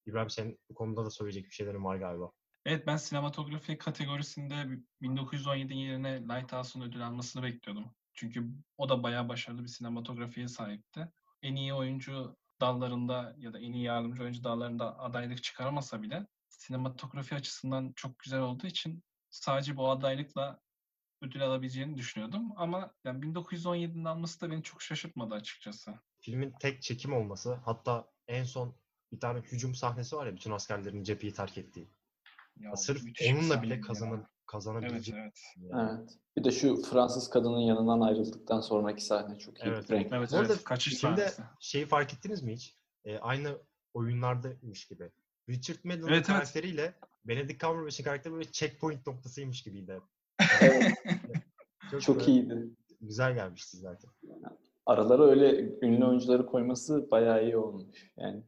İbrahim 0.05 0.29
senin 0.29 0.59
bu 0.69 0.73
konuda 0.73 1.05
da 1.05 1.09
söyleyecek 1.09 1.45
bir 1.45 1.53
şeylerin 1.53 1.83
var 1.83 1.95
galiba. 1.95 2.31
Evet 2.65 2.87
ben 2.87 2.97
sinematografi 2.97 3.77
kategorisinde 3.77 4.79
1917 5.01 5.73
yerine 5.73 6.21
Lighthouse'un 6.21 6.81
ödül 6.83 7.07
almasını 7.07 7.43
bekliyordum. 7.43 7.95
Çünkü 8.13 8.49
o 8.77 8.89
da 8.89 9.03
bayağı 9.03 9.29
başarılı 9.29 9.63
bir 9.63 9.67
sinematografiye 9.67 10.47
sahipti. 10.47 11.11
En 11.41 11.55
iyi 11.55 11.73
oyuncu 11.73 12.37
dallarında 12.61 13.35
ya 13.37 13.53
da 13.53 13.59
en 13.59 13.73
iyi 13.73 13.83
yardımcı 13.83 14.21
oyuncu 14.21 14.43
dallarında 14.43 14.99
adaylık 14.99 15.43
çıkaramasa 15.43 16.01
bile 16.01 16.27
sinematografi 16.49 17.35
açısından 17.35 17.93
çok 17.95 18.19
güzel 18.19 18.39
olduğu 18.39 18.67
için 18.67 19.03
sadece 19.29 19.77
bu 19.77 19.89
adaylıkla 19.89 20.59
ödül 21.21 21.43
alabileceğini 21.43 21.97
düşünüyordum. 21.97 22.51
Ama 22.55 22.93
yani 23.03 23.25
1917'nin 23.25 24.05
alması 24.05 24.41
da 24.41 24.51
beni 24.51 24.63
çok 24.63 24.81
şaşırtmadı 24.81 25.33
açıkçası. 25.33 25.99
Filmin 26.19 26.53
tek 26.59 26.81
çekim 26.81 27.13
olması 27.13 27.53
hatta 27.53 28.11
en 28.27 28.43
son 28.43 28.75
bir 29.11 29.19
tane 29.19 29.39
hücum 29.39 29.75
sahnesi 29.75 30.15
var 30.15 30.25
ya 30.25 30.35
bütün 30.35 30.51
askerlerin 30.51 31.03
cepheyi 31.03 31.33
terk 31.33 31.57
ettiği. 31.57 31.94
Ya, 32.59 32.75
Sırf 32.75 33.01
onunla 33.31 33.61
bile 33.61 33.73
ya. 33.73 33.81
kazanıp 33.81 34.19
Evet 34.19 34.29
kazanabilecek. 34.45 35.15
evet. 35.17 35.39
yani. 35.57 35.99
Evet. 35.99 36.09
Bir 36.37 36.43
de 36.43 36.51
şu 36.51 36.81
Fransız 36.81 37.29
kadının 37.29 37.59
yanından 37.59 38.01
ayrıldıktan 38.01 38.61
sonraki 38.61 39.05
sahne 39.05 39.37
çok 39.39 39.59
iyi. 39.59 39.63
Evet. 39.67 39.91
Renk. 39.91 40.07
Evet 40.13 40.33
evet. 40.33 40.63
Kaçış 40.63 40.97
sahnesi. 40.97 41.41
şeyi 41.59 41.85
fark 41.85 42.13
ettiniz 42.13 42.43
mi 42.43 42.53
hiç? 42.53 42.77
Ee, 43.05 43.17
aynı 43.17 43.57
oyunlardaymış 43.93 44.87
gibi. 44.87 45.11
Richard 45.49 45.77
Madden'ın 45.83 46.07
Evet, 46.07 46.13
evet. 46.15 46.27
karakteriyle 46.27 46.93
Benedict 47.25 47.61
Cumberbatch'in 47.61 48.03
karakteri 48.03 48.33
böyle 48.33 48.51
checkpoint 48.51 49.07
noktasıymış 49.07 49.63
gibiydi. 49.63 50.01
Evet, 50.61 50.93
Çok, 51.91 52.01
çok 52.01 52.19
böyle 52.19 52.31
iyiydi. 52.31 52.69
Güzel 53.01 53.33
gelmişti 53.33 53.77
zaten. 53.77 54.11
Aralara 54.85 55.23
öyle 55.23 55.61
ünlü 55.81 56.05
oyuncuları 56.05 56.45
koyması 56.45 57.11
bayağı 57.11 57.43
iyi 57.43 57.57
olmuş. 57.57 58.11
Yani 58.17 58.43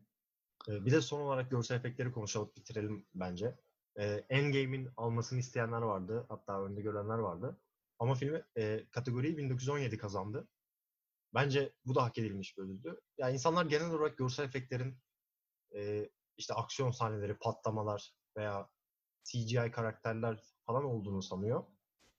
Ee, 0.70 0.86
bir 0.86 0.92
de 0.92 1.02
son 1.02 1.22
olarak 1.22 1.52
görsel 1.52 1.76
efektleri 1.76 2.12
konuşalım, 2.12 2.52
bitirelim 2.58 3.06
bence. 3.16 3.56
Ee, 4.00 4.26
Endgame'in 4.30 4.90
almasını 4.98 5.40
isteyenler 5.40 5.82
vardı. 5.82 6.26
Hatta 6.30 6.64
önde 6.64 6.82
görenler 6.82 7.18
vardı. 7.18 7.60
Ama 8.00 8.16
filmi 8.16 8.44
e, 8.58 8.90
kategoriyi 8.92 9.38
1917 9.38 9.98
kazandı. 9.98 10.48
Bence 11.34 11.74
bu 11.86 11.96
da 11.96 12.04
hak 12.04 12.18
edilmiş 12.18 12.58
bir 12.58 12.64
ödüldü. 12.64 13.02
Yani 13.18 13.34
insanlar 13.34 13.66
genel 13.66 13.90
olarak 13.90 14.18
görsel 14.18 14.44
efektlerin 14.44 14.98
e, 15.76 16.10
işte 16.38 16.54
aksiyon 16.54 16.92
sahneleri, 16.92 17.38
patlamalar 17.38 18.14
veya 18.38 18.70
CGI 19.24 19.72
karakterler 19.72 20.44
falan 20.66 20.84
olduğunu 20.84 21.22
sanıyor. 21.22 21.64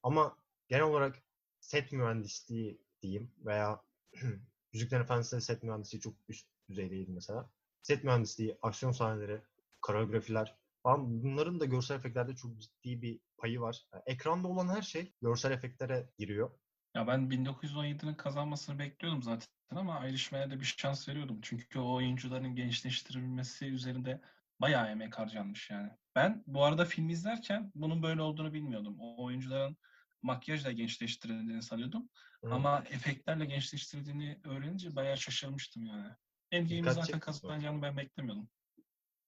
Ama 0.03 0.39
genel 0.69 0.85
olarak 0.85 1.23
set 1.61 1.93
mühendisliği 1.93 2.83
diyeyim 3.03 3.33
veya 3.39 3.85
Yüzüklerin 4.73 5.03
Efendisi'nde 5.03 5.41
set 5.41 5.63
mühendisliği 5.63 6.01
çok 6.01 6.15
üst 6.29 6.47
düzeydeydi 6.69 7.13
mesela. 7.13 7.51
Set 7.83 8.05
mühendisliği, 8.05 8.59
aksiyon 8.63 8.93
sahneleri, 8.93 9.43
koreografiler 9.83 10.59
falan 10.89 11.23
bunların 11.23 11.61
da 11.61 11.65
görsel 11.65 11.97
efektlerde 11.97 12.35
çok 12.35 12.61
ciddi 12.61 13.03
bir 13.03 13.21
payı 13.39 13.61
var. 13.61 13.87
Yani 13.93 14.03
ekranda 14.07 14.49
olan 14.49 14.69
her 14.69 14.83
şey 14.83 15.13
görsel 15.23 15.53
efektlere 15.53 16.11
giriyor. 16.19 16.51
Ya 16.95 17.07
ben 17.07 17.21
1917'nin 17.21 18.15
kazanmasını 18.15 18.79
bekliyordum 18.79 19.23
zaten 19.23 19.49
ama 19.71 19.99
ayrışmaya 19.99 20.51
da 20.51 20.61
bir 20.61 20.75
şans 20.79 21.09
veriyordum. 21.09 21.39
Çünkü 21.43 21.79
o 21.79 21.95
oyuncuların 21.95 22.55
gençleştirilmesi 22.55 23.67
üzerinde 23.67 24.21
bayağı 24.61 24.91
emek 24.91 25.19
harcanmış 25.19 25.71
yani. 25.71 25.91
Ben 26.15 26.45
bu 26.47 26.65
arada 26.65 26.85
film 26.85 27.09
izlerken 27.09 27.73
bunun 27.75 28.03
böyle 28.03 28.23
olduğunu 28.23 28.53
bilmiyordum. 28.53 28.97
O 29.01 29.25
oyuncuların 29.25 29.77
makyajla 30.23 30.73
gençleştirildiğini 30.73 31.63
sanıyordum. 31.63 32.09
Hı. 32.45 32.55
Ama 32.55 32.85
efektlerle 32.91 33.45
gençleştirildiğini 33.45 34.41
öğrenince 34.45 34.97
bayağı 34.97 35.17
şaşırmıştım 35.17 35.87
yani. 35.87 36.09
Endgame'i 36.51 36.95
zaten 36.95 37.21
kazanacağını 37.21 37.83
ben 37.83 37.97
beklemiyordum. 37.97 38.49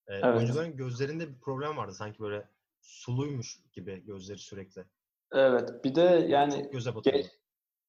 Ee, 0.08 0.14
Evet. 0.14 0.36
Oyuncuların 0.36 0.76
gözlerinde 0.76 1.28
bir 1.28 1.40
problem 1.40 1.76
vardı. 1.76 1.92
Sanki 1.94 2.18
böyle 2.18 2.48
suluymuş 2.80 3.58
gibi 3.72 4.04
gözleri 4.06 4.38
sürekli. 4.38 4.84
evet. 5.32 5.84
Bir 5.84 5.94
de 5.94 6.26
yani 6.28 6.52
Çok 6.52 6.72
göze 6.72 6.94
batıyordu. 6.94 7.18
Ge- 7.22 7.30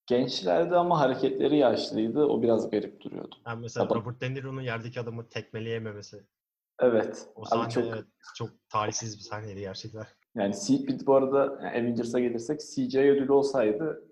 gençlerde 0.07 0.76
ama 0.76 0.99
hareketleri 0.99 1.57
yaşlıydı. 1.57 2.26
O 2.26 2.41
biraz 2.41 2.70
garip 2.70 3.01
duruyordu. 3.01 3.36
Yani 3.47 3.62
mesela 3.62 3.88
Tamam. 3.88 4.03
Robert 4.03 4.22
De 4.22 4.34
Niro'nun 4.34 4.62
yerdeki 4.62 4.99
adamı 4.99 5.30
tekmeleyememesi. 5.30 6.24
Evet. 6.80 7.30
O 7.36 7.45
sahne 7.45 7.70
çok 7.70 7.86
evet, 7.86 8.05
çok 8.36 8.49
talihsiz 8.70 9.18
bir 9.18 9.24
sahneydi 9.24 9.59
gerçekten. 9.59 10.05
yani 10.36 10.55
C- 10.68 11.05
bu 11.07 11.16
arada 11.16 11.59
yani 11.64 11.80
Avengers'a 11.80 12.20
gelirsek 12.20 12.59
CGI 12.59 13.12
ödülü 13.12 13.32
olsaydı 13.32 14.07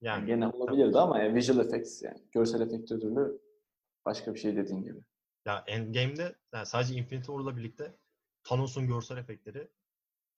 Yani 0.00 0.26
gene 0.26 0.48
olabilirdi 0.48 0.98
ama 0.98 1.18
yani 1.18 1.34
visual 1.34 1.66
effects 1.66 2.02
yani 2.02 2.18
görsel 2.32 2.60
efekt 2.60 2.92
ödülü 2.92 3.40
başka 4.04 4.34
bir 4.34 4.38
şey 4.40 4.56
dediğin 4.56 4.82
gibi. 4.82 5.00
Ya 5.44 5.64
Endgame'de 5.66 6.36
yani 6.52 6.66
sadece 6.66 6.94
Infinity 6.94 7.26
War'la 7.26 7.56
birlikte 7.56 7.96
Thanos'un 8.44 8.86
görsel 8.86 9.16
efektleri 9.16 9.70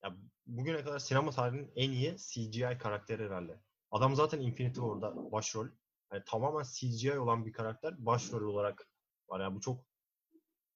ya 0.05 0.17
bugüne 0.47 0.85
kadar 0.85 0.99
sinema 0.99 1.31
tarihinin 1.31 1.73
en 1.77 1.91
iyi 1.91 2.17
CGI 2.17 2.79
karakteri 2.79 3.25
herhalde. 3.25 3.61
Adam 3.91 4.17
zaten 4.17 4.41
Infinity 4.41 4.81
War'da 4.81 5.33
başrol. 5.33 5.69
Yani 6.13 6.23
tamamen 6.27 6.65
CGI 6.75 7.19
olan 7.19 7.47
bir 7.47 7.53
karakter 7.53 8.07
başrol 8.07 8.53
olarak 8.53 8.89
var. 9.29 9.41
Yani 9.41 9.57
bu 9.57 9.61
çok 9.61 9.85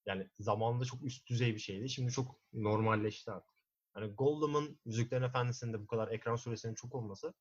yani 0.05 0.29
zamanında 0.39 0.85
çok 0.85 1.03
üst 1.03 1.29
düzey 1.29 1.53
bir 1.53 1.59
şeydi. 1.59 1.89
Şimdi 1.89 2.11
çok 2.11 2.39
normalleşti 2.53 3.31
artık. 3.31 3.55
Yani 3.95 4.13
Gollum'un 4.13 4.79
Yüzüklerin 4.85 5.23
Efendisi'nde 5.23 5.81
bu 5.81 5.87
kadar 5.87 6.07
ekran 6.07 6.35
süresinin 6.35 6.75
çok 6.75 6.95
olması 6.95 7.33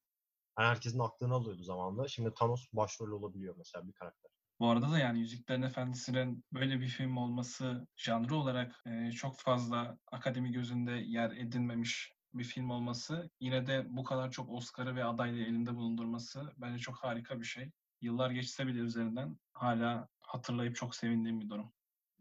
yani 0.59 0.68
herkesin 0.68 0.99
aklını 0.99 1.34
alıyordu 1.34 1.62
zamanında. 1.62 2.09
Şimdi 2.09 2.34
Thanos 2.34 2.66
başrol 2.72 3.11
olabiliyor 3.11 3.55
mesela 3.59 3.89
bir 3.89 3.93
karakter. 3.93 4.30
Bu 4.61 4.70
arada 4.70 4.90
da 4.90 4.98
yani 4.98 5.20
Yüzüklerin 5.20 5.62
Efendisi'nin 5.62 6.44
böyle 6.52 6.80
bir 6.80 6.88
film 6.88 7.16
olması 7.16 7.86
janrı 7.96 8.36
olarak 8.36 8.82
e, 8.86 9.12
çok 9.12 9.38
fazla 9.40 9.98
akademi 10.12 10.52
gözünde 10.52 10.92
yer 10.92 11.30
edinmemiş 11.30 12.12
bir 12.34 12.44
film 12.44 12.70
olması 12.70 13.30
yine 13.40 13.66
de 13.66 13.86
bu 13.88 14.04
kadar 14.04 14.30
çok 14.30 14.50
Oscar'ı 14.50 14.96
ve 14.96 15.04
adaylığı 15.04 15.40
elinde 15.40 15.74
bulundurması 15.74 16.52
bence 16.56 16.78
çok 16.78 16.96
harika 16.96 17.40
bir 17.40 17.44
şey. 17.44 17.70
Yıllar 18.00 18.30
geçse 18.30 18.66
bile 18.66 18.78
üzerinden 18.78 19.38
hala 19.52 20.09
hatırlayıp 20.20 20.76
çok 20.76 20.94
sevindiğim 20.94 21.40
bir 21.40 21.48
durum. 21.48 21.72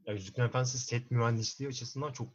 Ya 0.06 0.14
Yüzüklerin 0.14 0.48
Efendisi 0.48 0.78
set 0.80 1.12
mühendisliği 1.12 1.70
açısından 1.70 2.12
çok 2.12 2.34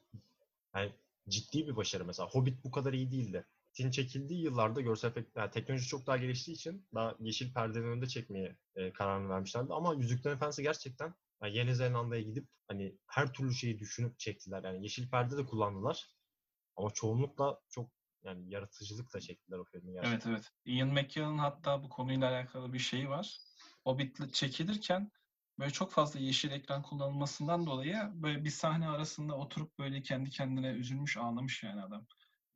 yani 0.75 0.93
ciddi 1.29 1.67
bir 1.67 1.77
başarı 1.77 2.05
mesela. 2.05 2.29
Hobbit 2.29 2.65
bu 2.65 2.71
kadar 2.71 2.93
iyi 2.93 3.11
değildi. 3.11 3.47
Film 3.73 3.91
çekildiği 3.91 4.43
yıllarda 4.43 4.81
görsel 4.81 5.09
efekt, 5.09 5.37
yani 5.37 5.51
teknoloji 5.51 5.87
çok 5.87 6.07
daha 6.07 6.17
geliştiği 6.17 6.55
için 6.55 6.87
daha 6.95 7.17
yeşil 7.21 7.55
perdenin 7.55 7.87
önünde 7.87 8.07
çekmeye 8.07 8.57
e, 8.77 8.93
kararını 8.93 9.29
vermişlerdi. 9.29 9.73
Ama 9.73 9.95
Yüzüklerin 9.95 10.37
Efendisi 10.37 10.63
gerçekten 10.63 11.15
yani 11.43 11.57
Yeni 11.57 11.75
Zelanda'ya 11.75 12.23
gidip 12.23 12.49
hani 12.69 12.99
her 13.07 13.33
türlü 13.33 13.55
şeyi 13.55 13.79
düşünüp 13.79 14.19
çektiler. 14.19 14.65
Yani 14.65 14.83
yeşil 14.83 15.11
perde 15.11 15.37
de 15.37 15.47
kullandılar. 15.47 16.11
Ama 16.77 16.91
çoğunlukla 16.91 17.61
çok 17.69 17.91
yani 18.25 18.51
yaratıcılıkla 18.51 19.21
çektiler 19.21 19.59
o 19.59 19.65
filmi 19.65 19.93
gerçekten. 19.93 20.31
Evet 20.31 20.41
evet. 20.41 20.51
Ian 20.65 20.89
McKellen'ın 20.89 21.39
hatta 21.39 21.83
bu 21.83 21.89
konuyla 21.89 22.31
alakalı 22.31 22.73
bir 22.73 22.79
şeyi 22.79 23.09
var. 23.09 23.39
Hobbit'le 23.85 24.33
çekilirken 24.33 25.11
böyle 25.59 25.71
çok 25.71 25.93
fazla 25.93 26.21
yeşil 26.21 26.51
ekran 26.51 26.83
kullanılmasından 26.83 27.67
dolayı 27.67 27.97
böyle 28.15 28.45
bir 28.45 28.51
sahne 28.51 28.89
arasında 28.89 29.37
oturup 29.37 29.79
böyle 29.79 30.03
kendi 30.03 30.31
kendine 30.31 30.69
üzülmüş 30.69 31.17
ağlamış 31.17 31.63
yani 31.63 31.83
adam. 31.83 32.07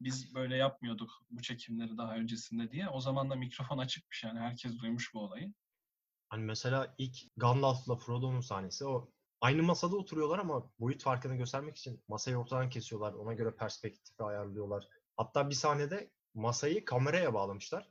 Biz 0.01 0.35
böyle 0.35 0.57
yapmıyorduk 0.57 1.11
bu 1.31 1.43
çekimleri 1.43 1.99
daha 1.99 2.17
öncesinde 2.17 2.71
diye. 2.71 2.89
O 2.89 3.01
zaman 3.01 3.31
da 3.31 3.35
mikrofon 3.35 3.79
açıkmış 3.79 4.25
yani 4.25 4.39
herkes 4.39 4.79
duymuş 4.79 5.15
bu 5.15 5.21
olayı. 5.21 5.55
Hani 6.29 6.45
mesela 6.45 6.95
ilk 6.99 7.17
Gandalf'la 7.37 7.97
Frodo'nun 7.97 8.41
sahnesi 8.41 8.87
o 8.87 9.13
aynı 9.41 9.63
masada 9.63 9.97
oturuyorlar 9.97 10.39
ama 10.39 10.71
boyut 10.79 11.03
farkını 11.03 11.37
göstermek 11.37 11.77
için 11.77 12.05
masayı 12.09 12.37
ortadan 12.37 12.71
kesiyorlar. 12.71 13.13
Ona 13.13 13.35
göre 13.35 13.57
perspektifi 13.57 14.23
ayarlıyorlar. 14.23 14.89
Hatta 15.17 15.51
bir 15.51 15.55
sahnede 15.55 16.11
masayı 16.35 16.85
kameraya 16.85 17.35
bağlamışlar. 17.35 17.91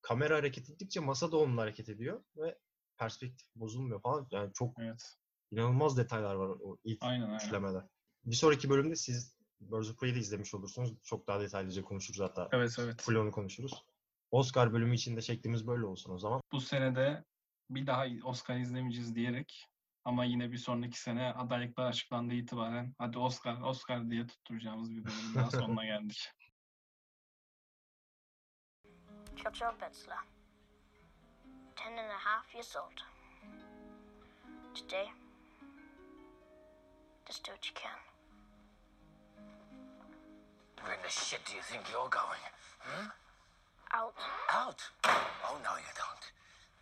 Kamera 0.00 0.36
hareket 0.36 0.70
ettikçe 0.70 1.00
masa 1.00 1.32
da 1.32 1.36
onunla 1.36 1.62
hareket 1.62 1.88
ediyor 1.88 2.24
ve 2.36 2.58
perspektif 2.96 3.54
bozulmuyor 3.54 4.02
falan. 4.02 4.28
Yani 4.30 4.52
çok 4.54 4.76
Evet. 4.80 5.16
inanılmaz 5.50 5.96
detaylar 5.96 6.34
var 6.34 6.48
o 6.48 6.78
ilk 6.84 7.02
Aynen 7.02 7.22
aynen. 7.26 7.36
üçlemede. 7.36 7.78
Bir 8.24 8.36
sonraki 8.36 8.70
bölümde 8.70 8.96
siz 8.96 9.37
Birds 9.60 9.90
of 9.90 9.98
Prey'i 9.98 10.14
de 10.14 10.18
izlemiş 10.18 10.54
olursunuz. 10.54 10.94
Çok 11.02 11.26
daha 11.26 11.40
detaylıca 11.40 11.82
konuşuruz 11.82 12.20
hatta. 12.20 12.48
Evet 12.52 12.76
evet. 12.78 13.02
Full 13.02 13.14
onu 13.14 13.30
konuşuruz. 13.32 13.84
Oscar 14.30 14.72
bölümü 14.72 14.94
için 14.94 15.16
de 15.16 15.22
şeklimiz 15.22 15.66
böyle 15.66 15.86
olsun 15.86 16.12
o 16.12 16.18
zaman. 16.18 16.40
Bu 16.52 16.60
senede 16.60 17.24
bir 17.70 17.86
daha 17.86 18.04
Oscar 18.24 18.56
izlemeyeceğiz 18.56 19.14
diyerek 19.14 19.68
Ama 20.08 20.24
yine 20.24 20.52
bir 20.52 20.56
sonraki 20.56 21.00
sene 21.00 21.32
adaylıklar 21.32 21.86
açıklandığı 21.86 22.34
itibaren 22.34 22.94
hadi 22.98 23.18
Oscar, 23.18 23.60
Oscar 23.60 24.10
diye 24.10 24.26
tutturacağımız 24.26 24.90
bir 24.90 25.04
bölümün 25.04 25.34
daha 25.34 25.50
sonuna 25.50 25.84
geldik. 25.84 26.32
Jojo 29.36 29.80
Betzler, 29.80 30.18
ten 31.76 31.92
and 31.92 32.10
a 32.10 32.18
half 32.18 32.54
years 32.54 32.76
old. 32.76 33.00
Today, 34.74 35.08
just 37.26 37.46
do 37.46 37.52
what 37.52 37.66
you 37.66 37.74
can. 37.82 38.07
Where 40.84 40.94
in 40.94 41.02
the 41.02 41.10
shit 41.10 41.42
do 41.44 41.54
you 41.54 41.64
think 41.64 41.86
you're 41.90 42.10
going? 42.10 42.44
Hmm? 42.80 43.10
Out. 43.92 44.14
Out? 44.52 44.80
Oh, 45.48 45.56
no, 45.64 45.72
you 45.80 45.92
don't. 45.96 46.24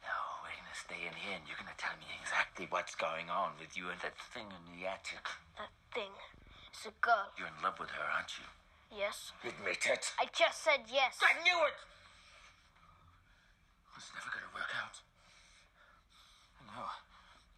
No, 0.02 0.16
we're 0.42 0.54
gonna 0.58 0.74
stay 0.74 1.06
in 1.06 1.14
here 1.14 1.38
and 1.38 1.44
you're 1.46 1.58
gonna 1.58 1.76
tell 1.78 1.94
me 2.02 2.06
exactly 2.18 2.66
what's 2.70 2.94
going 2.98 3.30
on 3.30 3.54
with 3.62 3.78
you 3.78 3.90
and 3.90 3.98
that 4.02 4.18
thing 4.34 4.46
in 4.50 4.62
the 4.74 4.86
attic. 4.86 5.22
That 5.58 5.70
thing 5.94 6.10
It's 6.70 6.86
a 6.86 6.94
girl. 6.98 7.30
You're 7.38 7.48
in 7.50 7.58
love 7.62 7.78
with 7.78 7.90
her, 7.94 8.06
aren't 8.06 8.34
you? 8.38 8.46
Yes. 8.90 9.32
Admit 9.42 9.86
it. 9.86 10.12
I 10.18 10.26
just 10.30 10.62
said 10.62 10.86
yes. 10.90 11.18
I 11.22 11.34
knew 11.42 11.58
it! 11.66 11.78
It's 13.96 14.12
never 14.12 14.30
gonna 14.30 14.52
work 14.52 14.70
out. 14.76 15.00
No. 16.68 16.84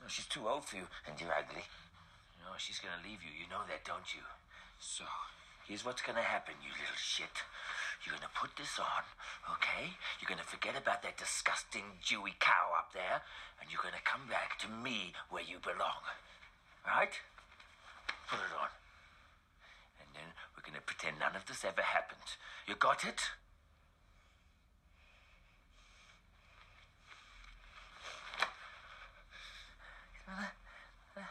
No, 0.00 0.06
she's 0.06 0.28
too 0.30 0.46
old 0.46 0.64
for 0.64 0.76
you, 0.76 0.86
and 1.04 1.18
you're 1.20 1.34
ugly. 1.34 1.66
No, 2.44 2.54
she's 2.56 2.78
gonna 2.78 3.02
leave 3.02 3.20
you. 3.24 3.32
You 3.34 3.50
know 3.50 3.66
that, 3.68 3.84
don't 3.84 4.06
you? 4.14 4.22
So, 4.78 5.04
here's 5.68 5.84
what's 5.84 6.00
gonna 6.00 6.24
happen, 6.24 6.54
you 6.64 6.72
little 6.72 6.96
shit. 6.96 7.44
You're 8.02 8.16
gonna 8.16 8.32
put 8.32 8.56
this 8.56 8.80
on, 8.80 9.04
okay? 9.52 9.92
You're 10.18 10.32
gonna 10.32 10.48
forget 10.48 10.72
about 10.80 11.02
that 11.04 11.20
disgusting 11.20 12.00
Jewy 12.00 12.32
cow 12.40 12.72
up 12.72 12.96
there, 12.96 13.20
and 13.60 13.68
you're 13.70 13.84
gonna 13.84 14.02
come 14.02 14.24
back 14.32 14.58
to 14.64 14.68
me 14.68 15.12
where 15.28 15.44
you 15.44 15.60
belong. 15.60 16.00
Right? 16.86 17.12
Put 18.26 18.40
it 18.40 18.54
on. 18.56 18.72
And 20.00 20.08
then 20.16 20.32
we're 20.56 20.64
gonna 20.64 20.80
pretend 20.80 21.20
none 21.20 21.36
of 21.36 21.44
this 21.44 21.64
ever 21.64 21.82
happened. 21.82 22.40
You 22.66 22.74
got 22.74 23.04
it? 23.04 23.20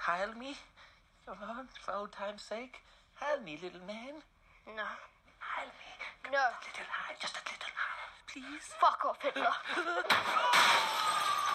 Heil 0.07 0.33
me? 0.33 0.55
For 1.25 1.93
old 1.93 2.11
time's 2.11 2.43
sake. 2.43 2.81
Heil 3.19 3.41
me, 3.41 3.57
little 3.61 3.81
man. 3.87 4.21
No. 4.67 4.85
Help 5.39 5.73
me. 5.73 6.31
No. 6.31 6.43
Little 6.61 6.85
just 7.19 7.35
a 7.35 7.41
little 7.49 7.73
please. 8.27 8.69
Fuck 8.79 9.05
off, 9.05 9.21
Hitler. 9.21 9.53